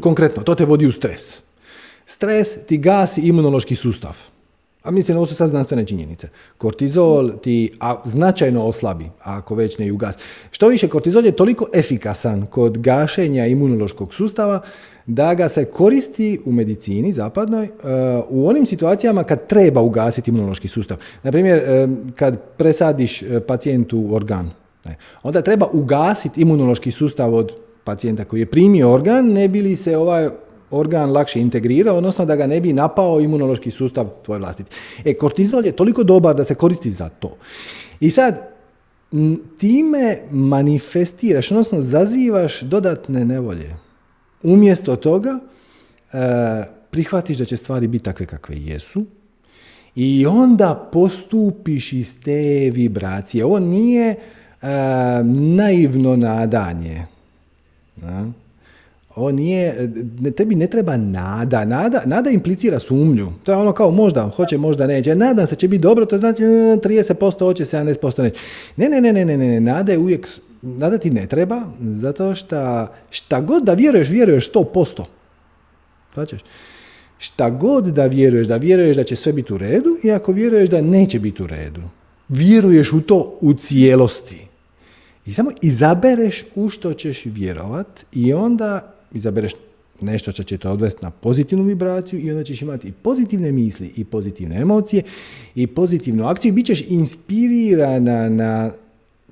[0.00, 1.40] konkretno, to te vodi u stres.
[2.06, 4.16] Stres ti gasi imunološki sustav.
[4.86, 6.28] A mislim, ovo su sad znanstvene činjenice.
[6.58, 9.92] Kortizol ti a, značajno oslabi, ako već ne i.
[10.50, 14.60] Što više, kortizol je toliko efikasan kod gašenja imunološkog sustava
[15.06, 17.70] da ga se koristi u medicini zapadnoj uh,
[18.28, 20.96] u onim situacijama kad treba ugasiti imunološki sustav.
[21.22, 24.50] Na primjer, uh, kad presadiš uh, pacijentu organ,
[25.22, 27.52] onda treba ugasiti imunološki sustav od
[27.84, 30.28] pacijenta koji je primio organ, ne bi li se ovaj
[30.70, 34.70] organ lakše integrira, odnosno da ga ne bi napao imunološki sustav tvoj vlastiti.
[35.04, 37.36] E, kortizol je toliko dobar da se koristi za to.
[38.00, 38.56] I sad,
[39.58, 43.76] time manifestiraš, odnosno zazivaš dodatne nevolje.
[44.42, 45.38] Umjesto toga,
[46.12, 49.04] e, prihvatiš da će stvari biti takve kakve jesu
[49.94, 53.44] i onda postupiš iz te vibracije.
[53.44, 54.16] Ovo nije e,
[55.56, 57.04] naivno nadanje.
[57.96, 58.26] Da?
[59.16, 59.92] Ovo nije,
[60.36, 61.64] tebi ne treba nada.
[61.64, 62.02] nada.
[62.06, 63.32] Nada implicira sumnju.
[63.44, 65.14] To je ono kao možda, hoće, možda neće.
[65.14, 68.40] Nadam se će biti dobro, to znači 30% hoće, 70% neće.
[68.76, 70.28] Ne, ne, ne, ne, ne, ne, nada je uvijek,
[70.62, 75.04] nada ti ne treba, zato što šta god da vjeruješ, vjeruješ 100%.
[76.14, 76.40] Svačaš?
[77.18, 80.70] šta god da vjeruješ, da vjeruješ da će sve biti u redu i ako vjeruješ
[80.70, 81.82] da neće biti u redu.
[82.28, 84.46] Vjeruješ u to u cijelosti.
[85.26, 89.52] I samo izabereš u što ćeš vjerovat i onda izabereš
[90.00, 93.92] nešto što će te odvesti na pozitivnu vibraciju i onda ćeš imati i pozitivne misli
[93.96, 95.02] i pozitivne emocije
[95.54, 98.70] i pozitivnu akciju i bit ćeš inspirirana na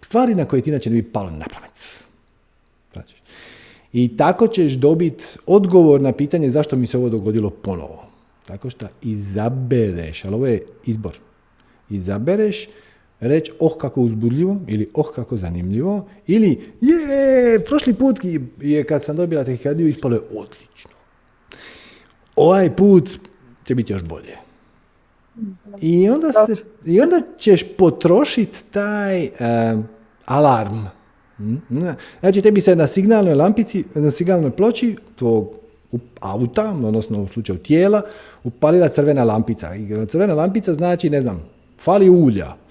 [0.03, 1.71] stvari na koje ti inače ne bi palo na pamet.
[2.93, 3.15] Znači,
[3.93, 8.05] I tako ćeš dobiti odgovor na pitanje zašto mi se ovo dogodilo ponovo.
[8.47, 11.19] Tako što izabereš, ali ovo je izbor.
[11.91, 12.69] Izabereš
[13.21, 18.21] reći oh kako uzbudljivo ili oh kako zanimljivo ili je, prošli put
[18.61, 20.91] je kad sam dobila tehikardiju ispalo je odlično.
[22.37, 23.11] Ovaj put
[23.65, 24.37] će biti još bolje.
[25.81, 29.29] I onda, se, i onda ćeš potrošiti taj
[30.25, 30.79] alarm.
[31.37, 31.57] Hm?
[32.21, 35.55] Znači, tebi se na signalnoj lampici, na signalnoj ploči tvog
[36.21, 38.03] auta, odnosno u slučaju tijela,
[38.45, 39.75] upalila crvena lampica.
[39.75, 41.43] I crvena lampica znači, ne znam,
[41.81, 42.64] fali ulja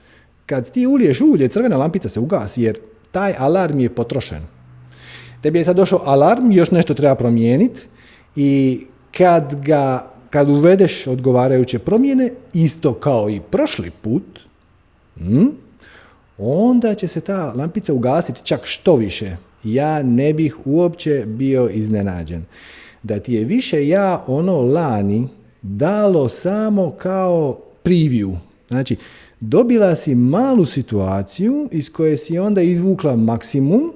[0.53, 2.77] kad ti uliješ ulje, crvena lampica se ugasi jer
[3.11, 4.41] taj alarm je potrošen.
[5.41, 7.81] Tebi je sad došao alarm, još nešto treba promijeniti
[8.35, 8.81] i
[9.11, 14.23] kad ga kad uvedeš odgovarajuće promjene, isto kao i prošli put,
[15.17, 15.47] hm,
[16.37, 19.35] onda će se ta lampica ugasiti čak što više.
[19.63, 22.45] Ja ne bih uopće bio iznenađen.
[23.03, 25.27] Da ti je više ja ono lani
[25.61, 28.35] dalo samo kao preview.
[28.67, 28.95] Znači,
[29.47, 33.93] dobila si malu situaciju iz koje si onda izvukla maksimum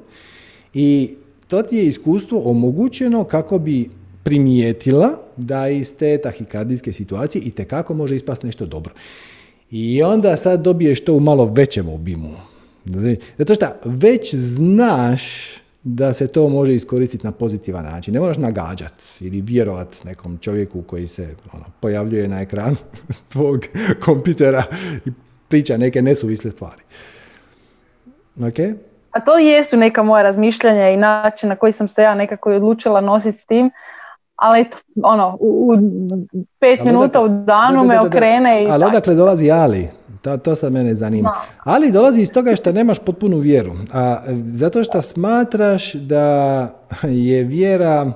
[0.73, 1.15] i
[1.47, 3.89] to ti je iskustvo omogućeno kako bi
[4.23, 8.93] primijetila da iz te tahikardijske situacije i kako može ispasti nešto dobro.
[9.71, 12.33] I onda sad dobiješ to u malo većem obimu.
[13.37, 15.23] Zato što već znaš
[15.83, 18.13] da se to može iskoristiti na pozitivan način.
[18.13, 22.75] Ne moraš nagađati ili vjerovat nekom čovjeku koji se ono, pojavljuje na ekranu
[23.31, 23.65] tvog
[24.05, 24.63] kompitera
[25.05, 26.81] i priča neke nesuvisle stvari.
[28.37, 28.75] Okay?
[29.11, 33.01] A to jesu neka moja razmišljanja i način na koji sam se ja nekako odlučila
[33.01, 33.71] nositi s tim,
[34.35, 35.73] ali eto, ono, u,
[36.59, 39.89] pet minuta u danu me okrene i Ali odakle dolazi Ali?
[40.21, 41.33] To, to sad mene zanima.
[41.63, 43.73] Ali dolazi iz toga što nemaš potpunu vjeru.
[43.93, 46.67] A zato što smatraš da
[47.03, 48.11] je vjera,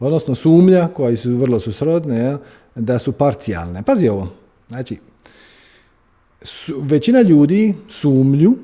[0.00, 2.36] odnosno sumlja, koji su vrlo su srodne,
[2.74, 3.82] da su parcijalne.
[3.82, 4.28] Pazi ovo.
[4.68, 4.98] Znači,
[6.82, 8.54] većina ljudi sumlju,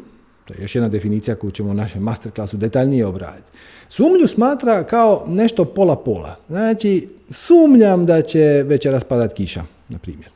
[0.44, 3.48] to je još jedna definicija koju ćemo u našem masterclassu detaljnije obraditi.
[3.88, 6.36] Sumlju smatra kao nešto pola-pola.
[6.48, 10.30] Znači, sumnjam da će već raspadati kiša, na primjer.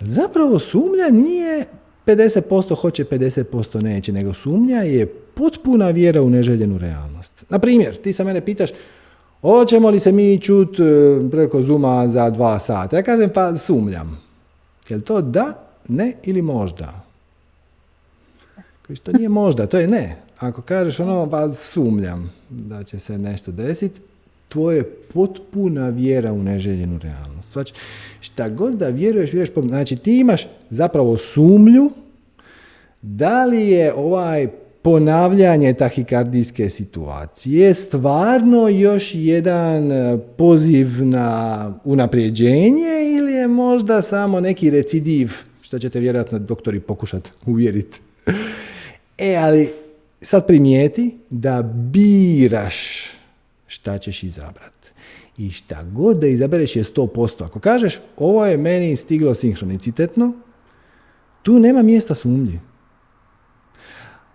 [0.00, 1.64] Zapravo sumnja nije
[2.06, 7.44] 50% hoće, 50% neće, nego sumnja je potpuna vjera u neželjenu realnost.
[7.48, 8.70] Na primjer, ti sa mene pitaš,
[9.40, 10.82] hoćemo li se mi čut e,
[11.30, 12.96] preko Zuma za dva sata?
[12.96, 14.20] Ja kažem, pa sumnjam.
[14.88, 17.04] Jel to da ne ili možda?
[19.02, 20.16] To nije možda, to je ne.
[20.38, 24.00] Ako kažeš ono, pa sumnjam da će se nešto desiti,
[24.48, 27.52] to je potpuna vjera u neželjenu realnost.
[27.52, 27.74] Znači,
[28.20, 31.90] šta god da vjeruješ, vjeruješ, znači ti imaš zapravo sumlju
[33.02, 34.48] da li je ovaj
[34.82, 39.90] ponavljanje tahikardijske situacije stvarno još jedan
[40.36, 45.32] poziv na unapređenje ili je možda samo neki recidiv
[45.72, 48.00] što ćete vjerojatno doktori pokušati uvjeriti.
[49.18, 49.72] E, ali
[50.22, 53.08] sad primijeti da biraš
[53.66, 54.88] šta ćeš izabrati.
[55.36, 57.44] I šta god da izabereš je 100%.
[57.44, 60.32] Ako kažeš ovo je meni stiglo sinhronicitetno,
[61.42, 62.60] tu nema mjesta sumnji.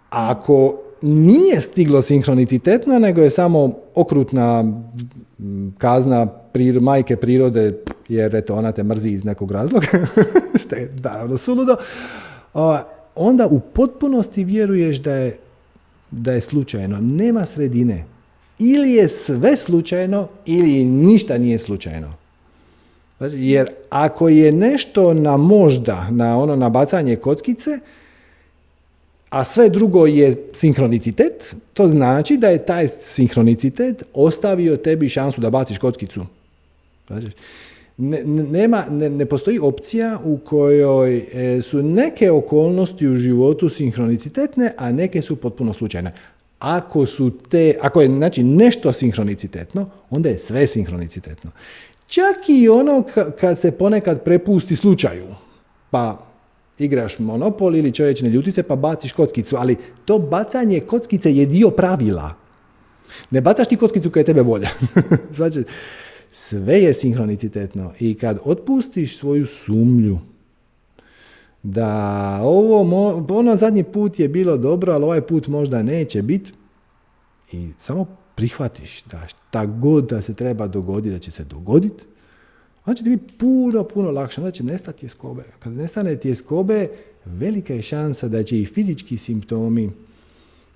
[0.10, 4.82] Ako nije stiglo sinhronicitetno, nego je samo okrutna
[5.78, 6.28] kazna
[6.82, 9.88] majke prirode, jer eto, ona te mrzi iz nekog razloga,
[10.62, 11.76] što je naravno suludo,
[13.16, 15.38] onda u potpunosti vjeruješ da je,
[16.12, 16.98] da je slučajno.
[17.02, 18.06] Nema sredine.
[18.60, 22.14] Ili je sve slučajno, ili ništa nije slučajno.
[23.18, 27.80] Znači, jer ako je nešto na možda, na ono nabacanje kockice,
[29.30, 35.50] a sve drugo je sinhronicitet, to znači da je taj sinhronicitet ostavio tebi šansu da
[35.50, 36.26] baciš kockicu.
[37.08, 37.28] Znači,
[37.98, 44.74] ne, nema, ne, ne postoji opcija u kojoj e, su neke okolnosti u životu sinhronicitetne,
[44.78, 46.14] a neke su potpuno slučajne.
[46.60, 51.52] Ako su te, ako je znači nešto sinhronicitetno, onda je sve sinhronicitetno.
[52.08, 53.04] Čak i ono
[53.40, 55.26] kad se ponekad prepusti slučaju.
[55.92, 56.28] Pa
[56.80, 59.76] igraš monopol ili čovječ ne ljuti se pa baciš kockicu, ali
[60.06, 62.34] to bacanje kockice je dio pravila.
[63.32, 64.70] Ne bacaš ti kockicu koja je tebe volja.
[65.38, 65.64] znači,
[66.32, 70.20] sve je sinhronicitetno i kad otpustiš svoju sumnju
[71.64, 72.82] da ovo,
[73.30, 76.54] ono zadnji put je bilo dobro, ali ovaj put možda neće biti
[77.52, 78.06] i samo
[78.36, 82.04] prihvatiš da šta god da se treba dogoditi, da će se dogoditi,
[82.86, 85.44] onda će ti biti puno, puno lakše, onda će nestati tjeskobe.
[85.60, 86.88] Kad nestane tjeskobe,
[87.26, 89.92] velika je šansa da će i fizički simptomi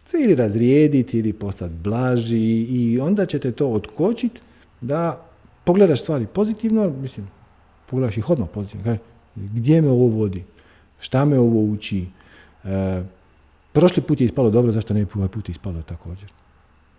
[0.05, 4.41] se ili razrijediti ili postati blaži i onda ćete to otkočiti
[4.81, 5.30] da
[5.71, 7.27] pogledaš stvari pozitivno, mislim,
[7.89, 8.97] pogledaš ih odmah pozitivno, kaj,
[9.35, 10.43] gdje me ovo vodi,
[10.99, 12.07] šta me ovo uči,
[12.63, 13.03] e,
[13.71, 16.33] prošli put je ispalo dobro, zašto ne bi ovaj put ispalo također,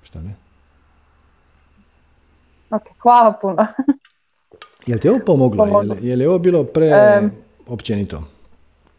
[0.03, 0.35] šta ne?
[2.71, 3.67] Ok, hvala puno.
[4.87, 5.85] Jel ti ovo pomoglo?
[6.01, 6.91] Je li ovo bilo pre
[7.67, 8.23] općenito?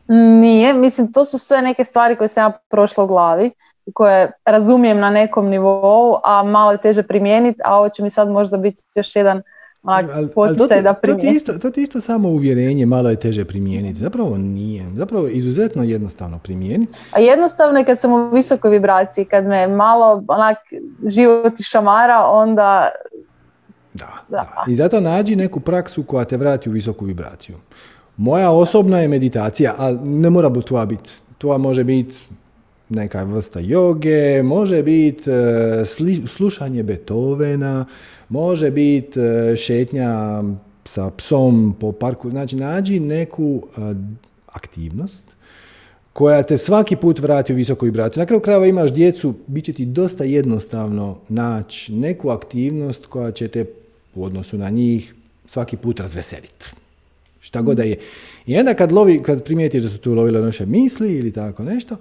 [0.08, 3.52] Nije, mislim to su sve neke stvari koje sam ja prošla u glavi
[3.94, 8.30] koje razumijem na nekom nivou, a malo je teže primijeniti, a ovo će mi sad
[8.30, 9.42] možda biti još jedan
[10.36, 14.00] poticaj da to ti, isto, to ti isto samo uvjerenje, malo je teže primijeniti.
[14.00, 14.86] Zapravo nije.
[14.96, 16.94] Zapravo izuzetno jednostavno primijeniti.
[17.12, 20.58] A jednostavno je kad sam u visokoj vibraciji, kad me malo onak
[21.08, 22.90] život i šamara, onda...
[23.94, 24.64] Da, da.
[24.68, 27.56] I zato nađi neku praksu koja te vrati u visoku vibraciju.
[28.18, 31.10] Moja osobna je meditacija, ali ne mora biti tvoja biti.
[31.38, 32.16] Tvoja može biti
[32.94, 35.84] neka vrsta joge, može biti e,
[36.28, 37.86] slušanje Beethovena,
[38.30, 40.44] može biti e, šetnja
[40.86, 42.30] sa psom po parku.
[42.30, 43.82] Znači, nađi neku e,
[44.48, 45.26] aktivnost
[46.14, 48.22] koja te svaki put vrati u visoku vibraciju.
[48.22, 53.48] Na kraju krajeva imaš djecu, bit će ti dosta jednostavno naći neku aktivnost koja će
[53.48, 53.66] te
[54.16, 55.16] u odnosu na njih
[55.46, 56.66] svaki put razveseliti.
[57.40, 57.98] Šta god da je.
[58.46, 61.98] I onda kad, lovi, kad primijetiš da su tu lovile naše misli ili tako nešto,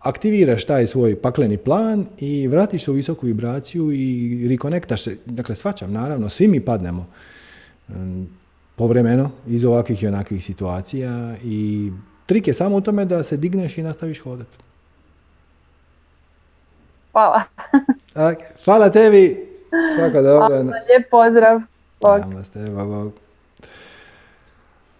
[0.00, 5.16] aktiviraš taj svoj pakleni plan i vratiš se u visoku vibraciju i rekonektaš se.
[5.26, 7.06] Dakle, svačam, naravno, svi mi padnemo
[7.88, 8.28] um,
[8.76, 11.90] povremeno iz ovakvih i onakvih situacija i
[12.26, 14.56] trik je samo u tome da se digneš i nastaviš hodati.
[17.12, 17.42] Hvala.
[18.64, 19.46] Hvala tebi.
[19.96, 20.46] Svako dobro.
[20.46, 21.60] Hvala, lijep pozdrav.
[22.00, 22.20] Bog.
[22.20, 23.12] Namaste, bog,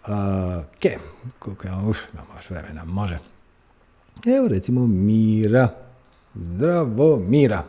[0.04, 1.00] ok,
[1.38, 3.18] koliko je, uf, imamo još vremena, može.
[4.26, 5.74] Evo recimo Mira.
[6.34, 7.64] Zdravo Mira.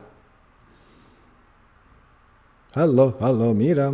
[2.76, 3.94] Halo, halo Mira.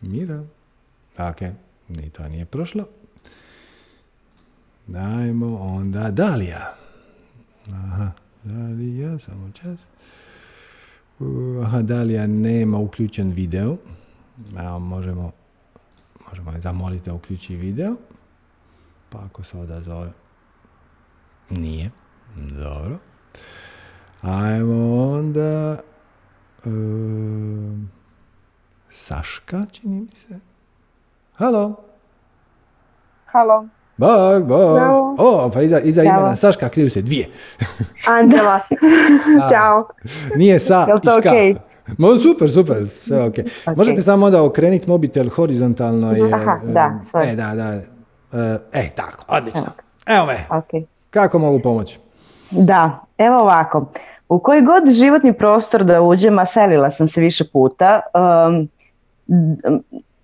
[0.00, 0.44] Mira.
[1.18, 1.40] Ok,
[1.88, 2.84] ni to nije prošlo.
[4.86, 6.74] Dajmo onda Dalija.
[7.72, 8.10] Aha,
[8.44, 9.78] Dalija, samo čas.
[11.64, 13.76] Aha, Dalija nema uključen video.
[14.80, 15.32] Možemo,
[16.28, 17.96] možemo zamoliti da uključi video.
[19.12, 20.10] Pa ako se odazove,
[21.50, 21.90] nije.
[22.36, 22.98] Dobro.
[24.22, 25.76] Ajmo onda...
[26.64, 26.72] Uh,
[28.90, 30.40] Saška, čini mi se.
[31.34, 31.76] Halo.
[33.26, 33.66] Halo.
[33.96, 34.78] Bog, bog.
[35.18, 37.28] O, pa iza, iza imena Saška kriju se dvije.
[38.06, 38.60] Anđela.
[39.50, 39.88] Ćao.
[40.36, 41.54] Nije sa to okej?
[41.98, 42.18] Okay?
[42.22, 43.34] super, super, sve ok.
[43.34, 43.76] okay.
[43.76, 46.12] Možete samo onda okrenuti mobitel horizontalno.
[46.12, 47.80] Je, Aha, da, E, da, da,
[48.32, 49.66] E, e, tako, odlično.
[50.06, 50.36] Evo me.
[50.50, 50.84] Okay.
[51.10, 51.98] Kako mogu pomoći?
[52.50, 53.86] Da, evo ovako.
[54.28, 58.68] U koji god životni prostor da uđem, a selila sam se više puta, um,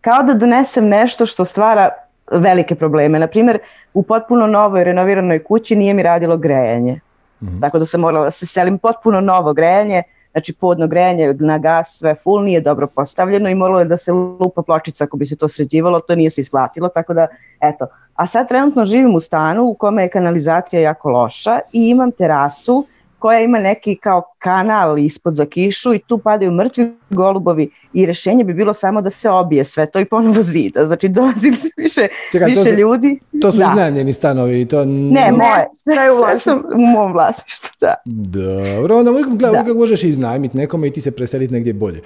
[0.00, 1.88] kao da donesem nešto što stvara
[2.32, 3.18] velike probleme.
[3.18, 3.58] Naprimjer,
[3.94, 7.00] u potpuno novoj renoviranoj kući nije mi radilo grejanje.
[7.40, 10.02] mm Tako da sam morala da se selim potpuno novo grejanje,
[10.32, 14.12] znači podno grejanje na gas, sve full, nije dobro postavljeno i moralo je da se
[14.12, 17.26] lupa pločica ako bi se to sređivalo, to nije se isplatilo, tako da
[17.60, 17.86] eto.
[18.14, 22.86] A sad trenutno živim u stanu u kome je kanalizacija jako loša i imam terasu
[23.18, 28.44] koja ima neki kao kanal ispod za kišu i tu padaju mrtvi golubovi i rješenje
[28.44, 30.86] bi bilo samo da se obije sve to i ponovo zida.
[30.86, 33.20] Znači dolazi se više, Čekaj, više to su, ljudi.
[33.40, 34.66] To su iznajmljeni stanovi?
[34.66, 34.84] To...
[34.84, 35.66] Ne, moje.
[35.74, 37.94] Sve u, sam u mom vlasništvu, da.
[38.04, 42.00] Dobro, onda uvijek, gledaj, uvijek možeš iznajmiti nekome i ti se preseliti negdje bolje.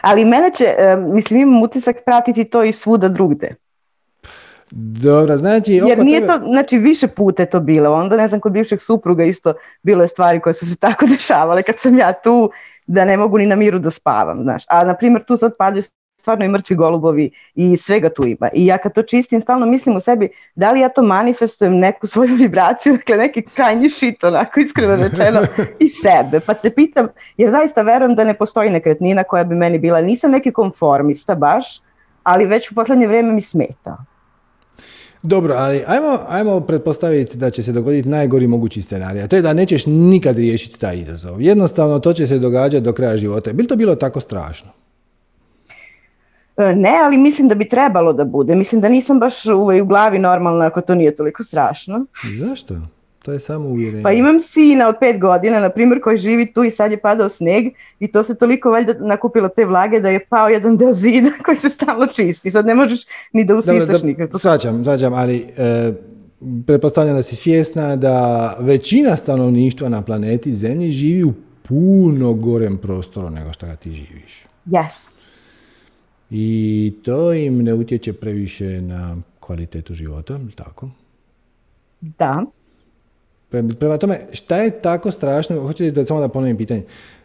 [0.00, 0.64] Ali mene će,
[1.12, 3.54] mislim, imam utisak pratiti to i svuda drugde.
[4.76, 5.72] Dobro, znači...
[5.72, 9.24] Jer nije to, znači više puta je to bilo, onda ne znam, kod bivšeg supruga
[9.24, 12.50] isto bilo je stvari koje su se tako dešavale kad sam ja tu,
[12.86, 14.64] da ne mogu ni na miru da spavam, znaš.
[14.68, 15.82] A na primjer tu sad padaju
[16.20, 18.48] stvarno i mrtvi golubovi i svega tu ima.
[18.54, 22.06] I ja kad to čistim, stalno mislim u sebi, da li ja to manifestujem neku
[22.06, 25.40] svoju vibraciju, dakle neki krajnji šit, onako iskreno rečeno,
[25.84, 26.40] i sebe.
[26.40, 30.30] Pa te pitam, jer zaista verujem da ne postoji nekretnina koja bi meni bila, nisam
[30.30, 31.80] neki konformista baš,
[32.22, 34.04] ali već u posljednje vrijeme mi smeta.
[35.26, 39.42] Dobro, ali ajmo, ajmo pretpostaviti da će se dogoditi najgori mogući scenarij, a to je
[39.42, 41.42] da nećeš nikad riješiti taj izazov.
[41.42, 43.52] Jednostavno, to će se događati do kraja života.
[43.52, 44.70] Bi li to bilo tako strašno?
[46.56, 48.54] E, Ne, ali mislim da bi trebalo da bude.
[48.54, 52.06] Mislim da nisam baš ovaj, u glavi normalna ako to nije toliko strašno.
[52.38, 52.74] Zašto?
[53.24, 54.02] To je samo uvjerenje.
[54.02, 57.28] Pa imam sina od pet godina, na primjer, koji živi tu i sad je padao
[57.28, 57.64] sneg
[58.00, 61.56] i to se toliko valjda nakupilo te vlage da je pao jedan deo zida koji
[61.56, 62.50] se stalno čisti.
[62.50, 63.00] Sad ne možeš
[63.32, 64.38] ni da usisaš Dobro, da, nikako.
[64.38, 65.92] Svađam, svađam, ali e,
[66.66, 71.32] pretpostavljam da si svjesna da većina stanovništva na planeti Zemlji živi u
[71.62, 74.44] puno gorem prostoru nego što ga ti živiš.
[74.66, 75.10] Yes.
[76.30, 80.88] I to im ne utječe previše na kvalitetu života, tako?
[82.00, 82.44] Da.
[83.78, 86.80] Prema, tome, šta je tako strašno, hoćete da samo da ponovim pitanje.
[86.80, 86.84] E,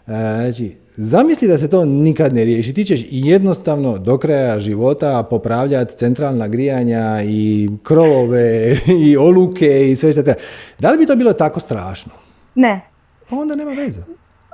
[0.10, 2.74] Znači, zamisli da se to nikad ne riješi.
[2.74, 8.78] Ti ćeš jednostavno do kraja života popravljati centralna grijanja i krovove
[9.08, 10.40] i oluke i sve što treba.
[10.80, 12.12] Da li bi to bilo tako strašno?
[12.56, 12.82] Ne.
[13.30, 14.02] Pa onda nema veze.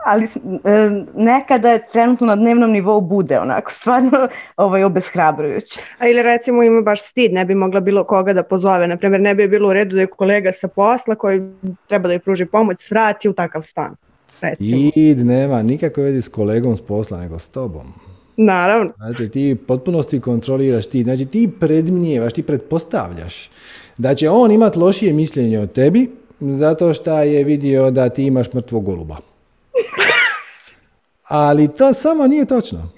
[0.05, 0.29] Ali e,
[1.15, 4.27] nekada je trenutno na dnevnom nivou bude onako stvarno
[4.57, 5.79] ovaj, obeshrabrujuće.
[5.97, 8.87] A ili recimo ima baš stid, ne bi mogla bilo koga da pozove.
[8.87, 11.41] Naprimjer, ne bi bilo u redu da je kolega sa posla koji
[11.87, 13.95] treba da joj pruži pomoć, svrati u takav stan.
[14.41, 14.89] Recimo.
[14.91, 17.93] Stid nema nikakve veze s kolegom s posla, nego s tobom.
[18.37, 18.91] Naravno.
[18.97, 23.51] Znači ti u potpunosti kontroliraš ti, znači ti predmnijevaš, ti pretpostavljaš
[23.97, 26.09] da će on imati lošije mišljenje o tebi
[26.39, 29.17] zato što je vidio da ti imaš mrtvog goluba.
[31.27, 32.89] Ali to samo nije točno.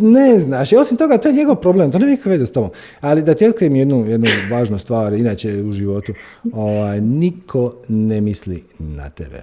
[0.00, 0.72] Ne znaš.
[0.72, 2.70] I osim toga, to je njegov problem, to nema nikakve veze s tobom.
[3.00, 6.12] Ali da ti otkrijem jednu, jednu važnu stvar, inače u životu,
[6.52, 9.42] ovaj, niko ne misli na tebe.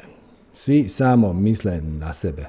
[0.56, 2.46] Svi samo misle na sebe.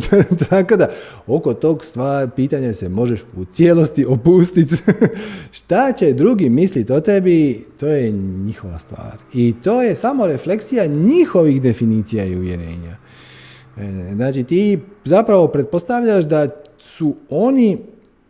[0.50, 0.88] Tako da,
[1.26, 4.74] oko tog stvar, pitanja se možeš u cijelosti opustiti.
[5.58, 8.12] Šta će drugi misliti o tebi, to je
[8.46, 9.16] njihova stvar.
[9.34, 12.96] I to je samo refleksija njihovih definicija i uvjerenja.
[13.76, 16.48] E, Znači ti zapravo pretpostavljaš da
[16.78, 17.78] su oni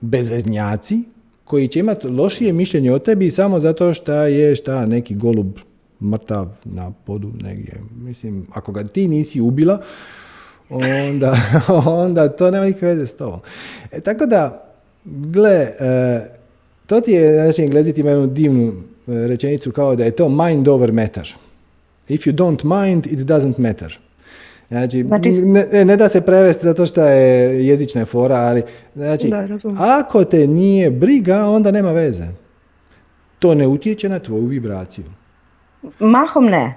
[0.01, 1.02] bezveznjaci
[1.44, 5.59] koji će imati lošije mišljenje o tebi samo zato što je šta neki golub
[6.02, 7.74] mrtav na podu negdje.
[8.01, 9.81] Mislim, ako ga ti nisi ubila,
[10.70, 11.36] onda,
[11.86, 13.40] onda to nema nikakve veze s tobom.
[13.93, 14.73] E, tako da,
[15.05, 16.20] gle, e,
[16.86, 18.73] to ti je, znači englezi ti jednu divnu e,
[19.06, 21.35] rečenicu kao da je to mind over matter.
[22.09, 23.98] If you don't mind, it doesn't matter.
[24.69, 27.27] Znači, Znači- ne, ne da se prevesti zato što je
[27.67, 28.63] jezična fora, ali
[28.95, 29.49] znači, Da,
[29.79, 32.25] ako te nije briga, onda nema veze.
[33.39, 35.05] To ne utječe na tvoju vibraciju.
[35.99, 36.75] Mahom ne.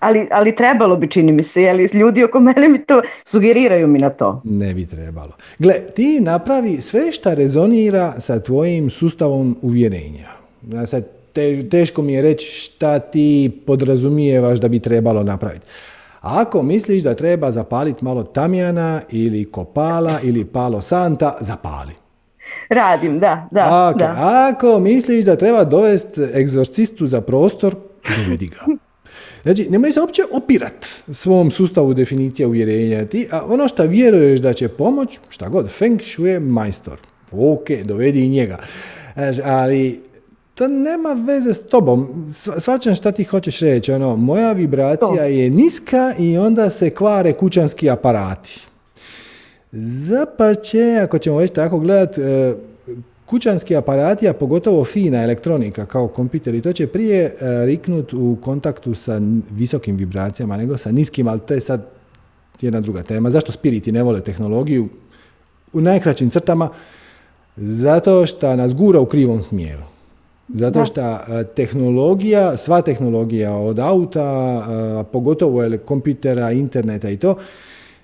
[0.00, 3.98] Ali, ali trebalo bi, čini mi se, jer ljudi oko mene mi to sugeriraju mi
[3.98, 4.40] na to.
[4.44, 5.32] Ne bi trebalo.
[5.58, 10.28] Gle, ti napravi sve šta rezonira sa tvojim sustavom uvjerenja.
[10.86, 15.66] Sad, te- teško mi je reći šta ti podrazumijevaš da bi trebalo napraviti.
[16.24, 21.92] Ako misliš da treba zapaliti malo tamjana ili kopala ili palo santa, zapali.
[22.68, 24.14] Radim, da, da, Ako, da.
[24.50, 27.74] ako misliš da treba dovesti egzorcistu za prostor,
[28.16, 28.56] dovedi ga.
[29.42, 33.06] Znači, nemoj se uopće opirat svom sustavu definicija uvjerenja.
[33.06, 36.98] Ti, a ono što vjeruješ da će pomoć, šta god, Feng Shui je majstor.
[37.32, 38.58] Ok, dovedi i njega.
[39.14, 40.02] Znači, ali
[40.54, 42.08] to nema veze s tobom.
[42.28, 43.92] Sva- Svačam šta ti hoćeš reći.
[43.92, 45.22] Ono, moja vibracija To.
[45.22, 48.60] je niska i onda se kvare kućanski aparati.
[49.72, 52.54] Zapače, ako ćemo već tako gledat, e,
[53.26, 57.32] kućanski aparati, a pogotovo fina elektronika kao kompjuter, i to će prije e,
[57.66, 59.20] riknut u kontaktu sa
[59.50, 61.86] visokim vibracijama nego sa niskim, ali to je sad
[62.60, 63.30] jedna druga tema.
[63.30, 64.88] Zašto spiriti ne vole tehnologiju?
[65.72, 66.68] U najkraćim crtama,
[67.56, 69.82] zato što nas gura u krivom smjeru.
[70.48, 74.64] Zato što e, tehnologija, sva tehnologija od auta,
[75.00, 77.36] e, pogotovo ele- kompjutera, interneta i to,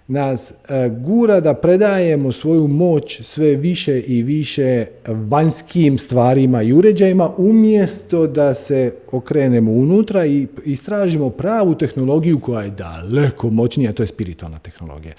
[0.08, 7.30] nas e, gura da predajemo svoju moć sve više i više vanjskim stvarima i uređajima
[7.36, 14.06] umjesto da se okrenemo unutra i istražimo pravu tehnologiju koja je daleko moćnija, to je
[14.06, 15.14] spiritualna tehnologija.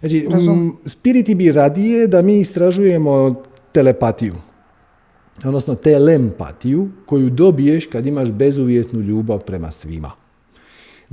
[0.00, 4.34] Znači, m, spiriti bi radije da mi istražujemo telepatiju,
[5.44, 10.10] odnosno telempatiju koju dobiješ kad imaš bezuvjetnu ljubav prema svima.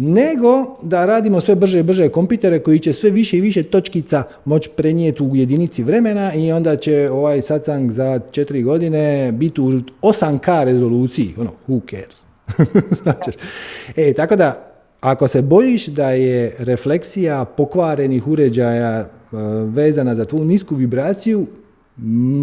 [0.02, 4.24] Nego da radimo sve brže i brže kompjutere koji će sve više i više točkica
[4.46, 9.70] moći prenijeti u jedinici vremena i onda će ovaj satsang za četiri godine biti u
[10.02, 11.34] 8K rezoluciji.
[11.38, 12.22] Ono, who cares?
[13.04, 13.36] Značiš?
[13.96, 14.72] E, tako da,
[15.02, 19.08] ako se bojiš da je refleksija pokvarenih uređaja e,
[19.66, 21.46] vezana za tvoju nisku vibraciju,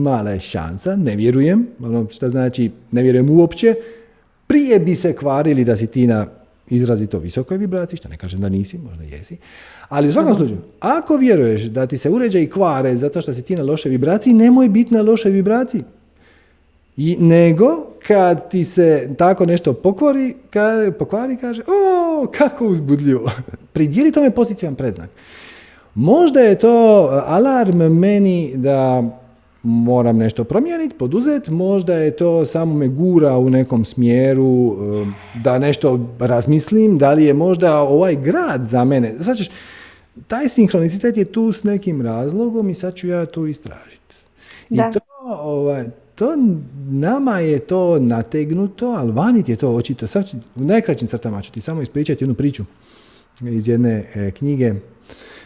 [0.03, 3.74] mala je šansa, ne vjerujem, ono šta znači ne vjerujem uopće,
[4.47, 6.27] prije bi se kvarili da si ti na
[6.69, 9.37] izrazito visokoj vibraciji, što ne kažem da nisi, možda jesi,
[9.89, 13.57] ali u svakom slučaju, ako vjeruješ da ti se uređaj kvare zato što si ti
[13.57, 15.83] na lošoj vibraciji, nemoj biti na lošoj vibraciji.
[16.97, 23.31] I, nego, kad ti se tako nešto pokvari, ka, pokvari kaže, o, kako uzbudljivo.
[23.73, 25.11] Pridjeli tome pozitivan predznak.
[25.95, 29.03] Možda je to alarm meni da
[29.66, 35.06] moram nešto promijeniti, poduzeti, možda je to samo me gura u nekom smjeru eh,
[35.44, 39.14] da nešto razmislim, da li je možda ovaj grad za mene.
[39.18, 39.51] Znači,
[40.28, 44.14] taj sinkronicitet je tu s nekim razlogom i sad ću ja to istražiti.
[44.70, 45.84] I to, ovaj,
[46.14, 46.36] to
[46.90, 50.06] nama je to nategnuto, ali vanit je to očito.
[50.06, 52.64] Sad u najkraćim crtama ću ti samo ispričati jednu priču
[53.40, 54.74] iz jedne e, knjige.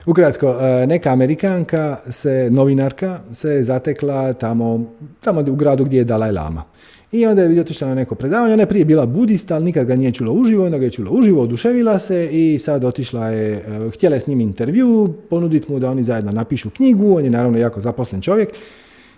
[0.07, 4.85] Ukratko, e, neka Amerikanka se, novinarka, se zatekla tamo,
[5.21, 6.65] tamo u gradu gdje je Dalaj Lama.
[7.13, 9.97] I onda je otišla na neko predavanje, ona je prije bila budista, ali nikad ga
[9.97, 13.91] nije čula uživo, onda ga je čula uživo, oduševila se i sad otišla je, e,
[13.95, 17.59] htjela je s njim intervju, ponuditi mu da oni zajedno napišu knjigu, on je naravno
[17.59, 18.49] jako zaposlen čovjek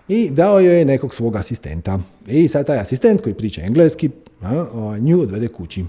[0.09, 2.01] i dao joj je nekog svog asistenta.
[2.27, 4.11] I sad taj asistent koji priča engleski,
[5.01, 5.85] nju odvede kući.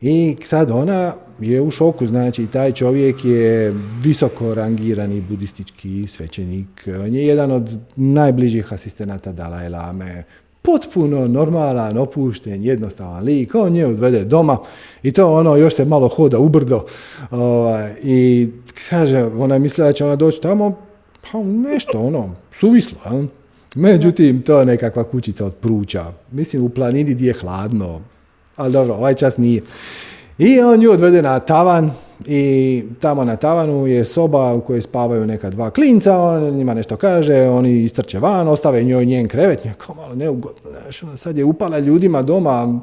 [0.00, 7.14] I sad ona je u šoku, znači taj čovjek je visoko rangirani budistički svećenik, on
[7.14, 10.24] je jedan od najbližih asistenata Dalaj Lame,
[10.62, 14.58] potpuno normalan, opušten, jednostavan lik, on je odvede doma
[15.02, 16.84] i to ono, još se malo hoda ubrdo
[17.30, 18.48] ovaj, i
[18.88, 20.76] kaže, ona je da će ona doći tamo,
[21.32, 22.98] pa nešto ono, suvislo,
[23.74, 26.12] Međutim, to je nekakva kućica od pruća.
[26.32, 28.00] Mislim, u planini gdje je hladno.
[28.56, 29.62] Ali dobro, ovaj čas nije.
[30.38, 31.90] I on ju odvede na tavan
[32.26, 36.96] i tamo na tavanu je soba u kojoj spavaju neka dva klinca, on njima nešto
[36.96, 41.78] kaže, oni istrče van, ostave njoj njen krevet, kao malo neugodno, znaš, sad je upala
[41.78, 42.80] ljudima doma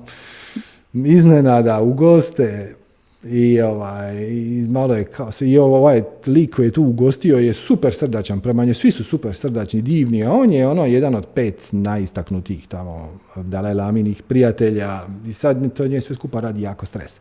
[0.94, 2.76] iznenada u goste,
[3.23, 7.93] i, ovaj, i malo je kao i ovaj lik koji je tu ugostio je super
[7.93, 11.68] srdačan prema nje, svi su super srdačni, divni, a on je ono jedan od pet
[11.72, 17.19] najistaknutijih tamo Dalaj Laminih prijatelja i sad to nje sve skupa radi jako stres.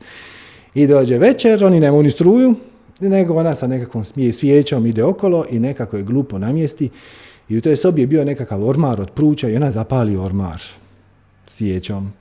[0.75, 2.55] I dođe večer, oni nemaju ni struju,
[3.01, 6.89] nego ona sa nekakvom smije svijećom ide okolo i nekako je glupo namjesti
[7.49, 10.63] i u toj sobi je bio nekakav ormar od pruća i ona zapali ormar
[11.47, 12.13] svijećom.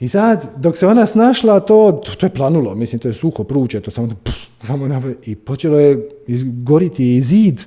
[0.00, 3.80] I sad, dok se ona snašla, to, to je planulo, mislim, to je suho pruće,
[3.80, 7.60] to samo, pff, samo i počelo je izgoriti i zid.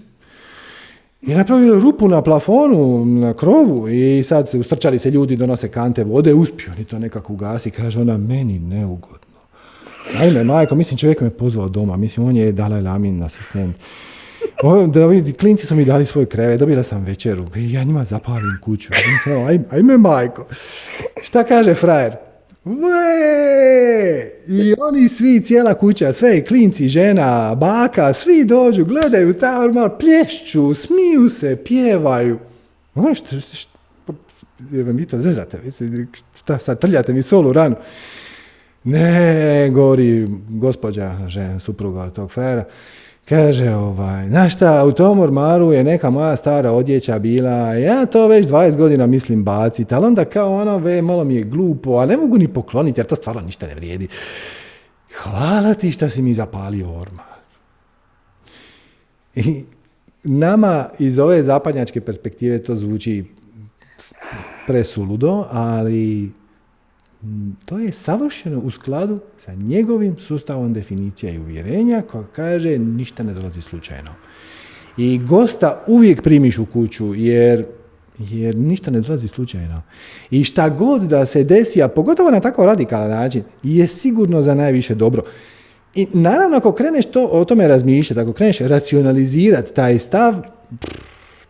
[1.22, 6.04] I napravili rupu na plafonu, na krovu i sad se ustrčali se ljudi, donose kante
[6.04, 9.38] vode, uspio ni to nekako ugasi, kaže ona, meni neugodno.
[10.20, 13.76] Ajme, majko, mislim, čovjek me pozvao doma, mislim, on je Dalaj Lamin asistent.
[14.64, 18.06] O, da vidi, klinci su mi dali svoj kreve, dobila sam večeru i ja njima
[18.06, 18.90] zapalim kuću.
[19.48, 20.46] Ajme, ajme majko.
[21.22, 22.16] Šta kaže frajer?
[22.66, 24.32] Ve!
[24.48, 30.74] I oni svi, cijela kuća, sve klinci, žena, baka, svi dođu, gledaju ta malo plješću,
[30.74, 32.40] smiju se, pjevaju.
[32.96, 33.78] Ono što, što,
[34.70, 35.60] vi to zezate,
[36.36, 37.76] šta sad trljate mi solu ranu.
[38.84, 42.66] Ne, gori gospođa, žena, supruga tog frajera.
[43.30, 48.28] Kaže, ovaj, znaš šta, u tom ormaru je neka moja stara odjeća bila, ja to
[48.28, 52.06] već 20 godina mislim baciti, ali onda kao ono, ve, malo mi je glupo, a
[52.06, 54.08] ne mogu ni pokloniti jer to stvarno ništa ne vrijedi.
[55.16, 57.26] Hvala ti što si mi zapalio ormar.
[59.36, 59.64] I
[60.24, 63.26] nama iz ove zapadnjačke perspektive to zvuči
[64.68, 66.32] presuludo, ali
[67.66, 73.34] to je savršeno u skladu sa njegovim sustavom definicija i uvjerenja koja kaže ništa ne
[73.34, 74.12] dolazi slučajno.
[74.98, 77.66] I gosta uvijek primiš u kuću jer,
[78.20, 79.82] jer ništa ne dolazi slučajno.
[80.32, 84.56] I šta god da se desi, a pogotovo na tako radikalan način, je sigurno za
[84.56, 85.24] najviše dobro.
[85.96, 90.36] I naravno ako kreneš to, o tome razmišljati, ako kreneš racionalizirati taj stav,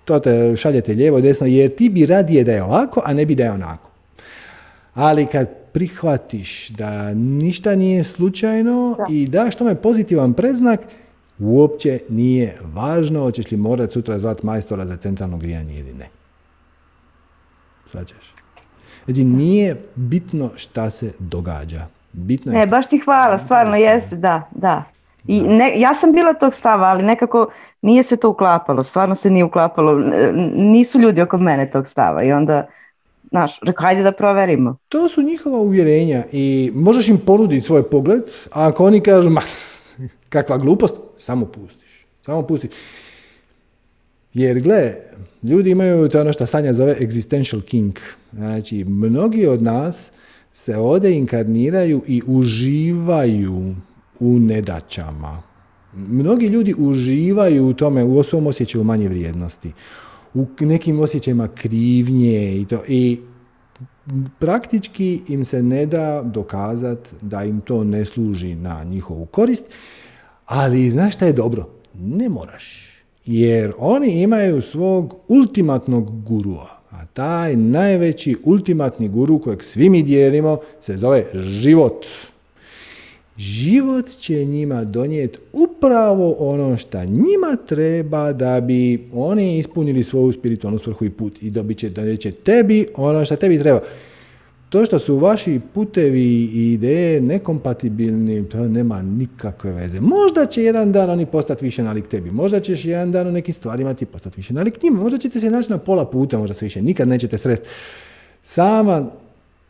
[0.06, 3.36] to te šaljete lijevo desno, jer ti bi radije da je ovako, a ne bi
[3.36, 3.91] da je onako.
[4.94, 9.06] Ali kad prihvatiš da ništa nije slučajno da.
[9.10, 10.80] i daš tome pozitivan predznak,
[11.40, 16.10] uopće nije važno hoćeš li morati sutra zvati majstora za centralno grijanje ili ne.
[17.86, 18.34] Svađaš?
[19.06, 21.88] Znači, nije bitno šta se događa.
[22.14, 24.84] Bitno je ne, baš ti hvala, stvarno jeste, da, da.
[25.28, 27.49] I ne, ja sam bila tog stava, ali nekako
[27.82, 29.99] nije se to uklapalo, stvarno se nije uklapalo,
[30.56, 32.68] nisu ljudi oko mene tog stava i onda
[33.30, 34.78] Znaš, rekao, hajde da proverimo.
[34.90, 38.22] To su njihova uvjerenja i možeš im ponuditi svoj pogled,
[38.52, 39.41] a ako oni kažu, ma,
[40.30, 42.06] kakva glupost, samo pustiš.
[42.26, 42.72] Samo pustiš.
[44.34, 44.94] Jer gle,
[45.44, 47.94] ljudi imaju to ono što Sanja zove existential king.
[48.34, 50.12] Znači, mnogi od nas
[50.54, 53.76] se ovdje inkarniraju i uživaju
[54.20, 55.44] u nedaćama.
[55.94, 59.72] Mnogi ljudi uživaju u tome, u svom osjećaju manje vrijednosti,
[60.39, 62.84] u nekim osjećajima krivnje i to.
[62.88, 63.19] I
[64.39, 69.65] praktički im se ne da dokazati da im to ne služi na njihovu korist,
[70.45, 71.69] ali znaš šta je dobro?
[71.93, 72.88] Ne moraš.
[73.26, 76.77] Jer oni imaju svog ultimatnog gurua.
[76.91, 82.05] A taj najveći ultimatni guru kojeg svi mi dijelimo se zove život.
[83.38, 90.80] Život će njima donijeti upravo ono što njima treba da bi oni ispunili svoju spiritualnu
[90.80, 93.81] svrhu i put i dobit će, donijet će tebi ono što tebi treba.
[94.69, 99.99] To što su vaši putevi i ideje nekompatibilni, to nema nikakve veze.
[100.01, 103.53] Možda će jedan dan oni postati više nalik tebi, možda ćeš jedan dan u nekim
[103.53, 106.65] stvarima ti postati više nalik njima, možda ćete se naći na pola puta, možda se
[106.65, 107.68] više nikad nećete sresti.
[108.43, 109.11] Sama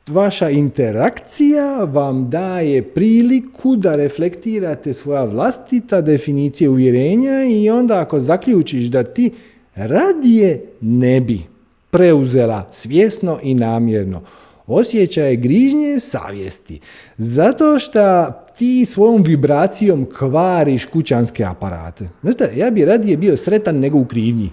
[0.07, 8.85] vaša interakcija vam daje priliku da reflektirate svoja vlastita definicije uvjerenja i onda ako zaključiš
[8.85, 9.31] da ti
[9.75, 11.41] radije ne bi
[11.89, 14.21] preuzela svjesno i namjerno
[14.67, 16.79] osjećaje grižnje savjesti.
[17.17, 22.09] Zato što ti svojom vibracijom kvariš kućanske aparate.
[22.21, 24.49] Znate, ja bi radije bio sretan nego u krivnji.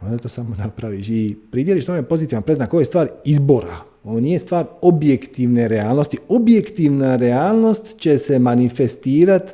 [0.00, 2.74] Onda to samo napraviš i pridjeliš tome pozitivan preznak.
[2.74, 3.76] Ovo je stvar izbora.
[4.08, 6.18] Ovo nije stvar objektivne realnosti.
[6.28, 9.52] Objektivna realnost će se manifestirati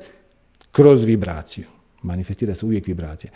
[0.73, 1.65] kroz vibraciju.
[2.03, 3.31] Manifestira se uvijek vibracija.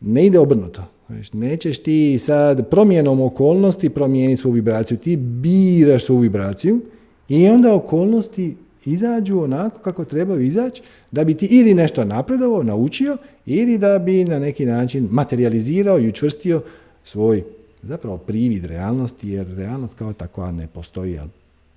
[0.00, 0.84] Ne ide obrnuto.
[1.32, 4.98] Nećeš ti sad promjenom okolnosti promijeniti svoju vibraciju.
[4.98, 6.80] Ti biraš svoju vibraciju
[7.28, 13.16] i onda okolnosti izađu onako kako trebaju izaći da bi ti ili nešto napredovao, naučio
[13.46, 16.62] ili da bi na neki način materializirao i učvrstio
[17.04, 17.44] svoj
[17.82, 21.30] zapravo privid realnosti jer realnost kao takva ne postoji, ali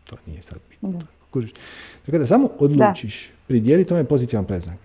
[0.09, 1.01] to nije sad bitno.
[2.05, 4.77] Tako da samo odlučiš, pridjeli tome pozitivan preznak.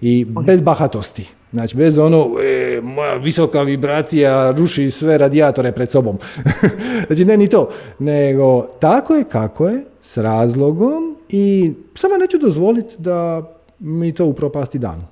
[0.00, 1.28] I bez bahatosti.
[1.52, 6.18] Znači, bez ono, e, moja visoka vibracija ruši sve radijatore pred sobom.
[7.06, 7.70] znači, ne ni to.
[7.98, 14.78] Nego, tako je kako je, s razlogom i samo neću dozvoliti da mi to upropasti
[14.78, 15.06] dan.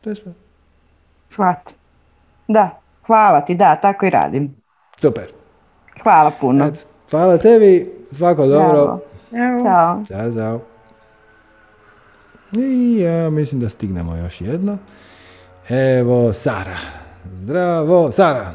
[0.00, 0.32] To je sve.
[1.30, 1.70] Shvat.
[2.48, 4.54] Da, hvala ti, da, tako i radim.
[4.96, 5.32] Super.
[6.02, 6.72] Hvala puno.
[7.10, 8.98] hvala tebi, svako dobro.
[9.62, 10.02] Ćao.
[10.08, 10.60] Ćao, ćao.
[12.56, 14.78] I ja mislim da stignemo još jedno.
[15.68, 16.78] Evo, Sara.
[17.24, 18.52] Zdravo, Sara.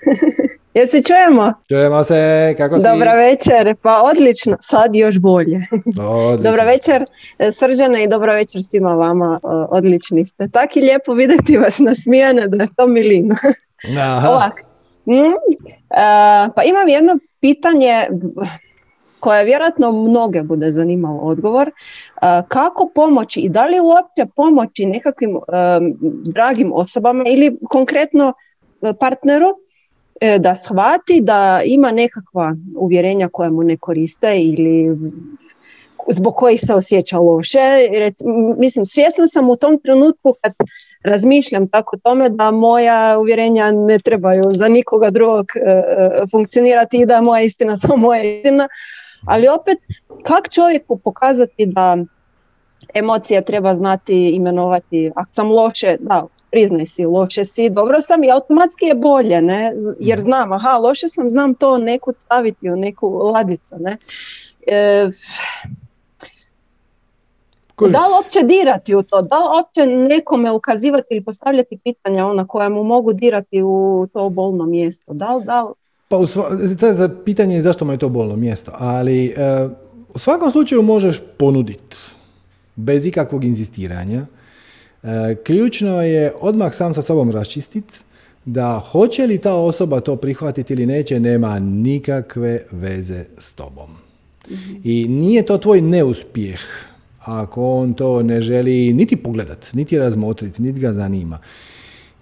[0.74, 1.52] Jel se čujemo?
[1.68, 2.86] Čujemo se, kako si?
[2.88, 5.60] Dobra večer, pa odlično, sad još bolje.
[6.48, 7.04] Dobra večer
[7.52, 9.40] Srđana i dobra večer svima vama,
[9.70, 10.48] odlični ste.
[10.48, 13.36] Tako i lijepo vidjeti vas nasmijane da je to milina.
[14.30, 14.52] Ovak.
[15.06, 15.34] Mm,
[16.54, 18.06] pa imam jedno pitanje,
[19.20, 21.72] koja vjerojatno mnoge bude zanimalo odgovor, e,
[22.48, 25.40] kako pomoći i da li uopće pomoći nekakvim e,
[26.24, 28.32] dragim osobama ili konkretno
[28.82, 29.46] e, partneru
[30.38, 34.98] da shvati da ima nekakva uvjerenja koja mu ne koriste ili
[36.08, 37.58] zbog kojih se osjeća loše.
[38.56, 40.52] Mislim, svjesna sam u tom trenutku kad
[41.02, 45.46] razmišljam tako tome da moja uvjerenja ne trebaju za nikoga drugog
[46.30, 48.68] funkcionirati i da je moja istina samo moja istina,
[49.26, 49.78] ali opet,
[50.22, 51.96] kak čovjeku pokazati da
[52.94, 58.30] emocija treba znati imenovati, ako sam loše, da, priznaj si, loše si, dobro sam i
[58.30, 59.72] automatski je bolje, ne?
[60.00, 60.22] jer mhm.
[60.22, 63.76] znam, aha, loše sam, znam to nekud staviti u neku ladicu.
[63.78, 63.96] Ne?
[64.66, 65.08] E,
[67.88, 72.46] da li uopće dirati u to, da li uopće nekome ukazivati ili postavljati pitanja ona
[72.46, 75.74] koja mu mogu dirati u to bolno mjesto, da li, da li
[76.10, 76.26] pa u
[76.92, 79.68] za pitanje je zašto mu je to bolno mjesto, ali e,
[80.14, 81.96] u svakom slučaju možeš ponuditi
[82.76, 84.26] bez ikakvog inzistiranja.
[85.02, 87.98] E, ključno je odmah sam sa sobom raščistiti
[88.44, 93.88] da hoće li ta osoba to prihvatiti ili neće, nema nikakve veze s tobom.
[94.84, 96.60] I nije to tvoj neuspjeh
[97.20, 101.38] ako on to ne želi niti pogledat, niti razmotriti, niti ga zanima.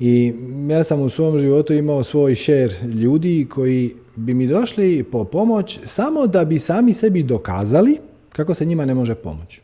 [0.01, 0.33] I
[0.71, 5.81] ja sam u svom životu imao svoj šer ljudi koji bi mi došli po pomoć
[5.85, 7.99] samo da bi sami sebi dokazali
[8.33, 9.61] kako se njima ne može pomoći.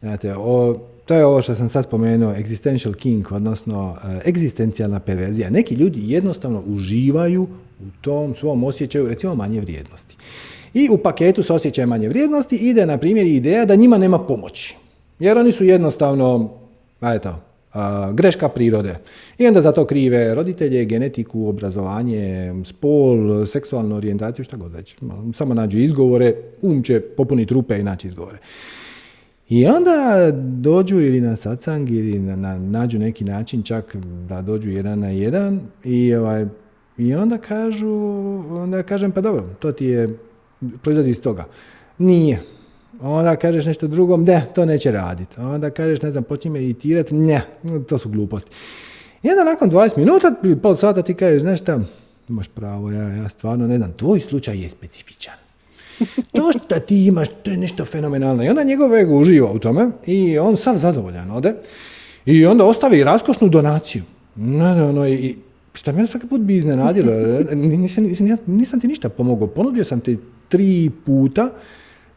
[0.00, 5.50] Znate, o, to je ovo što sam sad spomenuo, existential king, odnosno uh, egzistencijalna perverzija.
[5.50, 7.42] Neki ljudi jednostavno uživaju
[7.80, 10.16] u tom svom osjećaju, recimo, manje vrijednosti.
[10.74, 14.76] I u paketu s osjećajem manje vrijednosti ide, na primjer, ideja da njima nema pomoći.
[15.18, 16.50] Jer oni su jednostavno,
[17.00, 17.40] a eto,
[18.12, 18.96] greška prirode.
[19.38, 24.96] I onda za to krive roditelje, genetiku, obrazovanje, spol, seksualnu orijentaciju, šta god već.
[25.34, 28.38] Samo nađu izgovore, um će popuniti rupe i naći izgovore.
[29.48, 33.96] I onda dođu ili na sacang ili na, na, nađu neki način čak
[34.28, 36.46] da dođu jedan na jedan i, ovaj,
[36.98, 37.92] i onda kažu,
[38.50, 40.18] onda kažem pa dobro, to ti je,
[40.82, 41.44] proizlazi iz toga.
[41.98, 42.42] Nije.
[43.00, 45.40] Onda kažeš nešto drugom, ne, to neće raditi.
[45.40, 47.42] Onda kažeš, ne znam, počni meditirati, ne,
[47.88, 48.50] to su gluposti.
[49.22, 51.80] I onda nakon 20 minuta, pol sata ti kažeš, znaš šta,
[52.28, 55.45] imaš pravo, ja, ja stvarno ne znam, tvoj slučaj je specifičan.
[56.32, 58.44] To što ti imaš, to je nešto fenomenalno.
[58.44, 61.54] I onda njegov ego uživa u tome i on sav zadovoljan ode.
[62.26, 64.02] I onda ostavi raskošnu donaciju.
[64.36, 65.36] No, no, no, i
[65.74, 67.12] šta me svaki put bi iznenadilo.
[67.52, 69.46] Nisam, nisam, nisam ti ništa pomogao.
[69.46, 70.18] Ponudio sam ti
[70.48, 71.50] tri puta,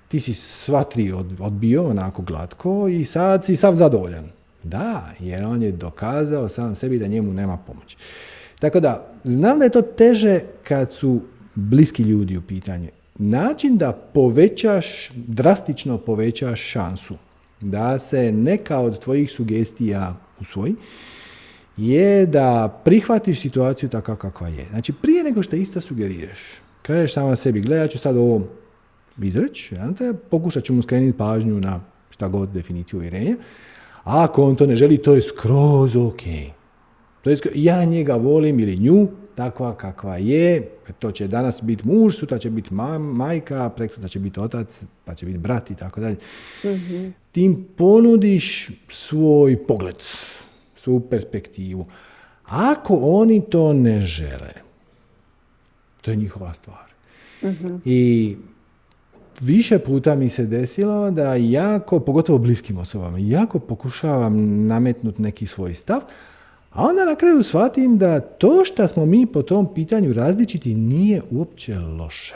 [0.07, 4.25] ti si sva tri odbio onako glatko i sad si sav zadovoljan.
[4.63, 7.97] Da, jer on je dokazao sam sebi da njemu nema pomoći.
[8.59, 11.21] Tako da, znam da je to teže kad su
[11.55, 12.87] bliski ljudi u pitanju
[13.19, 17.15] način da povećaš, drastično povećaš šansu
[17.61, 20.75] da se neka od tvojih sugestija usvoji,
[21.77, 24.65] je da prihvatiš situaciju takva kakva je.
[24.69, 26.39] Znači, prije nego što ista sugeriraš,
[26.81, 28.41] kažeš sama sebi, gledaj, ja ću sad ovo
[29.21, 31.79] izreći, te pokušat ću mu skrenuti pažnju na
[32.09, 33.35] šta god definiciju uvjerenja,
[34.03, 36.21] a ako on to ne želi, to je skroz ok.
[37.21, 39.07] To je ja njega volim ili nju,
[39.39, 44.39] takva kakva je, to će danas biti muž, sutra će biti majka, sutra će biti
[44.39, 46.17] otac, pa će biti brat i tako dalje.
[46.65, 47.07] Mhm.
[47.31, 49.95] Tim ponudiš svoj pogled,
[50.75, 51.87] svoju perspektivu.
[52.45, 54.53] Ako oni to ne žele,
[56.01, 56.91] to je njihova stvar.
[57.43, 57.75] Mhm.
[57.85, 58.35] I
[59.39, 65.73] više puta mi se desilo da jako, pogotovo bliskim osobama, jako pokušavam nametnuti neki svoj
[65.73, 66.01] stav,
[66.71, 71.21] a onda na kraju shvatim da to što smo mi po tom pitanju različiti nije
[71.31, 72.35] uopće loše.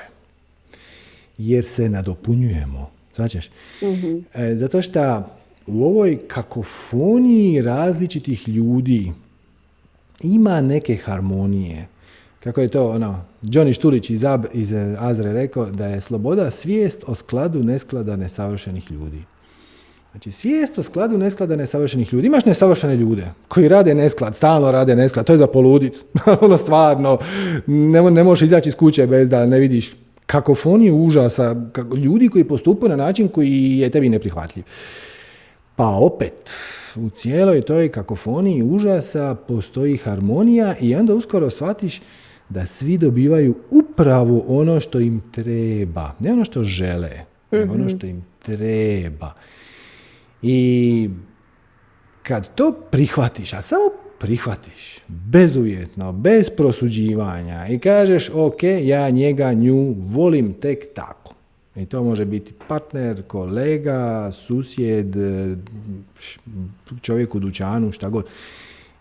[1.38, 2.90] Jer se nadopunjujemo.
[3.16, 3.50] Svačaš?
[3.82, 5.24] mm E, zato što
[5.68, 9.12] u ovoj kakofoniji različitih ljudi
[10.24, 11.88] ima neke harmonije.
[12.40, 17.04] Kako je to ono, Johnny Štulić iz, Ab, iz Azre rekao da je sloboda svijest
[17.08, 19.24] o skladu nesklada nesavršenih ljudi.
[20.14, 22.28] Znači, svijest o skladu nesklada nesavršenih ljudi.
[22.28, 25.94] Imaš nesavršene ljude koji rade nesklad, stalno rade nesklad, to je za poludit.
[26.42, 27.18] ono stvarno,
[27.68, 29.96] ne, ne možeš izaći iz kuće bez da ne vidiš
[30.26, 34.64] kakofoniju užasa, kako, ljudi koji postupaju na način koji je tebi neprihvatljiv.
[35.76, 36.52] Pa opet,
[36.96, 42.02] u cijeloj toj kakofoniji užasa postoji harmonija i onda uskoro shvatiš
[42.50, 46.12] da svi dobivaju upravo ono što im treba.
[46.20, 47.12] Ne ono što žele,
[47.52, 47.98] nego ono mhm.
[47.98, 49.34] što im treba.
[50.44, 51.10] I
[52.24, 53.84] kad to prihvatiš, a samo
[54.20, 61.34] prihvatiš, bezuvjetno, bez prosuđivanja i kažeš ok, ja njega, nju volim tek tako.
[61.76, 65.16] I to može biti partner, kolega, susjed,
[67.02, 68.26] čovjek u dućanu, šta god.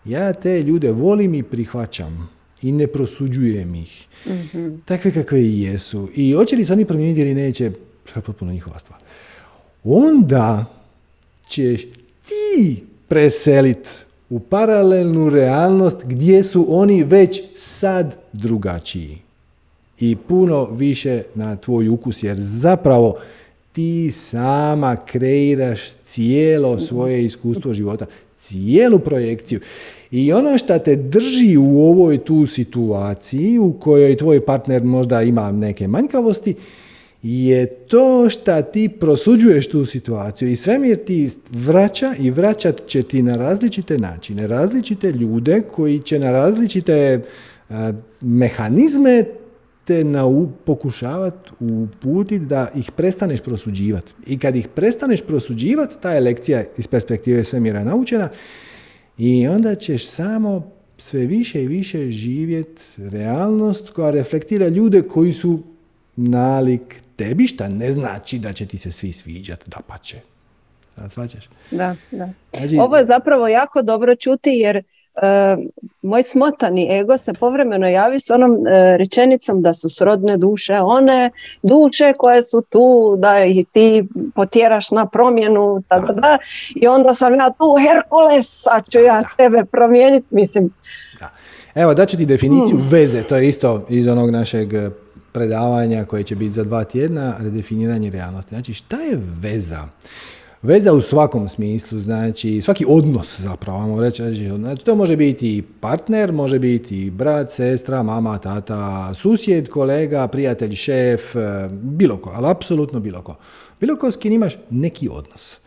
[0.05, 2.29] Ja te ljude volim i prihvaćam
[2.61, 4.07] i ne prosuđujem ih.
[4.25, 6.09] mm Takve kakve i jesu.
[6.15, 7.71] I hoće li se oni promijeniti ili neće,
[8.13, 8.99] to je potpuno njihova stvar.
[9.83, 10.65] Onda
[11.47, 11.81] ćeš
[12.25, 19.17] ti preselit u paralelnu realnost gdje su oni već sad drugačiji.
[19.99, 23.15] I puno više na tvoj ukus, jer zapravo
[23.71, 28.05] ti sama kreiraš cijelo svoje iskustvo života,
[28.37, 29.59] cijelu projekciju.
[30.11, 35.51] I ono što te drži u ovoj tu situaciji u kojoj tvoj partner možda ima
[35.51, 36.55] neke manjkavosti,
[37.23, 43.21] je to što ti prosuđuješ tu situaciju i svemir ti vraća i vraćat će ti
[43.21, 47.21] na različite načine, različite ljude koji će na različite
[48.21, 49.23] mehanizme
[49.85, 50.23] te na
[50.65, 54.13] pokušavati uputiti da ih prestaneš prosuđivati.
[54.27, 58.29] I kad ih prestaneš prosuđivati, ta je lekcija iz perspektive svemira naučena
[59.17, 65.59] i onda ćeš samo sve više i više živjeti realnost koja reflektira ljude koji su
[66.15, 70.21] nalik tebi, šta ne znači da će ti se svi sviđati, da pa će.
[70.95, 71.07] Da?
[71.71, 72.29] Da, da.
[72.57, 74.83] Znači, Ovo je zapravo jako dobro čuti jer e,
[76.01, 78.57] moj smotani ego se povremeno javi s onom uh,
[78.97, 81.31] rečenicom da su srodne duše one
[81.63, 84.03] duše koje su tu da ih ti
[84.35, 86.37] potjeraš na promjenu da, da, da.
[86.75, 90.69] i onda sam ja tu Herkules a ću ja tebe promijeniti mislim
[91.19, 91.29] da.
[91.75, 92.87] Evo daću ti definiciju mm.
[92.89, 94.73] veze, to je isto iz onog našeg
[95.33, 98.55] predavanja koje će biti za dva tjedna, redefiniranje realnosti.
[98.55, 99.87] Znači, šta je veza?
[100.61, 104.23] Veza u svakom smislu, znači svaki odnos zapravo, vam reći,
[104.57, 111.35] znači, to može biti partner, može biti brat, sestra, mama, tata, susjed, kolega, prijatelj, šef,
[111.35, 113.35] e, bilo ko, ali apsolutno bilo ko.
[113.79, 115.59] Bilo ko s kim imaš neki odnos.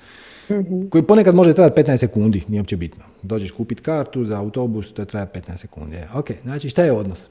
[0.51, 0.89] Mhm.
[0.89, 3.05] Koji ponekad može trajati 15 sekundi, nije uopće bitno.
[3.23, 5.97] Dođeš kupiti kartu za autobus, to traje 15 sekundi.
[6.15, 7.29] Ok, znači šta je odnos?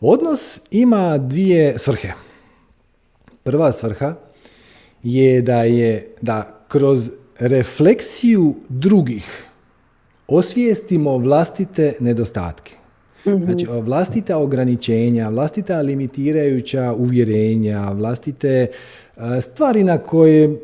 [0.00, 2.08] Odnos ima dvije svrhe.
[3.42, 4.14] Prva svrha
[5.02, 9.44] je da je da kroz refleksiju drugih
[10.28, 12.72] osvijestimo vlastite nedostatke.
[13.26, 13.44] Mhm.
[13.44, 18.66] Znači, vlastita ograničenja, vlastita limitirajuća uvjerenja, vlastite
[19.40, 20.60] stvari na koje,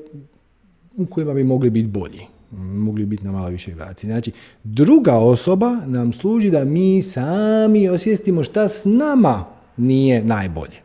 [0.96, 2.33] u kojima bi mogli biti bolji.
[2.56, 4.10] Mogli biti na malo više vibracije.
[4.10, 4.32] Znači,
[4.64, 9.44] druga osoba nam služi da mi sami osvijestimo šta s nama
[9.76, 10.84] nije najbolje.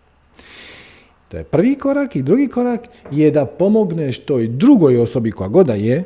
[1.28, 2.82] To je prvi korak i drugi korak
[3.12, 6.04] je da pomogneš toj drugoj osobi koja god da je,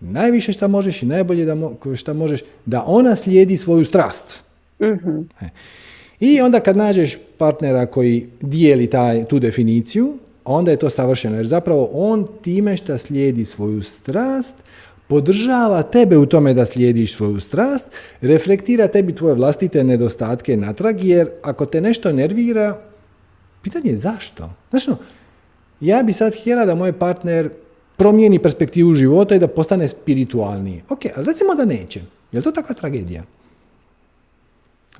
[0.00, 1.56] najviše šta možeš i najbolje da
[1.96, 4.42] šta možeš, da ona slijedi svoju strast.
[4.80, 5.20] mm
[6.20, 11.36] I onda kad nađeš partnera koji dijeli taj, tu definiciju, onda je to savršeno.
[11.36, 14.54] Jer zapravo on time što slijedi svoju strast,
[15.10, 17.88] podržava tebe u tome da slijediš svoju strast,
[18.20, 22.90] reflektira tebi tvoje vlastite nedostatke natrag, jer ako te nešto nervira,
[23.62, 24.50] Pitanje je zašto?
[24.70, 24.90] Znači,
[25.80, 27.50] ja bi sad htjela da moj partner
[27.96, 30.82] promijeni perspektivu života i da postane spiritualniji.
[30.88, 32.00] Ok, ali recimo da neće.
[32.32, 33.22] Je li to takva tragedija?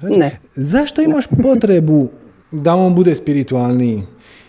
[0.00, 0.40] Znači, ne.
[0.54, 2.08] Zašto imaš potrebu
[2.50, 4.02] da on bude spiritualniji?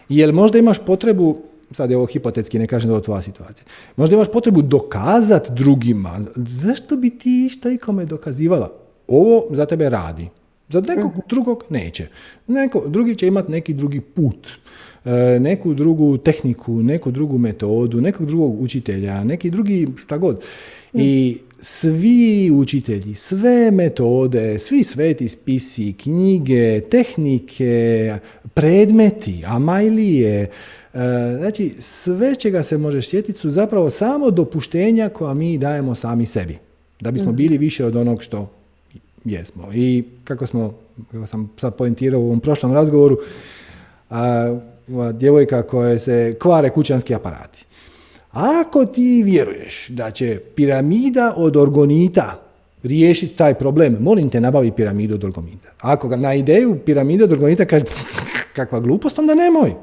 [0.09, 1.37] Jel možda imaš potrebu,
[1.71, 3.65] sad je ovo hipotetski, ne kažem da je ovo tvoja situacija,
[3.95, 6.19] možda imaš potrebu dokazati drugima.
[6.35, 8.71] Zašto bi ti išta ikome dokazivala?
[9.07, 10.27] Ovo za tebe radi.
[10.69, 11.19] Za nekog mhm.
[11.29, 12.07] drugog neće.
[12.47, 14.47] Neko, drugi će imati neki drugi put,
[15.05, 20.41] e, neku drugu tehniku, neku drugu metodu, nekog drugog učitelja, neki drugi šta god.
[20.93, 28.13] I svi učitelji, sve metode, svi sveti spisi, knjige, tehnike,
[28.53, 30.49] predmeti, amajlije,
[31.37, 36.57] znači sve čega se možeš sjetiti su zapravo samo dopuštenja koja mi dajemo sami sebi.
[36.99, 37.35] Da bismo mhm.
[37.35, 38.49] bili više od onog što
[39.25, 39.69] jesmo.
[39.73, 40.73] I kako smo,
[41.11, 43.17] kako sam sad poentirao u ovom prošlom razgovoru,
[44.09, 44.57] a,
[45.13, 47.65] djevojka koja se kvare kućanski aparati.
[48.31, 52.41] Ako ti vjeruješ da će piramida od orgonita
[52.83, 55.69] riješiti taj problem, molim te nabavi piramidu od orgonita.
[55.79, 57.85] Ako ga na ideju piramide od orgonita kaže
[58.55, 59.73] kakva glupost, onda nemoj.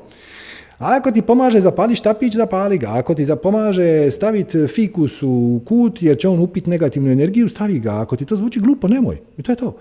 [0.79, 2.89] Ako ti pomaže zapali štapić, zapali ga.
[2.93, 8.01] Ako ti pomaže staviti fikus u kut jer će on upit negativnu energiju, stavi ga.
[8.01, 9.19] Ako ti to zvuči glupo, nemoj.
[9.39, 9.77] I to je to.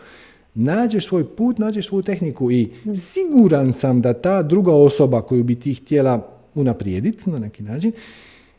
[0.55, 5.55] Nađeš svoj put, nađeš svoju tehniku i siguran sam da ta druga osoba koju bi
[5.55, 7.91] ti htjela unaprijediti na neki način,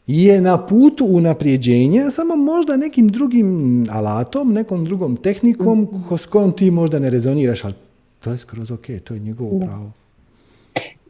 [0.07, 5.89] je na putu unaprijeđenja, samo možda nekim drugim alatom, nekom drugom tehnikom
[6.19, 7.75] s kojom ti možda ne rezoniraš, ali
[8.21, 9.93] to je skroz ok, to je njegovo pravo.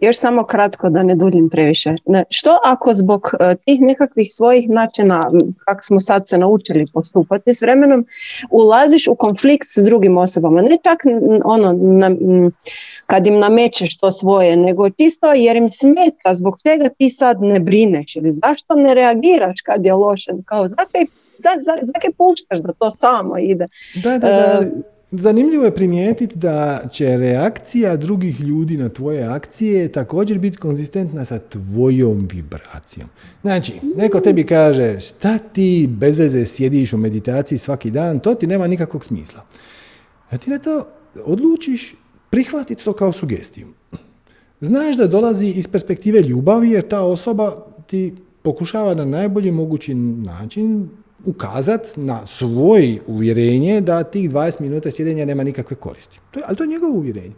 [0.01, 1.95] Još samo kratko da ne duljim previše.
[2.31, 5.31] Što ako zbog e, tih nekakvih svojih načina,
[5.65, 8.07] kako smo sad se naučili postupati s vremenom,
[8.51, 10.63] ulaziš u konflikt s drugim osobama?
[10.63, 11.03] Ne čak
[11.45, 12.11] ono, na,
[13.07, 17.61] kad im namećeš to svoje, nego čisto jer im smeta zbog čega ti sad ne
[17.61, 21.05] brineš ili zašto ne reagiraš kad je loše, kao zakaj,
[21.39, 21.51] za,
[22.17, 23.67] puštaš da to samo ide.
[24.03, 24.61] Da, da, da.
[24.63, 31.25] E, Zanimljivo je primijetiti da će reakcija drugih ljudi na tvoje akcije također biti konzistentna
[31.25, 33.09] sa tvojom vibracijom.
[33.43, 38.47] Znači, neko tebi kaže šta ti bez veze sjediš u meditaciji svaki dan, to ti
[38.47, 39.45] nema nikakvog smisla.
[40.31, 40.85] A ti na to
[41.25, 41.95] odlučiš
[42.31, 43.67] prihvatiti to kao sugestiju.
[44.61, 50.89] Znaš da dolazi iz perspektive ljubavi jer ta osoba ti pokušava na najbolji mogući način
[51.29, 56.21] ukazati na svoje uvjerenje da tih 20 minuta sjedenja nema nikakve koristi.
[56.31, 57.35] To je, ali to je njegovo uvjerenje.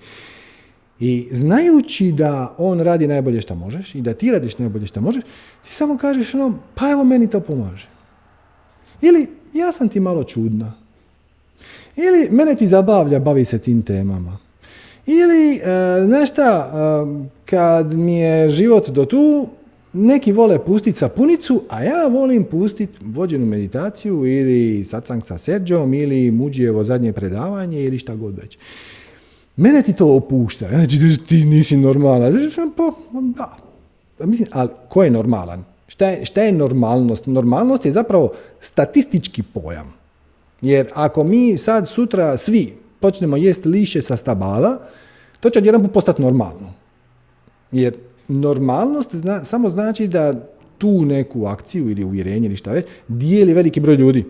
[1.01, 5.25] I znajući da on radi najbolje što možeš i da ti radiš najbolje što možeš,
[5.65, 7.89] ti samo kažeš ono, pa evo meni to pomaže.
[9.01, 10.73] Ili ja sam ti malo čudna.
[11.97, 14.39] Ili mene ti zabavlja, bavi se tim temama.
[15.07, 15.61] Ili, e,
[16.07, 19.49] znaš šta, e, kad mi je život do tu,
[19.93, 26.31] neki vole pustiti sapunicu, a ja volim pustiti vođenu meditaciju ili satsang sa Serđom ili
[26.31, 28.59] Muđijevo zadnje predavanje ili šta god već.
[29.57, 30.69] Mene ti to opušta.
[30.69, 30.99] Znači,
[31.29, 32.33] ti nisi normalan.
[32.77, 33.57] Pa, da.
[34.19, 35.65] Pa mislim, ali ko je normalan?
[35.87, 37.27] Šta je, šta je normalnost?
[37.27, 39.93] Normalnost je zapravo statistički pojam.
[40.61, 44.79] Jer ako mi sad sutra svi počnemo jesti liše sa stabala,
[45.41, 46.73] to će odjedan postati normalno.
[47.73, 47.95] Jer
[48.31, 50.35] normalnost zna, samo znači da
[50.78, 54.24] tu neku akciju ili uvjerenje ili šta već, dijeli veliki broj ljudi.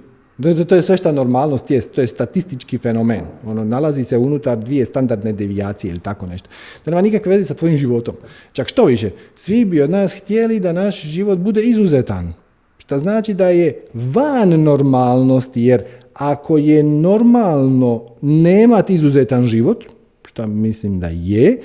[0.69, 3.21] To je sve što normalnost jest, to je statistički fenomen.
[3.47, 6.49] Ono, nalazi se unutar dvije standardne devijacije ili tako nešto.
[6.85, 8.15] Da nema nikakve veze sa tvojim životom.
[8.53, 12.33] Čak što više, svi bi od nas htjeli da naš život bude izuzetan.
[12.79, 15.83] Što znači da je van normalnosti, jer
[16.15, 19.85] ako je normalno nemati izuzetan život,
[20.29, 21.61] što mislim da je,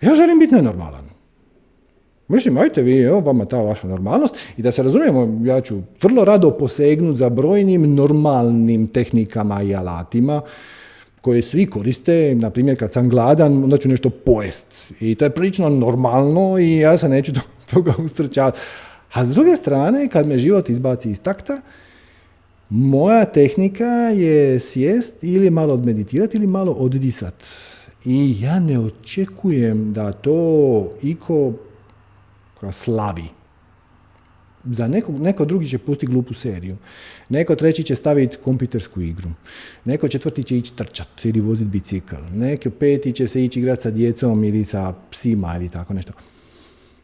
[0.00, 1.07] ja želim biti nenormalan.
[2.28, 6.24] Mislim, ajte vi, evo vama ta vaša normalnost i da se razumijemo, ja ću vrlo
[6.24, 10.42] rado posegnuti za brojnim normalnim tehnikama i alatima
[11.20, 14.92] koje svi koriste, na primjer kad sam gladan, onda ću nešto pojest.
[15.00, 17.32] I to je prilično normalno i ja se neću
[17.72, 18.58] toga ustrčavati.
[19.12, 21.60] A s druge strane, kad me život izbaci iz takta,
[22.70, 23.84] moja tehnika
[24.14, 27.44] je sjest ili malo odmeditirati ili malo oddisat.
[28.04, 31.52] I ja ne očekujem da to iko
[32.72, 33.24] slavi.
[34.64, 36.76] Za neko, neko drugi će pustiti glupu seriju.
[37.28, 39.30] Neko treći će staviti kompjutersku igru.
[39.84, 42.16] Neko četvrti će ići trčat ili voziti bicikl.
[42.32, 46.12] Neko peti će se ići igrati sa djecom ili sa psima ili tako nešto.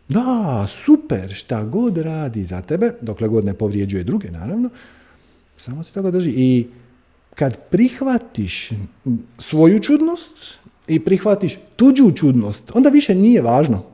[0.09, 4.71] Da, super, šta god radi za tebe, dokle god ne povrijeđuje druge, naravno,
[5.57, 6.31] samo se toga drži.
[6.31, 6.67] I
[7.35, 8.71] kad prihvatiš
[9.39, 10.33] svoju čudnost
[10.89, 13.94] i prihvatiš tuđu čudnost, onda više nije važno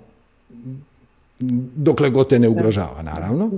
[1.77, 3.51] dokle god te ne ugrožava, naravno.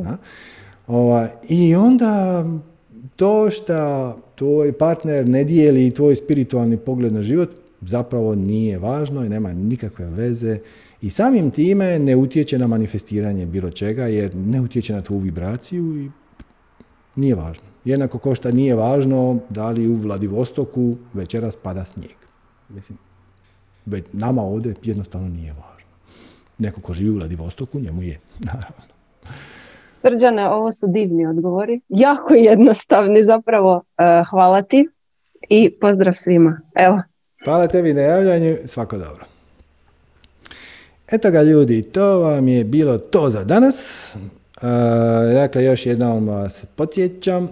[0.87, 2.45] Ova, I onda
[3.17, 7.51] to što tvoj partner ne dijeli tvoj spiritualni pogled na život
[7.81, 10.59] zapravo nije važno i nema nikakve veze
[11.03, 16.01] i samim time ne utječe na manifestiranje bilo čega jer ne utječe na tvoju vibraciju
[16.01, 16.11] i
[17.17, 17.65] nije važno.
[17.85, 22.17] Jednako kao što nije važno da li u Vladivostoku večeras pada snijeg.
[22.69, 22.99] Mislim,
[23.87, 25.72] već nama ovdje jednostavno nije važno.
[26.59, 28.21] Neko ko živi u Vladivostoku, njemu je,
[28.53, 28.93] naravno.
[29.99, 31.81] Srđane, ovo su divni odgovori.
[31.89, 33.83] Jako jednostavni zapravo.
[33.99, 34.89] E, hvala ti
[35.49, 36.61] i pozdrav svima.
[36.75, 37.03] Evo.
[37.45, 38.57] Hvala tebi na javljanju.
[38.67, 39.25] Svako dobro.
[41.13, 44.11] Eto ga ljudi, to vam je bilo to za danas.
[44.15, 44.69] Uh,
[45.35, 47.49] dakle, još jednom vas podsjećam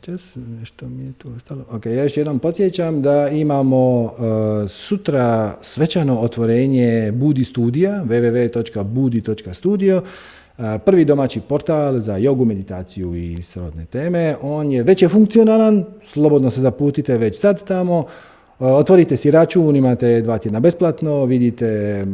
[0.00, 1.64] čas, nešto mi je tu ostalo.
[1.70, 4.10] Ok, ja još jednom podsjećam da imamo uh,
[4.68, 13.84] sutra svečano otvorenje Budi studija, www.budi.studio, uh, prvi domaći portal za jogu, meditaciju i srodne
[13.84, 14.36] teme.
[14.42, 18.06] On je već funkcionalan, slobodno se zaputite već sad tamo.
[18.64, 22.04] E, otvorite si račun, imate dva tjedna besplatno, vidite e,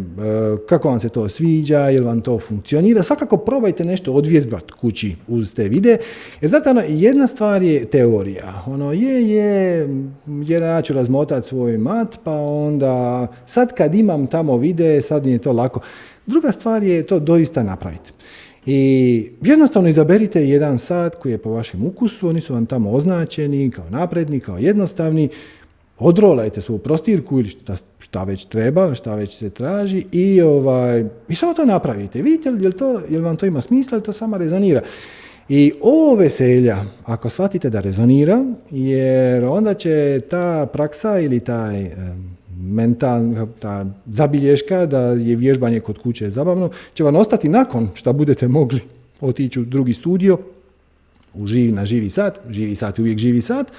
[0.69, 3.03] kako vam se to sviđa, jel vam to funkcionira.
[3.03, 5.97] Svakako probajte nešto odvjezbat kući uz te vide.
[6.41, 8.65] Jer znate, ono, jedna stvar je teorija.
[8.67, 9.89] Ono, je, je,
[10.27, 15.33] jer ja ću razmotati svoj mat, pa onda sad kad imam tamo vide, sad mi
[15.33, 15.81] je to lako.
[16.27, 18.13] Druga stvar je to doista napraviti.
[18.67, 23.71] I jednostavno izaberite jedan sat koji je po vašem ukusu, oni su vam tamo označeni
[23.71, 25.29] kao napredni, kao jednostavni,
[26.01, 31.35] odrolajte svoju prostirku ili šta, šta, već treba, šta već se traži i, ovaj, i
[31.35, 32.23] samo to napravite.
[32.23, 34.81] Vidite li to, jel vam to ima smisla ili to sama rezonira.
[35.49, 41.97] I ovo veselja, ako shvatite da rezonira, jer onda će ta praksa ili taj e,
[42.61, 48.49] mentalna ta zabilješka da je vježbanje kod kuće zabavno, će vam ostati nakon što budete
[48.49, 48.81] mogli
[49.21, 50.39] otići u drugi studio,
[51.35, 53.73] u živi, na živi sat, živi sat uvijek živi sat,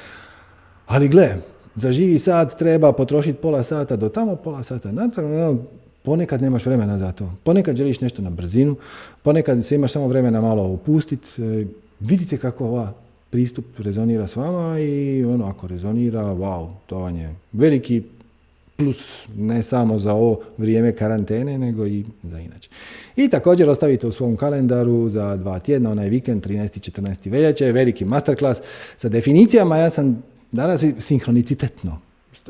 [0.88, 1.36] ali gle,
[1.76, 5.58] za živi sat treba potrošiti pola sata do tamo, pola sata natrag,
[6.04, 7.32] ponekad nemaš vremena za to.
[7.44, 8.76] Ponekad želiš nešto na brzinu,
[9.24, 11.42] ponekad se imaš samo vremena malo opustiti.
[11.42, 11.66] E,
[12.00, 12.94] vidite kako ova
[13.30, 18.04] pristup rezonira s vama i ono ako rezonira, wow, to vam je veliki
[18.78, 22.70] plus ne samo za ovo vrijeme karantene, nego i za inače.
[23.16, 26.92] I također ostavite u svom kalendaru za dva tjedna, onaj vikend, 13.
[26.92, 27.32] 14.
[27.32, 28.62] veljače, veliki masterclass
[28.98, 29.78] sa definicijama.
[29.78, 32.00] Ja sam Danas je sinhronicitetno.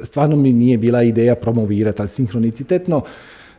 [0.03, 3.01] Stvarno mi nije bila ideja promovirati, ali sinhronicitetno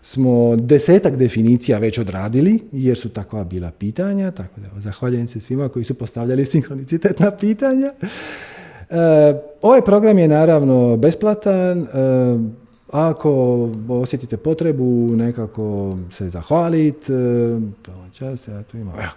[0.02, 5.68] smo desetak definicija već odradili, jer su takva bila pitanja, tako da zahvaljujem se svima
[5.68, 7.92] koji su postavljali sinhronicitetna pitanja.
[8.90, 8.96] E,
[9.62, 11.86] ovaj program je naravno besplatan, e,
[12.90, 13.30] ako
[13.88, 17.60] osjetite potrebu nekako se zahvaliti, e,
[18.12, 19.10] čas, ja tu imam, evo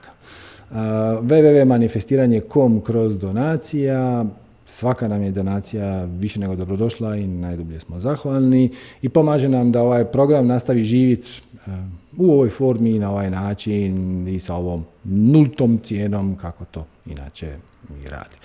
[1.21, 4.25] www.manifestiranje.com kroz donacija,
[4.65, 8.69] Svaka nam je donacija više nego dobrodošla i najdublje smo zahvalni
[9.01, 11.71] i pomaže nam da ovaj program nastavi živjeti eh,
[12.17, 17.57] u ovoj formi i na ovaj način i sa ovom nultom cijenom kako to inače
[17.89, 18.35] mi radi.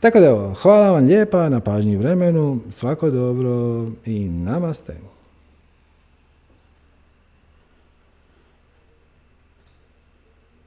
[0.00, 4.96] Tako da evo, hvala vam lijepa na pažnji vremenu, svako dobro i namaste.